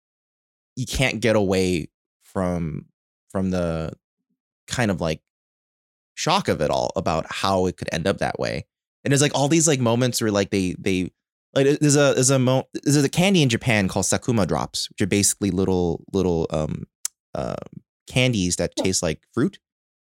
[0.74, 1.88] you can't get away
[2.22, 2.86] from
[3.30, 3.92] from the
[4.66, 5.20] kind of like
[6.14, 8.66] shock of it all about how it could end up that way.
[9.04, 11.12] And there's like all these like moments where like they they
[11.54, 15.00] like there's a there's a mo there's a candy in Japan called Sakuma drops, which
[15.02, 16.84] are basically little little um
[17.34, 17.56] uh
[18.08, 19.58] candies that taste like fruit.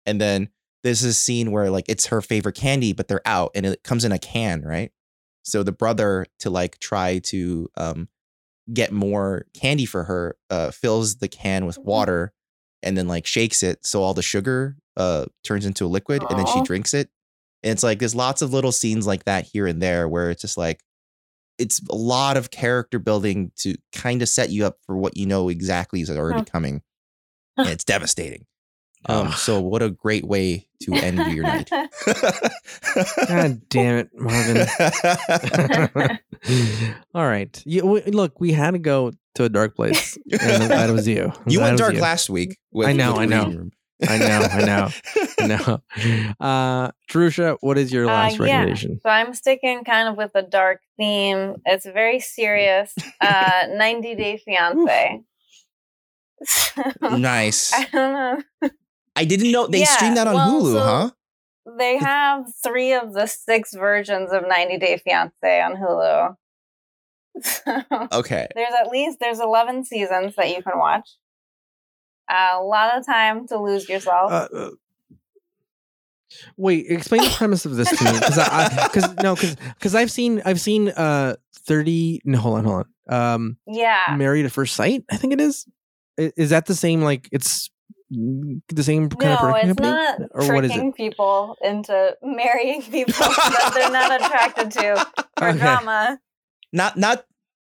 [0.06, 0.48] And then
[0.82, 4.04] there's this scene where like it's her favorite candy, but they're out and it comes
[4.04, 4.90] in a can, right?
[5.44, 8.08] So the brother to like try to um
[8.72, 11.84] get more candy for her uh fills the can with Mhm.
[11.84, 12.32] water
[12.82, 16.38] and then like shakes it so all the sugar uh turns into a liquid and
[16.38, 17.10] then she drinks it.
[17.64, 20.42] And it's like there's lots of little scenes like that here and there where it's
[20.42, 20.80] just like
[21.58, 25.26] it's a lot of character building to kind of set you up for what you
[25.26, 26.44] know exactly is already Huh.
[26.50, 26.82] coming.
[27.58, 28.46] And it's devastating.
[29.06, 31.68] Um, so what a great way to end your night.
[33.28, 34.66] God damn it, Marvin.
[37.14, 37.62] All right.
[37.66, 40.92] You, w- look, we had to go to a dark place, and I'm glad it
[40.92, 41.24] was you.
[41.34, 42.00] I'm you went dark you.
[42.00, 42.58] last week.
[42.70, 43.70] With, I know, with I know.
[44.08, 44.88] Reading know, I know,
[45.40, 45.82] I know.
[46.40, 48.42] Uh, Jerusha, what is your Uh, last yeah.
[48.42, 49.00] recommendation?
[49.02, 51.56] So I'm sticking kind of with a dark theme.
[51.64, 52.94] It's very serious.
[53.20, 55.20] Uh, 90 Day Fiance.
[57.00, 57.72] nice.
[57.72, 58.70] I don't know.
[59.14, 61.10] I didn't know they Yeah, streamed that on well, Hulu, so- huh?
[61.78, 66.36] They have three of the six versions of 90 Day Fiance on Hulu.
[67.40, 68.48] So Okay.
[68.54, 71.08] there's at least there's 11 seasons that you can watch.
[72.32, 74.32] A lot of time to lose yourself.
[74.32, 74.70] Uh, uh,
[76.56, 80.10] wait, explain the premise of this to me, because I, because no, because because I've
[80.10, 82.20] seen I've seen uh thirty.
[82.24, 83.34] No, hold on, hold on.
[83.34, 84.14] Um, yeah.
[84.16, 85.04] Married at First Sight.
[85.10, 85.66] I think it is.
[86.18, 87.02] I- Is that the same?
[87.02, 87.70] Like it's
[88.10, 90.94] the same kind of No, production it's company, not or what is it?
[90.96, 95.06] people into marrying people that they're not attracted to
[95.38, 95.58] for Okay.
[95.58, 96.18] drama.
[96.72, 97.24] Not not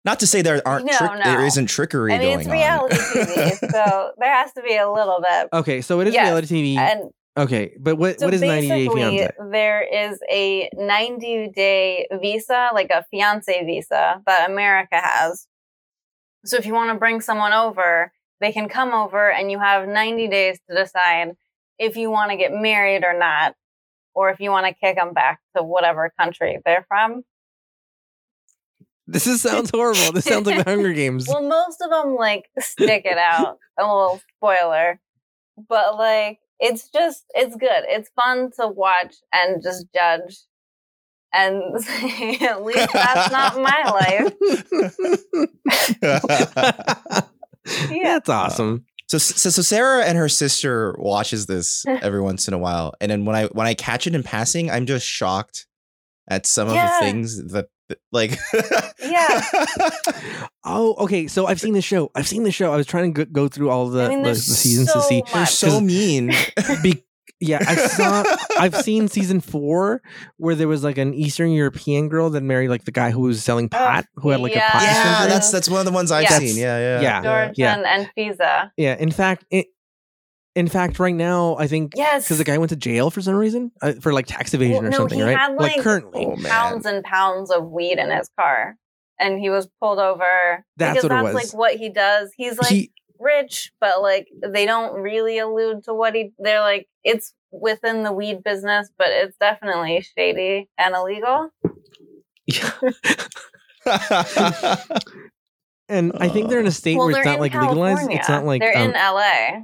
[0.05, 1.45] not to say there aren't No, trick, there no.
[1.45, 3.27] isn't trickery I mean, going it's reality on.
[3.27, 5.49] TV, so there has to be a little bit.
[5.53, 6.79] Okay, so it is Yes, reality TV.
[6.79, 9.31] And okay, but what so what is ninety day basically, fiance?
[9.51, 15.47] there is a 90 day visa, like a fiance visa that America has.
[16.45, 19.89] So if you want to bring someone over, they can come over and you have
[19.89, 21.33] 90 days to decide
[21.79, 23.55] if you want to get married or not,
[24.15, 27.23] or if you want to kick them back to whatever country they're from.
[29.11, 30.13] This is, sounds horrible.
[30.13, 31.27] This sounds like the Hunger Games.
[31.27, 33.57] Well, most of them like stick it out.
[33.79, 35.01] a little spoiler,
[35.69, 37.85] but like it's just it's good.
[37.89, 40.37] It's fun to watch and just judge.
[41.33, 44.35] And say, at least that's not my life.
[47.91, 48.03] yeah.
[48.15, 48.85] That's awesome.
[49.09, 53.11] So, so so Sarah and her sister watches this every once in a while, and
[53.11, 55.67] then when I when I catch it in passing, I'm just shocked
[56.29, 56.85] at some Yeah.
[56.99, 57.69] of the things that that-
[58.13, 58.39] like
[59.01, 59.41] Yeah.
[60.71, 61.29] Oh, okay.
[61.29, 62.11] So I've seen the show.
[62.15, 62.73] I've seen the show.
[62.73, 64.89] I was trying to go, go through all the, I mean, the, the there's seasons
[64.93, 65.23] to so see.
[65.33, 66.33] They're so mean.
[66.83, 67.03] Be-
[67.41, 68.25] yeah, I saw.
[68.59, 70.03] I've seen season four
[70.39, 73.43] where there was like an Eastern European girl that married like the guy who was
[73.43, 74.67] selling oh, pot, who had like yeah.
[74.67, 76.39] a pot yeah, that's that's one of the ones I've Yes.
[76.39, 76.57] seen.
[76.57, 77.23] Yeah, yeah, Yeah.
[77.23, 77.77] George Yeah.
[77.77, 78.73] and, and Fiza.
[78.77, 78.97] yeah.
[78.99, 79.69] In fact, it,
[80.55, 82.25] In fact, right now, I think Yes.
[82.25, 84.87] because the guy went to jail for some reason uh, for like tax evasion Well,
[84.87, 85.37] or no, something, he right?
[85.39, 86.27] had, like, currently.
[86.27, 88.77] Oh, pounds and pounds of weed in his car.
[89.21, 91.53] And he was pulled over That's because what it that's was.
[91.53, 92.33] like what he does.
[92.37, 96.89] He's like he, rich, but like they don't really allude to what he they're like
[97.05, 101.51] it's within the weed business, but it's definitely shady and illegal.
[102.47, 102.71] yeah.
[105.89, 107.85] and I think they're in a state well, where it's not in like California.
[107.95, 108.11] legalized.
[108.13, 109.63] It's not like they're um, in LA.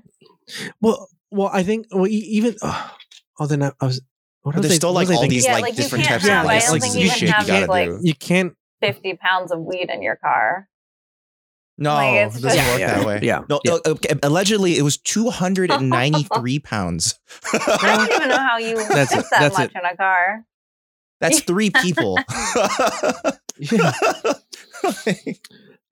[0.81, 2.97] Well, well, I think well, even oh,
[3.41, 4.01] oh then I, I was.
[4.43, 5.31] What But was there's I- still like all thinking?
[5.31, 7.29] these Yeah, like, like, different can't types have- of I don't licenses think you shit
[7.35, 7.99] can you gotta like, do.
[8.03, 8.55] You can't.
[8.81, 10.69] Fifty pounds of weed in your car.
[11.79, 13.21] No, Like, it doesn't just- work Yeah, that way.
[13.23, 13.73] yeah, No, yeah.
[13.73, 17.19] uh, okay, allegedly it was 293 pounds.
[17.53, 19.27] I don't even know how you That's fit it.
[19.31, 19.79] that That's much it.
[19.79, 20.45] in a car.
[21.21, 22.19] That's three people.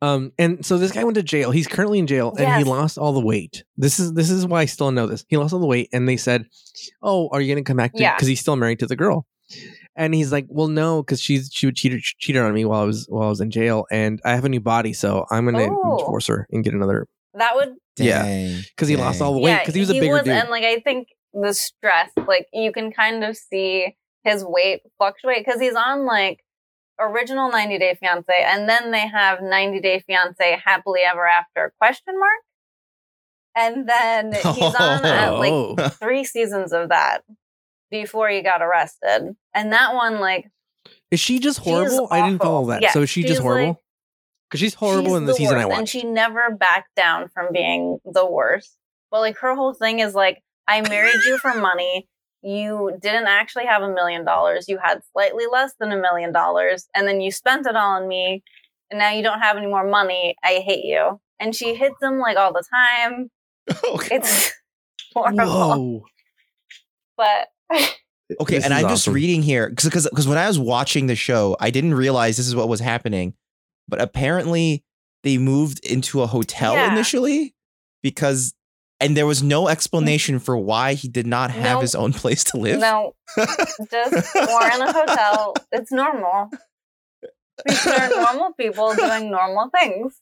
[0.03, 0.13] Yeah.
[0.13, 1.51] Um, and so this guy went to jail.
[1.53, 3.65] He's currently in jail, and he lost all the weight.
[3.77, 5.25] This is this is why I still know this.
[5.29, 6.47] He lost all the weight, and they said,
[7.03, 8.15] "Oh, are you going to come back?" Yeah.
[8.15, 9.27] Because he's still married to the girl,
[9.97, 12.85] and he's like, "Well, no, because she's she would cheat cheated on me while I
[12.85, 15.57] was while I was in jail, and I have a new body, so I'm going
[15.69, 15.99] to Oh.
[15.99, 18.59] divorce her and get another." That would Yeah.
[18.69, 20.35] Because he lost all the weight because he was a bigger was, dude.
[20.35, 25.45] and like I think the stress, like you can kind of see his weight fluctuate
[25.47, 26.42] because he's on like
[26.99, 32.19] original 90 Day Fiance, and then they have 90 Day Fiance Happily Ever After question
[32.19, 32.41] mark,
[33.57, 35.89] and then he's on at like oh.
[35.89, 37.23] three seasons of that
[37.91, 40.51] before he got arrested, and that one like
[41.11, 42.09] is she just horrible?
[42.11, 42.81] I didn't follow that.
[42.81, 43.69] Yeah, so is she just horrible?
[43.69, 43.77] like-
[44.49, 47.53] Because she's horrible she's in the, season I worst, and she never backed down from
[47.53, 48.77] being the worst.
[49.11, 52.09] But like her whole thing is like, I married you for money.
[52.43, 54.69] You didn't actually have a million dollars.
[54.69, 58.09] You had slightly less than a million dollars, and then you spent it all on
[58.09, 58.43] me.
[58.91, 60.35] And now you don't have any more money.
[60.45, 61.21] I hate you.
[61.41, 63.31] And she hits him like all the time.
[63.85, 64.53] Oh, It's
[65.15, 65.45] horrible.
[65.47, 66.05] Whoa.
[67.17, 67.49] But
[68.41, 71.57] Okay, This and I'm just reading here because because when I was watching the show,
[71.61, 73.35] I didn't realize this is what was happening.
[73.89, 74.85] But apparently,
[75.23, 76.93] they moved into a hotel Yeah.
[76.93, 77.55] initially
[78.03, 78.55] because,
[79.03, 81.83] and there was no explanation for why he did not have Nope.
[81.83, 82.81] his own place to live.
[82.81, 85.55] no, just we're in a hotel.
[85.73, 86.51] It's normal.
[87.67, 90.19] These are normal people doing normal things.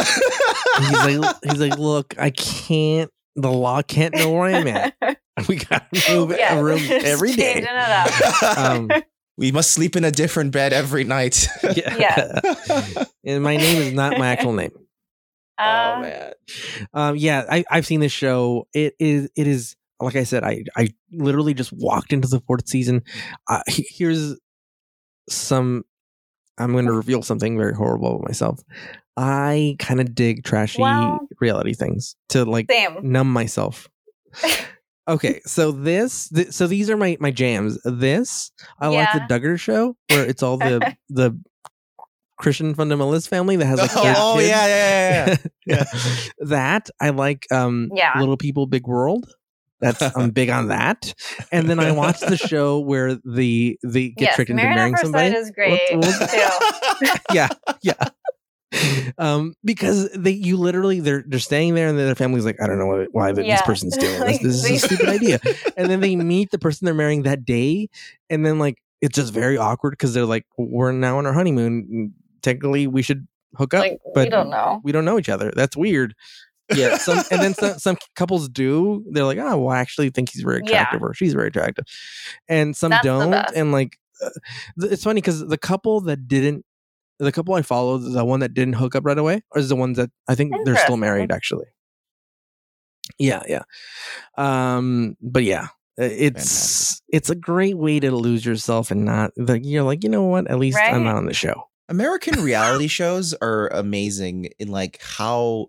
[0.00, 3.10] he's like, he's like, look, I can't.
[3.36, 4.94] The law can't know where I'm at.
[5.48, 7.54] We got to move Yeah, a room every day.
[7.54, 8.56] changing it up.
[8.56, 8.88] Um,
[9.36, 11.48] we must sleep in a different bed every night.
[11.76, 12.38] yeah.
[13.24, 14.70] and my name is not my actual name.
[15.58, 16.32] Oh Uh, man.
[16.92, 18.66] Um, yeah, I, I've seen this show.
[18.74, 22.68] It is, it is, like I said, I, I literally just walked into the fourth
[22.68, 23.02] season.
[23.48, 24.34] Uh, here's
[25.28, 25.84] some.
[26.58, 28.60] I'm going to reveal something very horrible about myself.
[29.16, 32.98] I kind of dig trashy Well- reality things to like Same.
[33.02, 33.88] numb myself.
[35.08, 37.78] okay, so this, th- so these are my my jams.
[37.84, 38.50] This
[38.80, 39.26] I like the Yeah.
[39.28, 41.38] Duggar show where it's all the the
[42.36, 44.48] Christian fundamentalist family that has like oh, eight oh, kids.
[44.48, 45.36] yeah, yeah,
[45.66, 45.84] yeah, yeah.
[46.46, 47.46] that I like.
[47.50, 48.18] Um, Yeah.
[48.18, 49.26] Little People, Big World.
[49.80, 51.12] That's I'm big on that.
[51.52, 54.96] And then I watched the show where the the get yes, tricked into Married marrying
[54.96, 55.34] somebody.
[55.34, 57.08] Is great What's- too.
[57.32, 57.48] yeah,
[57.82, 57.94] yeah.
[59.18, 62.66] Um, because they you literally they're they're staying there and then their family's like, I
[62.66, 64.20] don't know why, why this person's doing this.
[64.20, 65.40] Like, This is a stupid idea.
[65.76, 67.88] And then they meet the person they're marrying that day,
[68.30, 72.14] and then like it's just very awkward because they're like, we're now on our honeymoon.
[72.44, 73.26] And Technically, we should
[73.56, 74.80] hook up, Like but we don't know.
[74.84, 75.52] we don't know each other.
[75.54, 76.14] That's weird.
[76.74, 76.96] Yeah.
[76.98, 79.04] Some and then some, some couples do.
[79.10, 80.80] They're like, oh, well, I actually think he's very Yeah.
[80.82, 81.84] attractive or she's very attractive,
[82.48, 83.34] and some That's don't.
[83.54, 84.30] And like, uh,
[84.80, 86.64] th- it's funny because the couple that didn't,
[87.18, 89.76] the couple I followed, the one that didn't hook up right away, or is the
[89.76, 91.66] ones that I think they're still married actually.
[93.18, 93.62] Yeah, yeah.
[94.36, 95.64] Um, but yeah.
[96.00, 100.08] uh, It's it's a great way to lose yourself and not like you're like you
[100.10, 104.68] know what at least I'm not on the show American reality shows are amazing in
[104.68, 105.66] like how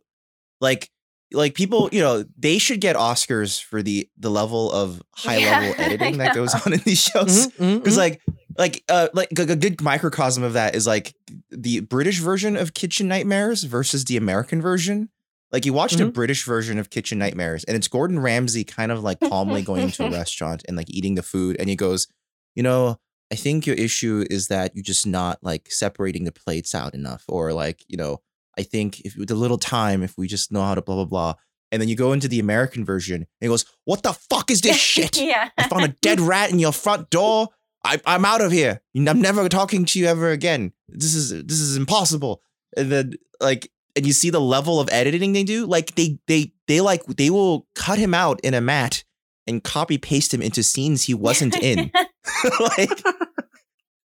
[0.62, 0.90] like
[1.34, 5.76] like people, you know, they should get Oscars for the the level of high level
[5.84, 7.48] editing that goes on in these shows.
[7.48, 7.98] Because mhm.
[7.98, 8.22] like
[8.58, 11.16] like uh like a, a good microcosm of that is like
[11.50, 15.10] the British version of Kitchen Nightmares versus the American version.
[15.52, 16.14] Like you watched a Mhm.
[16.14, 20.06] British version of Kitchen Nightmares, and it's Gordon Ramsay kind of like calmly going to
[20.06, 22.08] a restaurant and like eating the food, and he goes,
[22.56, 22.98] you know,
[23.32, 27.24] I think your issue is that you're just not like separating the plates out enough,
[27.28, 28.22] or like you know,
[28.58, 31.06] I think if with a little time, if we just know how to blah blah
[31.06, 31.34] blah,
[31.72, 34.62] and then you go into the American version, and he goes, what the fuck is
[34.62, 35.18] this shit?
[35.18, 35.50] yeah.
[35.58, 37.50] I found a dead rat in your front door.
[37.84, 38.82] I, I'm out of here.
[38.96, 40.74] I'm never talking to you ever again.
[40.88, 42.42] This is this is impossible.
[42.76, 46.52] And then like and you see the level of editing they do, like they they
[46.68, 49.04] they like they will cut him out in a mat
[49.48, 51.92] and copy paste him into scenes he wasn't in,
[52.60, 53.04] like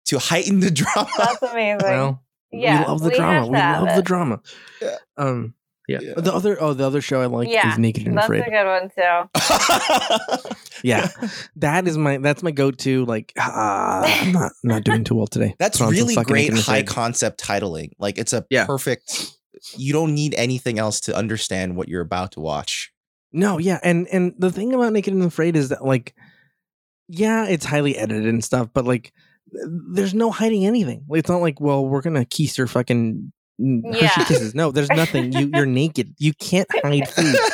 [0.06, 1.10] to heighten the drama.
[1.18, 1.80] That's amazing.
[1.82, 3.48] Well, yeah, we love the we drama.
[3.48, 4.42] We have love the drama.
[4.82, 4.96] Yeah.
[5.18, 5.54] Um.
[5.88, 6.00] Yeah.
[6.02, 6.14] Yeah.
[6.18, 8.44] The other oh the other show I like Yeah, is Naked and That's Afraid.
[8.46, 10.50] a good one too.
[10.84, 11.08] yeah,
[11.58, 13.06] that is my that's my go to.
[13.06, 15.56] Like ah, I'm not not doing too well today.
[15.60, 17.92] That's Put on some really great high concept titling.
[18.00, 18.66] Like it's a Yeah.
[18.66, 19.34] perfect.
[19.78, 22.92] You don't need anything else to understand what you're about to watch.
[23.32, 26.16] No, yeah, and and the thing about Naked and Afraid is that like,
[27.08, 29.14] yeah, it's highly edited and stuff, but like,
[29.52, 31.06] there's no hiding anything.
[31.12, 33.32] It's not like, well, we're gonna keister fucking
[33.62, 34.26] mm, Hershey Yeah.
[34.26, 34.54] kisses.
[34.56, 35.32] No, there's nothing.
[35.32, 36.14] You you're naked.
[36.18, 37.36] You can't hide food.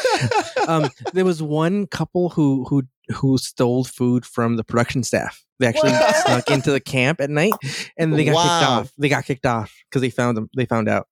[0.65, 5.43] Um, there was one couple who who who stole food from the production staff.
[5.59, 6.15] They actually What?
[6.15, 7.51] snuck into the camp at night,
[7.97, 8.91] and they got kicked off.
[8.97, 10.49] They got kicked off because they found them.
[10.55, 11.09] They found out.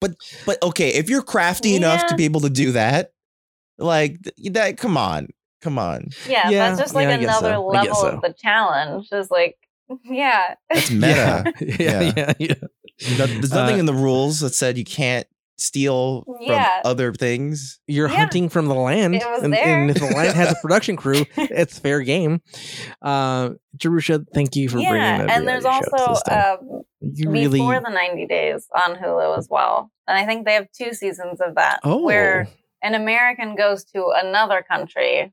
[0.00, 0.12] But
[0.46, 3.10] but okay, if you're crafty enough to be able to do that,
[3.76, 5.28] like th- that, come on,
[5.64, 7.66] come on, Yeah, Yeah, that's just like yeah, another so.
[7.66, 8.08] Level so.
[8.10, 9.08] of the challenge.
[9.10, 9.56] Is like,
[10.04, 11.52] yeah, it's meta.
[11.60, 12.32] Yeah, yeah, yeah.
[12.38, 12.54] yeah.
[13.18, 15.26] No- There's nothing Uh, in the rules that said you can't
[15.56, 16.82] steal Yeah.
[16.82, 17.78] from other things.
[17.86, 18.16] You're Yeah.
[18.16, 19.64] hunting from the land, It was and, there.
[19.82, 22.40] and if the land has a production crew, it's fair game.
[23.02, 25.18] Uh, Jerusha, thank you for bringing yeah.
[25.26, 25.30] that.
[25.30, 29.36] And there's reality show to also um, you really before the 90 days on Hulu
[29.38, 32.48] as well, and I think they have two seasons of that oh where
[32.82, 35.32] an American goes to another country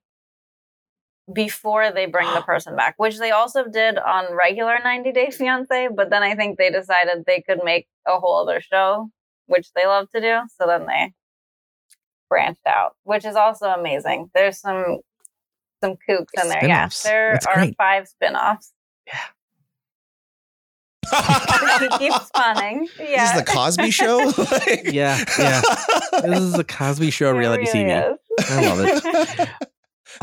[1.34, 5.90] before they bring the person back, which they also did on regular 90 Day Fiance.
[5.96, 9.10] But then I think they decided they could make a whole other show,
[9.48, 10.40] which they love to do.
[10.60, 11.14] So then they
[12.30, 14.30] branched out, which is also amazing.
[14.34, 15.00] There's some
[15.84, 16.64] some kooks in there.
[16.66, 17.04] Yeah, Spin-offs.
[17.04, 17.76] there That's are great.
[17.78, 18.72] five spin-offs.
[21.80, 22.88] he keeps spawning.
[23.00, 23.12] Yeah.
[23.22, 24.18] This is the Cosby Show.
[24.52, 25.62] Like- Yeah, yeah.
[26.22, 28.14] this is the Cosby Show It reality really TV.
[28.14, 28.52] is.
[28.52, 28.80] I love
[29.40, 29.50] it.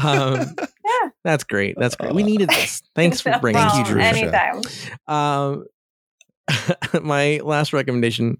[0.02, 0.54] Um,
[0.84, 1.10] Yeah.
[1.24, 1.76] that's great.
[1.78, 2.14] That's great.
[2.14, 2.82] We needed this.
[2.94, 3.60] Thanks for bringing.
[3.60, 3.86] Thank you, it.
[3.86, 4.00] Drew.
[4.00, 4.62] Anytime.
[5.06, 5.64] Um,
[7.02, 8.38] my last recommendation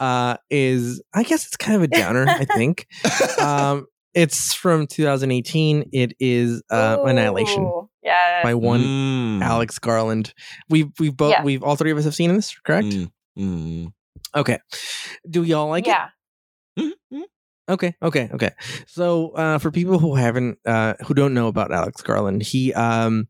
[0.00, 2.26] uh, is, I guess it's kind of a downer.
[2.28, 2.86] I think
[3.40, 5.90] um, it's from 2018.
[5.92, 7.70] It is uh, Annihilation
[8.02, 8.42] Yeah.
[8.42, 9.42] by one Mm.
[9.42, 10.32] Alex Garland.
[10.70, 11.42] We've we've both Yeah.
[11.42, 12.86] we've all three of us have seen this, correct?
[12.86, 13.92] Mm, mm.
[14.34, 14.58] Okay.
[15.28, 15.90] Do y'all like it?
[15.90, 16.08] yeah.
[16.78, 17.22] Mm, mm.
[17.68, 18.50] Okay, okay, okay.
[18.86, 23.28] So uh, for people who haven't, uh, who don't know about Alex Garland, he um,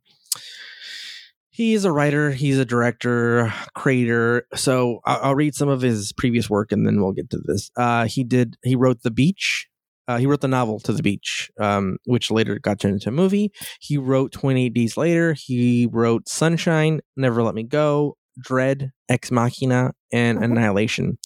[1.51, 4.47] he is a writer, he's a director, creator.
[4.55, 7.71] So I'll, I'll read some of his previous work, and then we'll get to this.
[7.77, 8.57] Uh, he did.
[8.63, 9.69] He wrote The Beach.
[10.09, 13.13] Uh, he wrote the novel To the Beach, um, which later got turned into a
[13.13, 13.53] movie.
[13.81, 15.35] He wrote 28 Days Later.
[15.39, 20.45] He wrote Sunshine, Never Let Me Go, Dredd, Ex Machina, and Mhm.
[20.45, 21.19] Annihilation.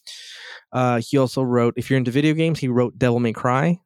[0.72, 3.80] Uh, he also wrote, if you're into video games, he wrote Devil May Cry,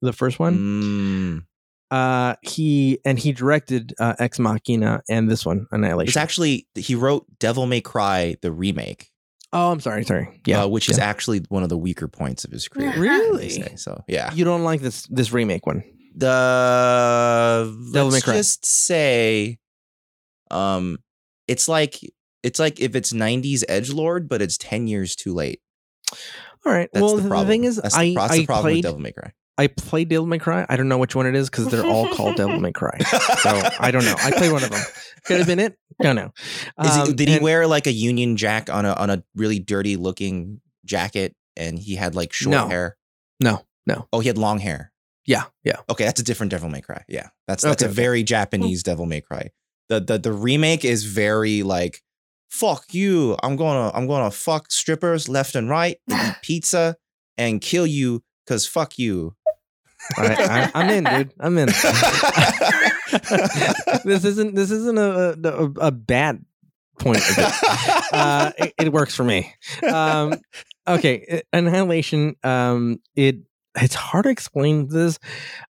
[0.00, 0.58] the first one.
[0.58, 1.44] Mm.
[1.90, 6.08] Uh, he and he directed uh, Ex Machina and this one, Annihilation.
[6.08, 9.10] It's actually he wrote Devil May Cry the remake,
[9.52, 10.40] oh, I'm sorry, sorry.
[10.46, 12.92] Yeah, uh, which is actually one of the weaker points of his career.
[12.96, 13.76] Really?
[13.76, 15.82] So yeah, you don't like this this remake one.
[16.14, 18.34] the Devil May let's Cry.
[18.34, 19.58] just say,
[20.50, 20.98] um,
[21.48, 21.98] it's like
[22.42, 25.60] it's like if it's '90s Edge Lord, but it's ten years too late.
[26.66, 26.88] All right.
[26.92, 27.48] That's well, the the, problem.
[27.48, 29.32] thing is, that's the, I the I problem with played Devil May Cry.
[29.58, 30.64] I played Devil May Cry.
[30.68, 32.98] I don't know which one it is because they're all called Devil May Cry.
[33.40, 34.14] So I don't know.
[34.18, 34.80] I played one of them.
[35.26, 35.76] Could have been it.
[36.02, 36.32] Don't know.
[36.78, 39.96] Um, did he and- wear like a Union Jack on a on a really dirty
[39.96, 42.68] looking jacket, and he had like short No.
[42.68, 42.96] hair?
[43.38, 44.08] No, no.
[44.12, 44.92] Oh, he had long hair.
[45.26, 45.76] Yeah, yeah.
[45.90, 47.04] Okay, that's a different Devil May Cry.
[47.08, 47.94] Yeah, that's that's Okay, a okay.
[47.94, 49.50] very Japanese Devil May Cry.
[49.88, 52.02] The the the remake is very like
[52.50, 53.36] fuck you.
[53.42, 56.96] I'm gonna I'm gonna fuck strippers left and right, eat pizza,
[57.38, 59.34] and kill you because fuck you.
[60.16, 61.32] I, I, I'm in, dude.
[61.38, 61.66] I'm in.
[64.04, 66.44] this isn't this isn't a a, a bad
[66.98, 67.54] point of it.
[68.12, 69.54] Uh, it, it works for me.
[69.82, 70.34] Um,
[70.88, 72.36] okay, Annihilation.
[72.42, 73.36] Um, it
[73.76, 75.18] it's hard to explain this.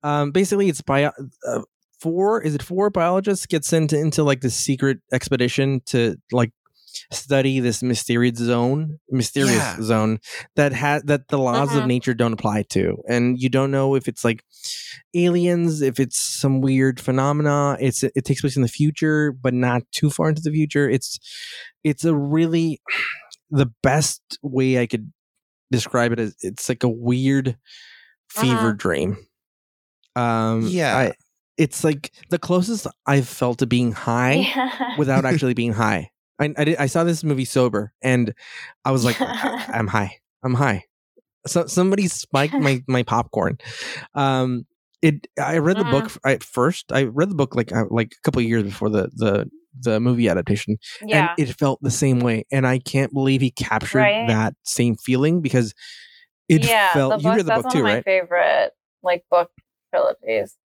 [0.02, 1.10] Um, basically, it's bio.
[1.46, 1.62] Uh,
[2.00, 6.52] four is it four biologists get sent into like the secret expedition to like
[7.12, 9.82] study this mysterious zone mysterious Yeah.
[9.82, 10.18] zone
[10.56, 11.86] that has that the laws of Mhm.
[11.88, 14.44] nature don't apply to and you don't know if it's like
[15.14, 19.82] aliens if it's some weird phenomena it's it takes place in the future but not
[19.92, 21.18] too far into the future it's
[21.84, 22.80] it's a really
[23.50, 25.12] the best way i could
[25.70, 27.56] describe it is it's like a weird
[28.30, 28.72] fever Uh-huh.
[28.76, 29.16] dream
[30.16, 30.96] um Yeah.
[30.96, 31.12] I,
[31.56, 34.96] it's like the closest i've felt to being high Yeah.
[34.98, 36.10] without actually being high.
[36.40, 38.34] I I, did, I saw this movie sober, and
[38.84, 40.16] I was like, I, am high.
[40.42, 40.84] I'm high.
[41.46, 43.58] so, somebody spiked my my popcorn.
[44.14, 44.66] Um,
[45.02, 45.26] it.
[45.40, 46.18] I read the book Mhm.
[46.32, 46.92] at first.
[46.92, 49.48] I read the book like uh, like a couple of years before the the
[49.80, 51.34] the movie adaptation, Yeah.
[51.38, 52.44] and it felt the same way.
[52.50, 54.26] And I can't believe he captured Right?
[54.28, 55.72] that same feeling because
[56.48, 57.12] it yeah, felt.
[57.12, 58.04] the you book, read the that's book too, of my right?
[58.04, 58.70] favorite
[59.04, 59.50] like book
[59.90, 60.56] trilogies.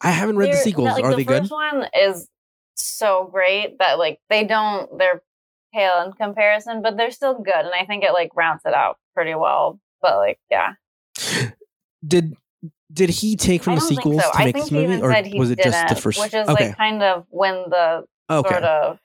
[0.00, 0.88] I haven't read the sequels.
[0.92, 1.42] like, Are the they good?
[1.42, 2.28] first one is
[2.74, 5.22] so great that like they don't they're
[5.72, 8.98] pale in comparison, but they're still good, and I think it like rounds it out
[9.14, 9.80] pretty well.
[10.00, 10.74] But like, yeah,
[12.06, 12.36] Did
[12.92, 14.30] did he take from the sequels so.
[14.32, 16.20] to make this movie, or was it just the first?
[16.20, 18.98] which is okay, like kind of when the okay, sort of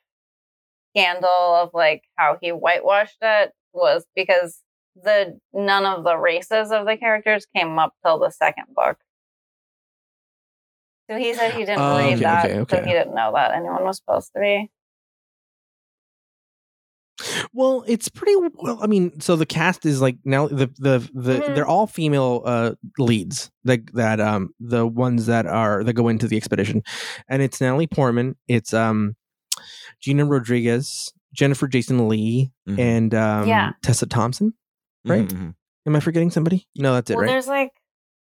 [0.91, 4.61] scandal of like how he whitewashed it was because
[4.95, 8.97] the none of the races of the characters came up till the second book.
[11.09, 13.53] So he said he didn't Oh, read okay, that, okay, so he didn't know that
[13.53, 14.69] anyone was supposed to be.
[17.51, 18.77] Well, it's pretty well.
[18.81, 21.55] I mean, so the cast is like now the the the Mhm.
[21.55, 26.27] they're all female uh leads that that um the ones that are that go into
[26.27, 26.83] the expedition,
[27.27, 29.15] and it's Natalie Portman, it's um
[29.99, 32.79] Gina Rodriguez, Jennifer Jason Lee, Mhm.
[32.79, 33.71] and um Yeah.
[33.81, 34.53] Tessa Thompson.
[35.05, 35.27] right?
[35.27, 35.55] Mhm, mhm.
[35.87, 36.67] Am I forgetting somebody?
[36.75, 37.27] No, that's it, well, right?
[37.31, 37.71] there's like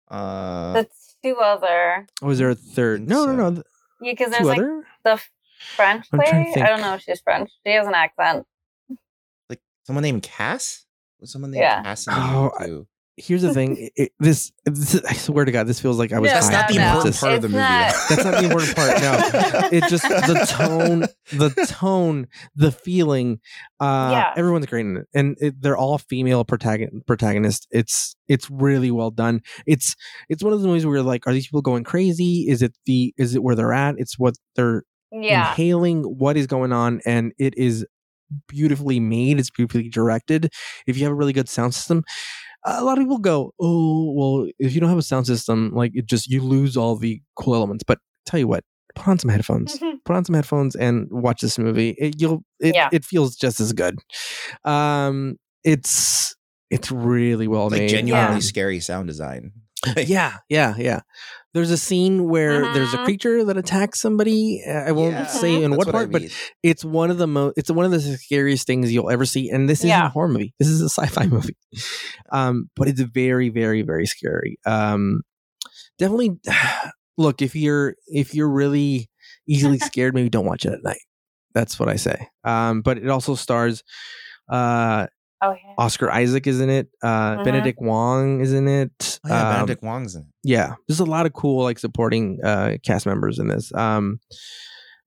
[0.10, 0.88] Uh, the
[1.24, 3.08] two other Or was there a third?
[3.08, 3.36] No, no, so.
[3.36, 3.52] no.
[3.56, 3.66] th-
[4.02, 4.84] yeah, because there's Two like other.
[5.04, 5.22] the
[5.76, 6.62] French I'm lady.
[6.62, 7.50] I don't know if she's French.
[7.66, 8.46] She has an accent.
[9.50, 10.86] like someone named Cass.
[11.20, 11.84] Was someone named Yeah.
[11.84, 12.08] Cass?
[12.08, 12.88] In Oh, I- too?
[13.22, 13.78] Here's the thing.
[13.78, 16.30] it- it- this, this, I swear to God, this feels like I was.
[16.30, 17.20] No, That's not the important this.
[17.20, 17.64] part of the It's movie.
[17.64, 17.96] not.
[18.10, 19.02] That's not the important part.
[19.02, 21.06] No, it just the tone,
[21.38, 23.40] the tone, the feeling.
[23.80, 24.34] Uh, Yeah.
[24.36, 27.68] everyone's great in it, and it, they're all female protagon- protagonists.
[27.72, 29.42] It's it's really well done.
[29.68, 29.96] It's
[30.30, 32.46] it's one of those movies where you're like, are these people going crazy?
[32.50, 33.96] Is it the is it where they're at?
[33.98, 35.50] It's what they're Yeah.
[35.52, 36.04] inhaling.
[36.04, 37.02] What is going on?
[37.06, 37.86] And it is
[38.48, 39.40] beautifully made.
[39.40, 40.52] It's beautifully directed.
[40.86, 42.04] If you have a really good sound system.
[42.66, 44.48] A lot of people go, oh well.
[44.60, 47.56] If you don't have a sound system, like it just you lose all the cool
[47.56, 47.84] elements.
[47.88, 48.64] But tell you what,
[48.96, 51.92] put on some headphones put on some headphones and watch this movie.
[52.00, 52.90] It, you'll it, Yeah.
[52.92, 54.00] it feels just as good.
[54.66, 56.36] Um, it's
[56.70, 57.90] it's really well like made.
[57.90, 59.52] genuinely Um, scary sound design.
[59.98, 61.02] yeah, yeah, yeah.
[61.54, 63.06] There's a scene where there's a Mhm.
[63.06, 64.64] creature that attacks somebody.
[64.64, 66.22] I won't Yeah, say in that's what I part, but
[66.62, 69.68] it's one of the most it's one of the scariest things you'll ever see and
[69.68, 70.06] this isn't Yeah.
[70.06, 70.54] a horror movie.
[70.60, 71.58] This is a sci-fi movie.
[72.32, 74.60] Um but it's very very very scary.
[74.66, 75.22] Um
[75.98, 76.38] definitely
[77.18, 79.10] look if you're if you're really
[79.48, 81.02] easily scared maybe don't watch it at night.
[81.56, 82.28] That's what i say.
[82.44, 83.82] Um but it also stars
[84.52, 85.08] uh
[85.42, 85.74] Oh yeah.
[85.78, 87.44] oscar isaac is in it uh Mhm.
[87.46, 90.28] benedict wong is in it Oh, yeah, Um, Benedict Wong's in it.
[90.44, 94.20] yeah there's a lot of cool like supporting uh cast members in this um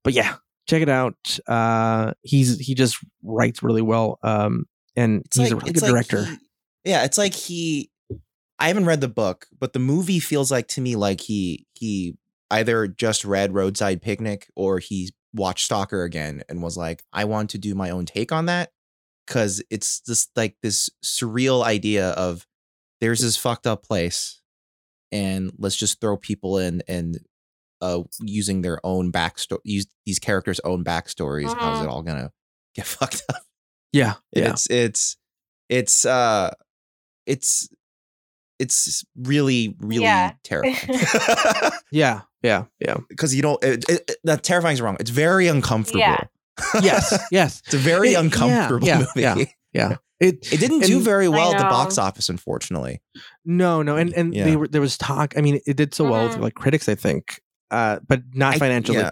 [0.04, 0.36] but yeah
[0.68, 4.64] check it out uh he's he just writes really well um
[4.96, 6.36] and It's he's a really good like director he-
[6.84, 7.90] yeah, it's like he.
[8.58, 12.16] I haven't read the book, but the movie feels like to me like he he
[12.50, 17.50] either just read Roadside Picnic or he watched Stalker again and was like, I want
[17.50, 18.70] to do my own take on that
[19.26, 22.46] because it's just like this surreal idea of
[23.00, 24.40] there's this fucked up place
[25.10, 27.18] and let's just throw people in and
[27.80, 31.84] uh using their own backstory use these characters own backstories how's Mhm.
[31.84, 32.30] it all gonna
[32.74, 33.42] get fucked up
[33.92, 35.16] yeah yeah it's it's
[35.68, 36.50] it's uh
[37.26, 37.68] it's
[38.58, 40.32] it's really really Yeah.
[40.44, 41.00] terrifying
[41.92, 45.48] yeah yeah yeah because you don't it, it, it- that terrifying is wrong it's very
[45.48, 46.24] uncomfortable Yeah.
[46.82, 49.36] Yes yes it's a very It- uncomfortable yeah, movie yeah.
[49.72, 53.00] yeah it it didn't do very well at the box office unfortunately
[53.44, 54.44] no no and and Yeah.
[54.44, 56.42] they were there was talk i mean it did so well with Mhm.
[56.42, 59.10] like critics i think uh but not I- financially yeah.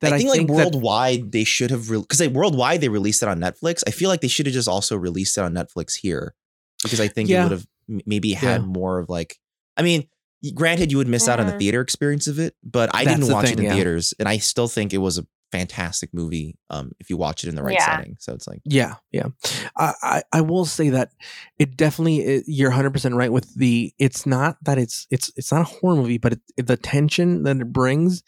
[0.00, 3.28] that I think, like that- worldwide they should have because they worldwide they released it
[3.28, 3.82] on Netflix.
[3.86, 6.34] I feel like they should have just also released it on Netflix here
[6.82, 7.40] because I think Yeah.
[7.40, 7.66] it would have
[8.06, 8.66] maybe had Yeah.
[8.66, 9.36] more of like.
[9.76, 10.08] I mean,
[10.54, 11.58] granted, you would miss out on the Mhm.
[11.58, 13.74] theater experience of it, but I That's didn't watch thing, it in yeah.
[13.74, 16.56] theaters, and I still think it was a fantastic movie.
[16.70, 17.84] Um, if you watch it in the right Yeah.
[17.84, 19.28] setting, so it's like Yeah, yeah.
[19.76, 21.10] I, I I will say that
[21.58, 23.92] it definitely it, you're 100 percent right with the.
[23.98, 27.56] It's not that it's it's it's not a horror movie, but it, the tension that
[27.56, 28.22] it brings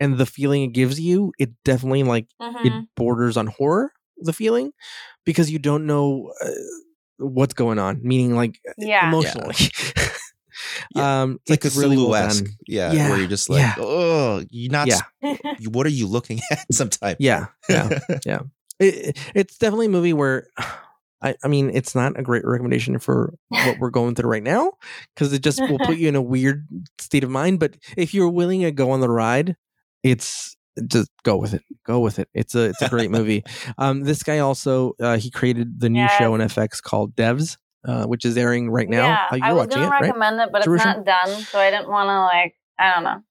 [0.00, 2.64] and the feeling it gives you, it definitely like Mhm.
[2.64, 3.92] it borders on horror.
[4.18, 4.72] The feeling
[5.24, 6.50] because you don't know uh,
[7.18, 9.06] what's going on, meaning like Yeah.
[9.08, 9.54] emotionally.
[9.58, 10.08] Yeah.
[10.96, 12.52] Um, it's like it's a really well esque, done.
[12.66, 13.74] yeah, Yeah, where you're just like, yeah.
[13.78, 14.86] oh, you're not.
[14.88, 15.00] Yeah.
[15.70, 16.64] What are you looking at?
[16.72, 18.00] Sometimes, Yeah, yeah.
[18.80, 20.48] it, it's definitely a movie where
[21.22, 24.72] I, I mean it's not a great recommendation for what we're going through right now
[25.14, 26.66] because it just will put you in a weird
[26.98, 29.56] state of mind but if you're willing to go on the ride
[30.02, 30.54] it's
[30.86, 33.42] just go with it go with it it's a it's a great movie
[33.78, 36.18] um this guy also uh he created the new Yes.
[36.18, 39.08] show on fx called devs uh, which is airing right now.
[39.08, 40.00] Yeah, I was it, right?
[40.02, 43.22] recommend it, but it's not done, so I didn't want to like I don't know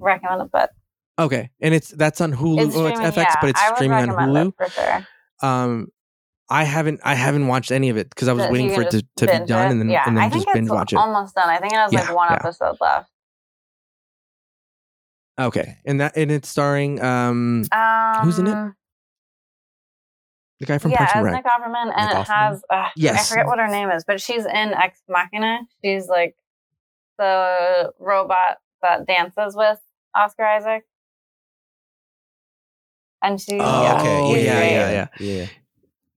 [0.00, 0.70] recommend it, but
[1.18, 2.66] Okay, and it's that's on Hulu.
[2.66, 4.52] it's oh, it's FX, yeah, but it's streaming on Hulu.
[4.56, 5.06] for sure.
[5.42, 5.88] Um,
[6.48, 8.90] I haven't I haven't watched any of it because I was So waiting for it
[8.90, 9.72] to, to be done it.
[9.72, 10.96] and then yeah, and then I just think binge it's watch it.
[10.96, 11.48] almost done.
[11.48, 12.36] I think it has Yeah, like one yeah.
[12.36, 13.10] episode left.
[15.38, 18.56] Okay, and that and it's starring um Um, Who's in it?
[20.62, 21.44] The guy from yeah, Parks and as Rec.
[21.44, 22.48] Nick Offerman, and Nick it Offerman?
[22.50, 23.26] has uh, Yes.
[23.30, 25.58] I forget what her name is, but she's in Ex Machina.
[25.84, 26.36] She's like
[27.18, 29.78] the robot that dances with
[30.14, 30.84] Oscar Isaac,
[33.22, 34.34] and she Oh, yeah, okay.
[34.34, 34.70] she's yeah, great.
[34.72, 35.06] yeah, yeah.
[35.40, 35.46] yeah.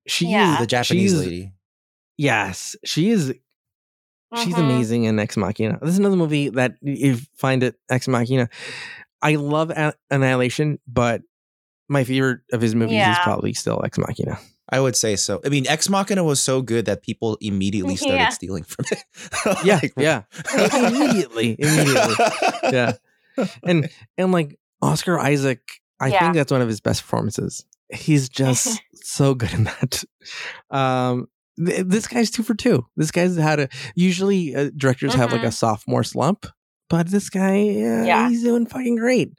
[0.08, 0.54] She Yeah.
[0.54, 1.52] is The Japanese she's, lady.
[2.18, 3.34] Yes, she is.
[4.36, 4.60] She's Mhm.
[4.60, 5.80] amazing in Ex Machina.
[5.82, 8.50] This is another movie that you find it Ex Machina.
[9.22, 11.22] I love A- Annihilation, but
[11.88, 14.40] my favorite of his movies is probably still Ex Machina.
[14.70, 15.40] I would say so.
[15.46, 18.30] I mean, Ex Machina was so good that people immediately started Yeah.
[18.30, 19.04] stealing from it.
[19.64, 20.24] Yeah, Like- yeah,
[20.74, 22.16] immediately, immediately.
[22.64, 22.94] Yeah,
[23.64, 25.62] and and like Oscar Isaac,
[26.00, 26.20] I Yeah.
[26.20, 27.64] think that's one of his best performances.
[27.94, 30.04] He's just so good in that.
[30.72, 31.28] Um,
[31.64, 32.86] th- this guy's two for two.
[32.98, 33.70] This guy's had a.
[33.94, 35.54] Usually, uh, directors have like a Mhm.
[35.54, 36.48] sophomore slump,
[36.90, 38.30] but this guy, uh, Yeah.
[38.30, 39.32] he's doing fucking great.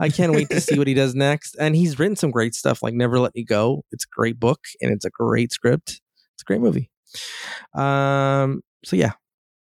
[0.00, 1.54] I can't wait to see what he does next.
[1.58, 3.84] And he's written some great stuff, like Never Let Me Go.
[3.92, 6.00] It's a great book and it's a great script.
[6.34, 6.90] It's a great movie.
[7.74, 8.62] Um.
[8.84, 9.12] So yeah,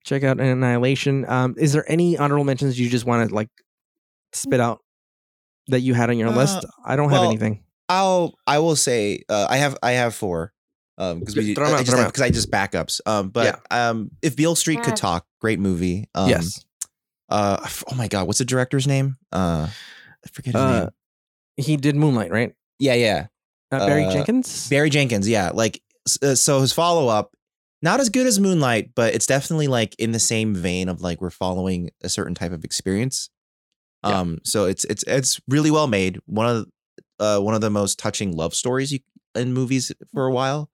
[0.04, 1.28] check out Annihilation.
[1.28, 1.54] Um.
[1.58, 3.48] Is there any honorable mentions you just want to like
[4.32, 4.80] spit out
[5.68, 6.64] that you had on your Uh, list?
[6.84, 7.64] I don't have anything.
[7.88, 10.52] I'll I will say uh, I have I have four
[10.98, 12.12] um because we Throw 'em I just throw 'em have, out.
[12.14, 14.98] because I just backups um but um if Beale Street could Mm.
[15.00, 16.64] talk great movie um yes.
[17.32, 20.90] Uh oh my god what's the director's name uh I forget his Uh, name
[21.56, 22.52] He did Moonlight, right?
[22.78, 23.26] yeah yeah
[23.70, 24.68] Uh, Barry uh, Jenkins.
[24.68, 25.80] Barry Jenkins yeah like
[26.22, 27.32] uh, so his follow up
[27.80, 31.20] not as good as Moonlight but it's definitely like in the same vein of like
[31.22, 33.30] we're following a certain type of experience
[34.04, 34.20] Yeah.
[34.20, 36.66] um so it's it's it's really well made one of
[37.18, 38.98] uh one of the most touching love stories you,
[39.34, 40.70] in movies for a while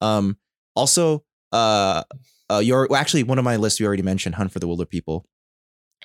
[0.00, 0.36] um
[0.74, 2.02] also uh
[2.50, 5.22] uh your actually one of my lists you already mentioned Hunt for the Wilderpeople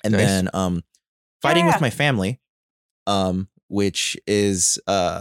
[0.04, 0.26] and Nice.
[0.26, 0.82] then um
[1.42, 1.72] Fighting yeah.
[1.72, 2.40] with My Family
[3.06, 5.20] um which is uh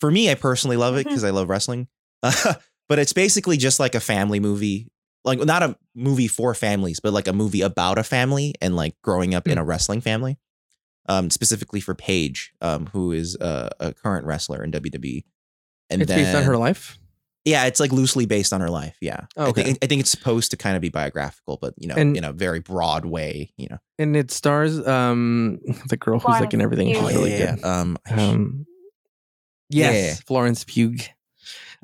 [0.00, 1.88] for me I personally love it because I love wrestling
[2.22, 4.90] but it's basically just like a family movie
[5.24, 8.94] like not a movie for families but like a movie about a family and like
[9.02, 10.38] growing up in a wrestling family
[11.08, 15.24] um specifically for Paige um who is a, a current wrestler in WWE
[15.90, 16.98] and it's then based on her life.
[17.48, 19.62] Yeah it's like loosely based on her life yeah Oh, I okay.
[19.64, 22.24] think I think it's supposed to kind of be biographical but you know And- in
[22.24, 25.58] a very broad way you know And it stars um
[25.88, 26.88] the girl who's like in Florence everything.
[26.94, 27.08] She's Pugh.
[27.18, 27.64] really yeah, good.
[27.64, 28.66] um Um,
[29.70, 29.90] Yeah.
[29.92, 30.96] yes, Florence Pugh.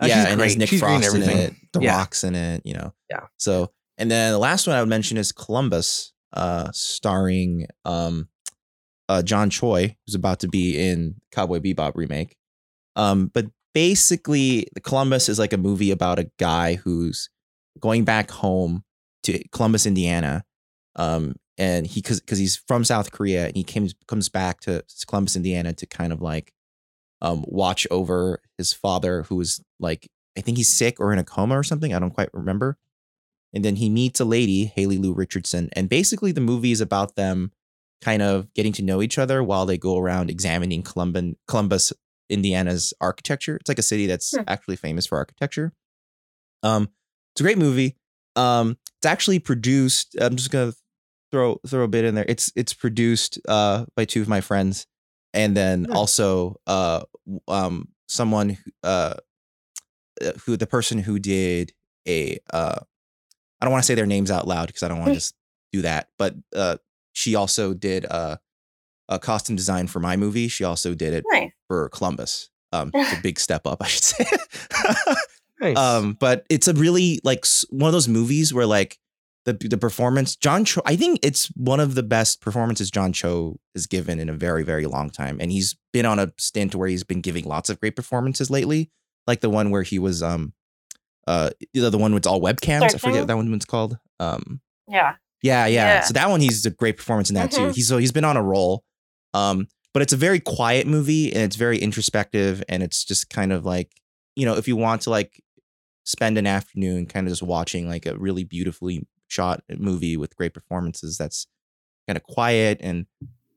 [0.00, 0.58] Uh, yeah, and there's great.
[0.58, 1.46] Nick She's great in Frost in everything.
[1.46, 1.54] it.
[1.72, 1.96] The Yeah.
[1.98, 2.62] Rock's in it.
[2.64, 2.92] You know.
[3.10, 3.26] Yeah.
[3.38, 8.28] So, and then the last one I would mention is Columbus, uh, starring um,
[9.08, 12.36] uh, John Cho, who's about to be in Cowboy Bebop remake.
[12.96, 17.28] Um, but basically, the Columbus is like a movie about a guy who's
[17.80, 18.84] going back home
[19.24, 20.44] to Columbus, Indiana.
[20.96, 24.82] Um, and he because because he's from South Korea and he comes comes back to
[25.06, 26.52] Columbus, Indiana to kind of like
[27.20, 31.24] um watch over his father who is like I think he's sick or in a
[31.24, 31.94] coma or something.
[31.94, 32.76] I don't quite remember.
[33.52, 37.14] And then he meets a lady, Haley Lu Richardson, and basically the movie is about
[37.14, 37.52] them
[38.02, 41.92] kind of getting to know each other while they go around examining Columban, Columbus,
[42.30, 43.56] Indiana's architecture.
[43.56, 44.42] It's like a city that's Hmm.
[44.46, 45.72] actually famous for architecture.
[46.62, 46.88] Um,
[47.34, 47.96] it's a great movie.
[48.36, 50.16] Um, it's actually produced.
[50.20, 50.72] I'm just gonna
[51.30, 52.24] throw throw a bit in there.
[52.28, 54.86] It's it's produced uh by two of my friends,
[55.32, 55.96] and then Nice.
[55.96, 57.02] also uh
[57.48, 59.14] um someone who, uh
[60.22, 61.72] uh, who the person who did
[62.08, 62.78] a uh
[63.60, 65.34] I don't want to say their names out loud because I don't want to just
[65.72, 66.76] do that, but uh
[67.12, 68.36] she also did uh
[69.08, 70.48] a costume design for my movie.
[70.48, 71.50] She also did it Nice.
[71.68, 72.50] For Columbus.
[72.72, 74.24] Um, it's a big step up, I should say.
[75.60, 75.76] Nice.
[75.78, 78.98] um, but it's a really like one of those movies where like
[79.44, 83.60] the the performance, John Cho, I think it's one of the best performances John Cho
[83.74, 86.88] has given in a very very long time, and he's been on a stint where
[86.88, 88.90] he's been giving lots of great performances lately,
[89.28, 90.52] like the one where he was um,
[91.28, 92.82] uh, you know, the one with all webcams.
[92.82, 93.96] I forget what that one was called.
[94.18, 95.14] Um, Yeah.
[95.40, 96.00] yeah, yeah, Yeah.
[96.02, 97.60] So that one, he's a great performance in that too.
[97.68, 97.74] Mhm.
[97.76, 98.82] He's so he's been on a roll.
[99.34, 103.52] Um, but it's a very quiet movie and it's very introspective and it's just kind
[103.52, 103.90] of like
[104.36, 105.42] you know if you want to like
[106.04, 110.52] spend an afternoon kind of just watching like a really beautifully shot movie with great
[110.52, 111.46] performances that's
[112.06, 113.06] kind of quiet and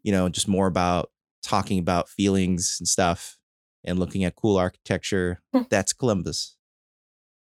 [0.03, 1.11] you know just more about
[1.43, 3.37] talking about feelings and stuff
[3.83, 6.53] and looking at cool architecture that's columbus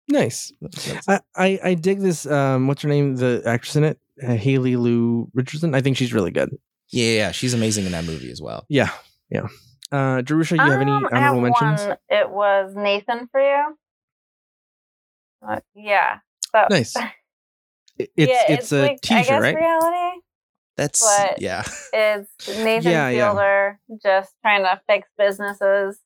[0.10, 0.52] Nice.
[0.62, 2.26] That's- I, I I dig this.
[2.26, 3.16] Um, what's her name?
[3.16, 5.74] The actress in it, uh, Haley Lu Richardson.
[5.74, 6.58] I think she's really good.
[6.94, 8.66] Yeah, yeah, yeah, she's amazing in that movie as well.
[8.70, 8.90] Yeah,
[9.30, 9.48] yeah.
[9.92, 11.88] Uh, Jerusha, you have any Um, I have honorable mentions?
[11.88, 11.98] one.
[12.10, 13.78] It was Nathan for you.
[15.48, 16.20] Uh, yeah.
[16.52, 16.96] So, Nice.
[18.00, 19.56] It- It's yeah, it's, a like, I teaser, guess right?
[19.56, 20.20] reality.
[20.78, 21.64] That's But- yeah.
[21.94, 23.30] It's Nathan Yeah, yeah.
[23.30, 26.00] Fielder just trying to fix businesses,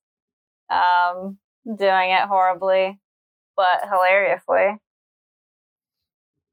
[0.69, 2.99] um, doing it horribly,
[3.55, 4.77] but hilariously.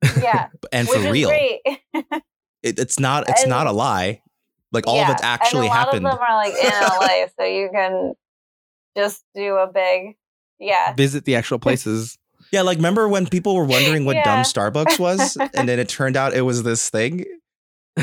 [0.23, 1.61] Yeah, and which for is real, great.
[2.65, 4.23] it, it's not it's And- not a lie.
[4.73, 6.07] Like all Yeah, of it actually and a lot happened.
[6.07, 8.15] of them are like in LA, so you can
[8.97, 10.17] just do a big,
[10.59, 10.95] yeah.
[10.95, 12.19] Visit the actual places.
[12.51, 14.25] Yeah, like remember when people were wondering what Yeah.
[14.25, 17.25] dumb Starbucks was, and then it turned out it was this thing.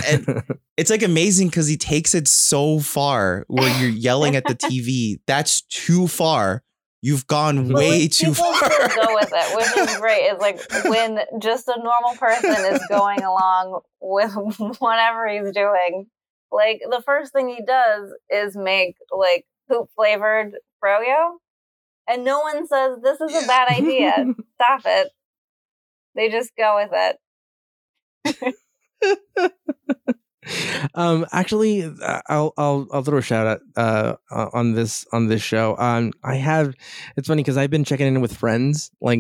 [0.08, 0.44] And
[0.78, 5.20] it's like amazing because he takes it so far where you're yelling at the TV.
[5.28, 6.64] That's too far.
[7.04, 8.60] You've gone But, way too far.
[8.62, 10.22] go with it, which is great.
[10.26, 14.34] It's like when just a normal person is going along with
[14.80, 16.08] whatever he's doing.
[16.52, 20.54] Like the first thing he does is make like poop flavored
[20.84, 21.38] froyo,
[22.08, 24.14] and no one says this is a bad idea.
[24.62, 25.10] Stop it.
[26.14, 28.56] They just go with it.
[30.96, 34.16] Um actually uh, i'll i'll i'll throw a shout out uh
[34.54, 35.76] on this on this show.
[35.78, 36.74] Um i have
[37.18, 39.20] it's funny because i've been checking in with friends like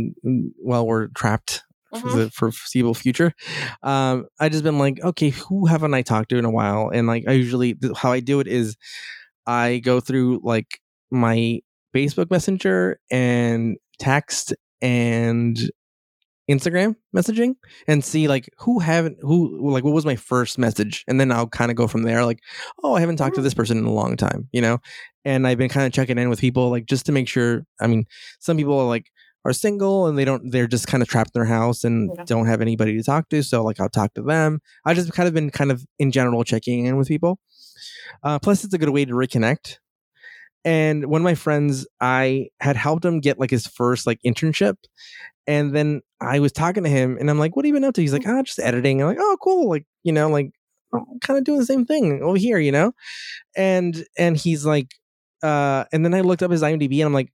[0.57, 2.15] while we're trapped for Mhm.
[2.15, 3.33] the foreseeable future.
[3.83, 6.89] Um i just been like okay who haven't i talked to in a while?
[6.93, 8.77] And like i usually how i do it is
[9.47, 10.79] i go through like
[11.11, 11.59] my
[11.93, 15.59] facebook messenger and text and
[16.49, 17.55] Instagram messaging
[17.87, 21.03] and see like who haven't who like what was my first message?
[21.07, 22.39] And then I'll kind of go from there like
[22.83, 24.79] oh I haven't talked to this person in a long time you know?
[25.23, 27.87] And I've been kind of checking in with people like just to make sure I
[27.87, 28.05] mean
[28.39, 29.11] some people are like
[29.45, 32.23] are single and they don't they're just kind of trapped in their house and Yeah.
[32.25, 34.59] don't have anybody to talk to so like I'll talk to them.
[34.85, 37.39] I just kind of been kind of in general checking in with people.
[38.23, 39.77] Uh, plus it's a good way to reconnect
[40.65, 44.75] and one of my friends i had helped him get like his first like internship
[45.47, 47.93] and then i was talking to him and i'm like what have you been up
[47.95, 48.01] to?
[48.01, 49.01] He's like ah just editing.
[49.01, 50.51] I'm like oh cool like you know like
[50.93, 52.93] i'm kind of doing the same thing over here you know?
[53.55, 54.93] And and he's like
[55.43, 57.31] uh and then i looked up his imdb and i'm like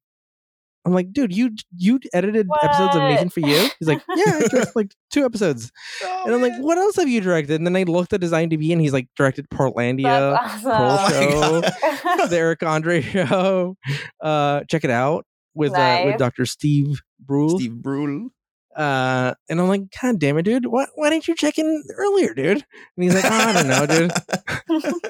[0.87, 4.47] i'm like dude you you edited episodes of nathan for you he's like yeah i
[4.47, 5.71] directed like two episodes
[6.25, 8.71] and i'm like what else have you directed and then i looked at his imdb
[8.71, 11.31] and he's like directed portlandia That's Pearl awesome.
[11.31, 13.75] Show, That's the Eric Andre show.
[14.21, 16.45] Uh, check it out with uh, with Dr.
[16.45, 17.57] Steve Brule.
[17.57, 18.29] Steve Brule.
[18.75, 20.67] Uh, and I'm like, God damn it, dude!
[20.67, 22.63] Why why didn't you check in earlier, dude?
[22.95, 24.11] And he's like, oh, I don't know, dude.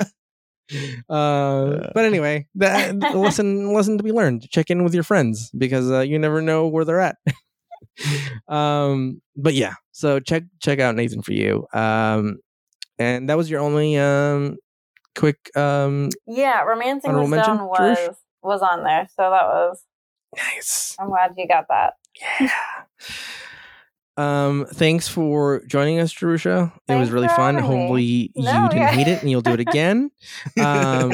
[1.09, 4.49] Uh, but anyway, that lesson lesson to be learned.
[4.49, 7.15] Check in with your friends because uh, you never know where they're at.
[8.49, 11.65] um, but yeah, so check check out Nathan for you.
[11.73, 12.39] Um,
[12.99, 14.57] and that was your only um
[15.15, 19.83] quick um yeah, romancing the mention, stone was was on there, so that was.
[20.35, 20.97] nice.
[20.99, 21.93] I'm glad you got that.
[22.41, 22.49] Yeah.
[24.17, 26.73] Um, thanks for joining us, Jerusha.
[26.87, 27.55] It was really fun.
[27.55, 27.77] having me.
[27.77, 28.91] Hopefully you didn't yeah.
[28.91, 30.09] hate it and you'll do it again.
[30.59, 31.13] Um,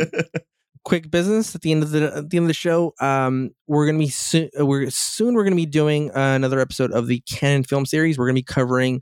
[0.85, 2.93] quick business at the end of the at the end of the show.
[2.99, 4.49] Um, we're gonna be soon.
[4.57, 5.33] We're soon.
[5.33, 8.17] We're gonna be doing another episode of the Cannon film series.
[8.17, 9.01] We're gonna be covering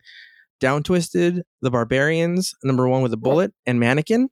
[0.59, 4.29] Down Twisted, The Barbarians, number one with a bullet, and Mannequin.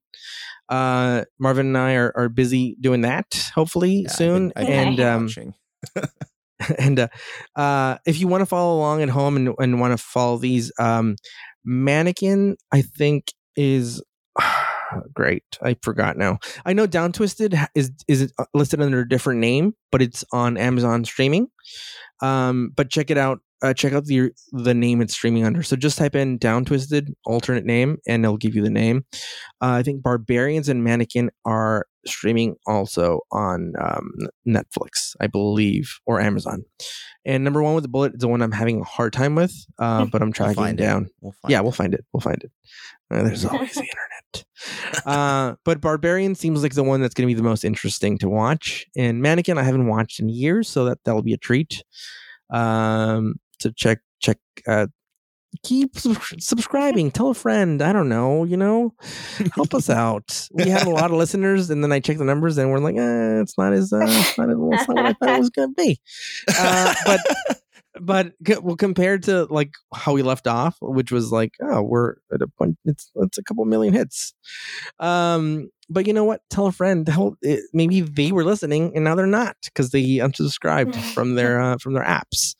[0.67, 3.51] Uh, Marvin and I are, are busy doing that.
[3.55, 4.49] Hopefully Yeah, I've soon.
[4.49, 5.53] been- I've been and um, watching.
[6.77, 7.07] and uh,
[7.55, 10.71] uh, if you want to follow along at home and, and want to follow these,
[10.79, 11.15] um,
[11.65, 14.01] Mannequin, I think is
[15.13, 15.43] great.
[15.61, 16.39] I forgot now.
[16.65, 20.57] I know Down Twisted is is uh, listed under a different name, but it's on
[20.57, 21.47] Amazon streaming.
[22.21, 23.39] Um, but check it out.
[23.61, 25.63] Uh, check out the the name it's streaming under.
[25.63, 29.05] So just type in Down Twisted alternate name, and it'll give you the name.
[29.61, 34.11] Uh, I think Barbarians and Mannequin are streaming also on um,
[34.47, 36.63] Netflix, I believe, or Amazon.
[37.25, 39.53] And number one with the bullet is the one I'm having a hard time with,
[39.77, 40.75] uh, but I'm We'll tracking it.
[40.77, 41.09] down.
[41.21, 41.63] We'll Yeah, it.
[41.63, 42.05] we'll find it.
[42.13, 42.51] We'll find it.
[43.11, 45.05] Uh, there's always the internet.
[45.05, 48.29] Uh, but Barbarian seems like the one that's going to be the most interesting to
[48.29, 48.85] watch.
[48.95, 51.83] And Mannequin, I haven't watched in years, so that that'll be a treat.
[52.51, 54.37] Um, to check check.
[55.63, 57.11] Keep subscribing.
[57.11, 57.81] Tell a friend.
[57.81, 58.43] I don't know.
[58.43, 58.93] You know,
[59.55, 60.47] help us out.
[60.51, 62.95] We have a lot of listeners, and then I check the numbers, and we're like,
[62.95, 65.49] eh, it's not as uh, it's not, as, it's not what I thought it was
[65.49, 65.99] going to be.
[66.57, 67.21] Uh, but
[67.99, 72.41] but well, compared to like how we left off, which was like, oh, we're at
[72.41, 72.77] a point.
[72.85, 74.33] It's it's a couple million hits.
[74.99, 76.41] Um, but you know what?
[76.49, 77.05] Tell a friend.
[77.05, 81.59] Tell it, maybe they were listening and now they're not because they unsubscribed from their
[81.59, 82.55] uh, from their apps.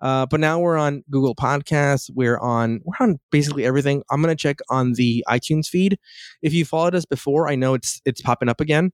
[0.00, 2.10] Uh, but now we're on Google Podcasts.
[2.14, 4.02] We're on we're on basically everything.
[4.10, 5.98] I'm gonna check on the iTunes feed.
[6.42, 8.92] If you followed us before, I know it's it's popping up again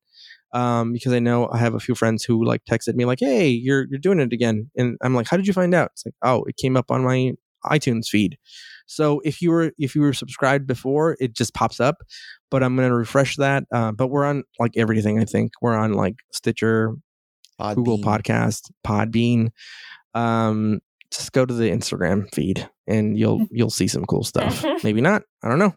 [0.52, 3.48] um, because I know I have a few friends who like texted me like, "Hey,
[3.48, 6.14] you're you're doing it again," and I'm like, "How did you find out?" It's like,
[6.22, 7.32] "Oh, it came up on my
[7.66, 8.38] iTunes feed."
[8.90, 11.98] So if you were if you were subscribed before, it just pops up.
[12.50, 13.64] But I'm gonna refresh that.
[13.72, 15.20] Uh, but we're on like everything.
[15.20, 16.94] I think we're on like Stitcher,
[17.74, 19.50] Google Podcast, Podbean.
[20.14, 20.80] Um,
[21.12, 24.64] just go to the Instagram feed and you'll you'll see some cool stuff.
[24.84, 25.22] Maybe not.
[25.44, 25.74] I don't know.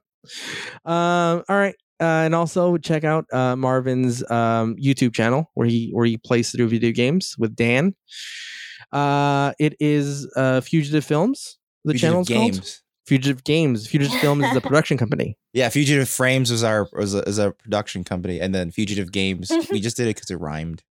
[0.85, 1.75] Um, all right.
[2.01, 6.51] Uh, and also check out uh, Marvin's um, YouTube channel where he where he plays
[6.51, 7.93] through video games with Dan.
[8.91, 11.59] Uh, it is uh, Fugitive Films.
[11.85, 12.82] The Fugitive channel's called Games.
[13.05, 13.87] Fugitive Games.
[13.87, 15.37] Fugitive Films is a production company.
[15.53, 19.51] Yeah, Fugitive Frames was our was a, is a production company, and then Fugitive Games.
[19.71, 20.83] we just did it because it rhymed.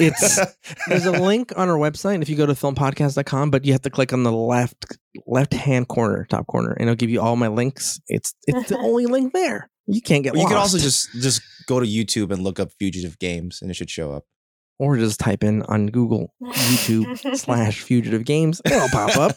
[0.00, 0.40] It's
[0.88, 3.90] there's a link on our website if you go to filmpodcast.com but you have to
[3.90, 4.86] click on the left
[5.26, 8.78] left hand corner top corner and it'll give you all my links it's it's the
[8.78, 10.74] only link there you can't get Well, you could lost.
[10.74, 14.10] also just just go to YouTube and look up Fugitive Games, and it should show
[14.12, 14.24] up.
[14.78, 19.36] or just type in on google youtube slash fugitive games it'll pop up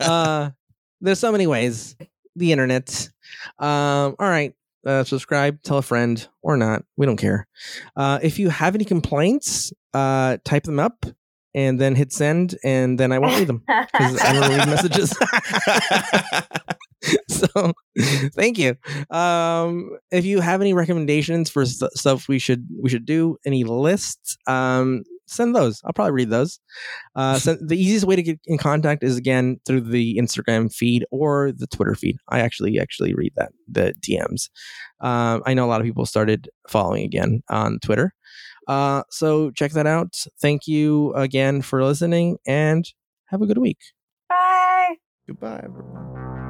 [0.00, 0.50] uh
[1.02, 1.94] there's so many ways
[2.36, 3.10] the internet.
[3.58, 4.54] Um all right
[4.86, 7.46] uh, subscribe tell a friend or not we don't care.
[7.96, 11.04] Uh if you have any complaints uh type them up
[11.54, 15.14] and then hit send and then i won't read them because i don't read messages.
[17.28, 17.72] So
[18.34, 18.76] thank you.
[19.10, 23.64] Um if you have any recommendations for st- stuff we should we should do any
[23.64, 25.80] lists um send those.
[25.84, 26.60] I'll probably read those.
[27.14, 31.04] Uh send, the easiest way to get in contact is again through the instagram feed
[31.10, 32.16] or the twitter feed.
[32.28, 34.50] I actually actually read that the dms
[35.00, 38.14] um i know a lot of people started following again on twitter.
[38.68, 40.14] Uh so check that out.
[40.40, 42.84] Thank you again for listening and
[43.26, 43.78] have a good week.
[44.28, 44.96] Bye.
[45.26, 46.41] Goodbye, everyone.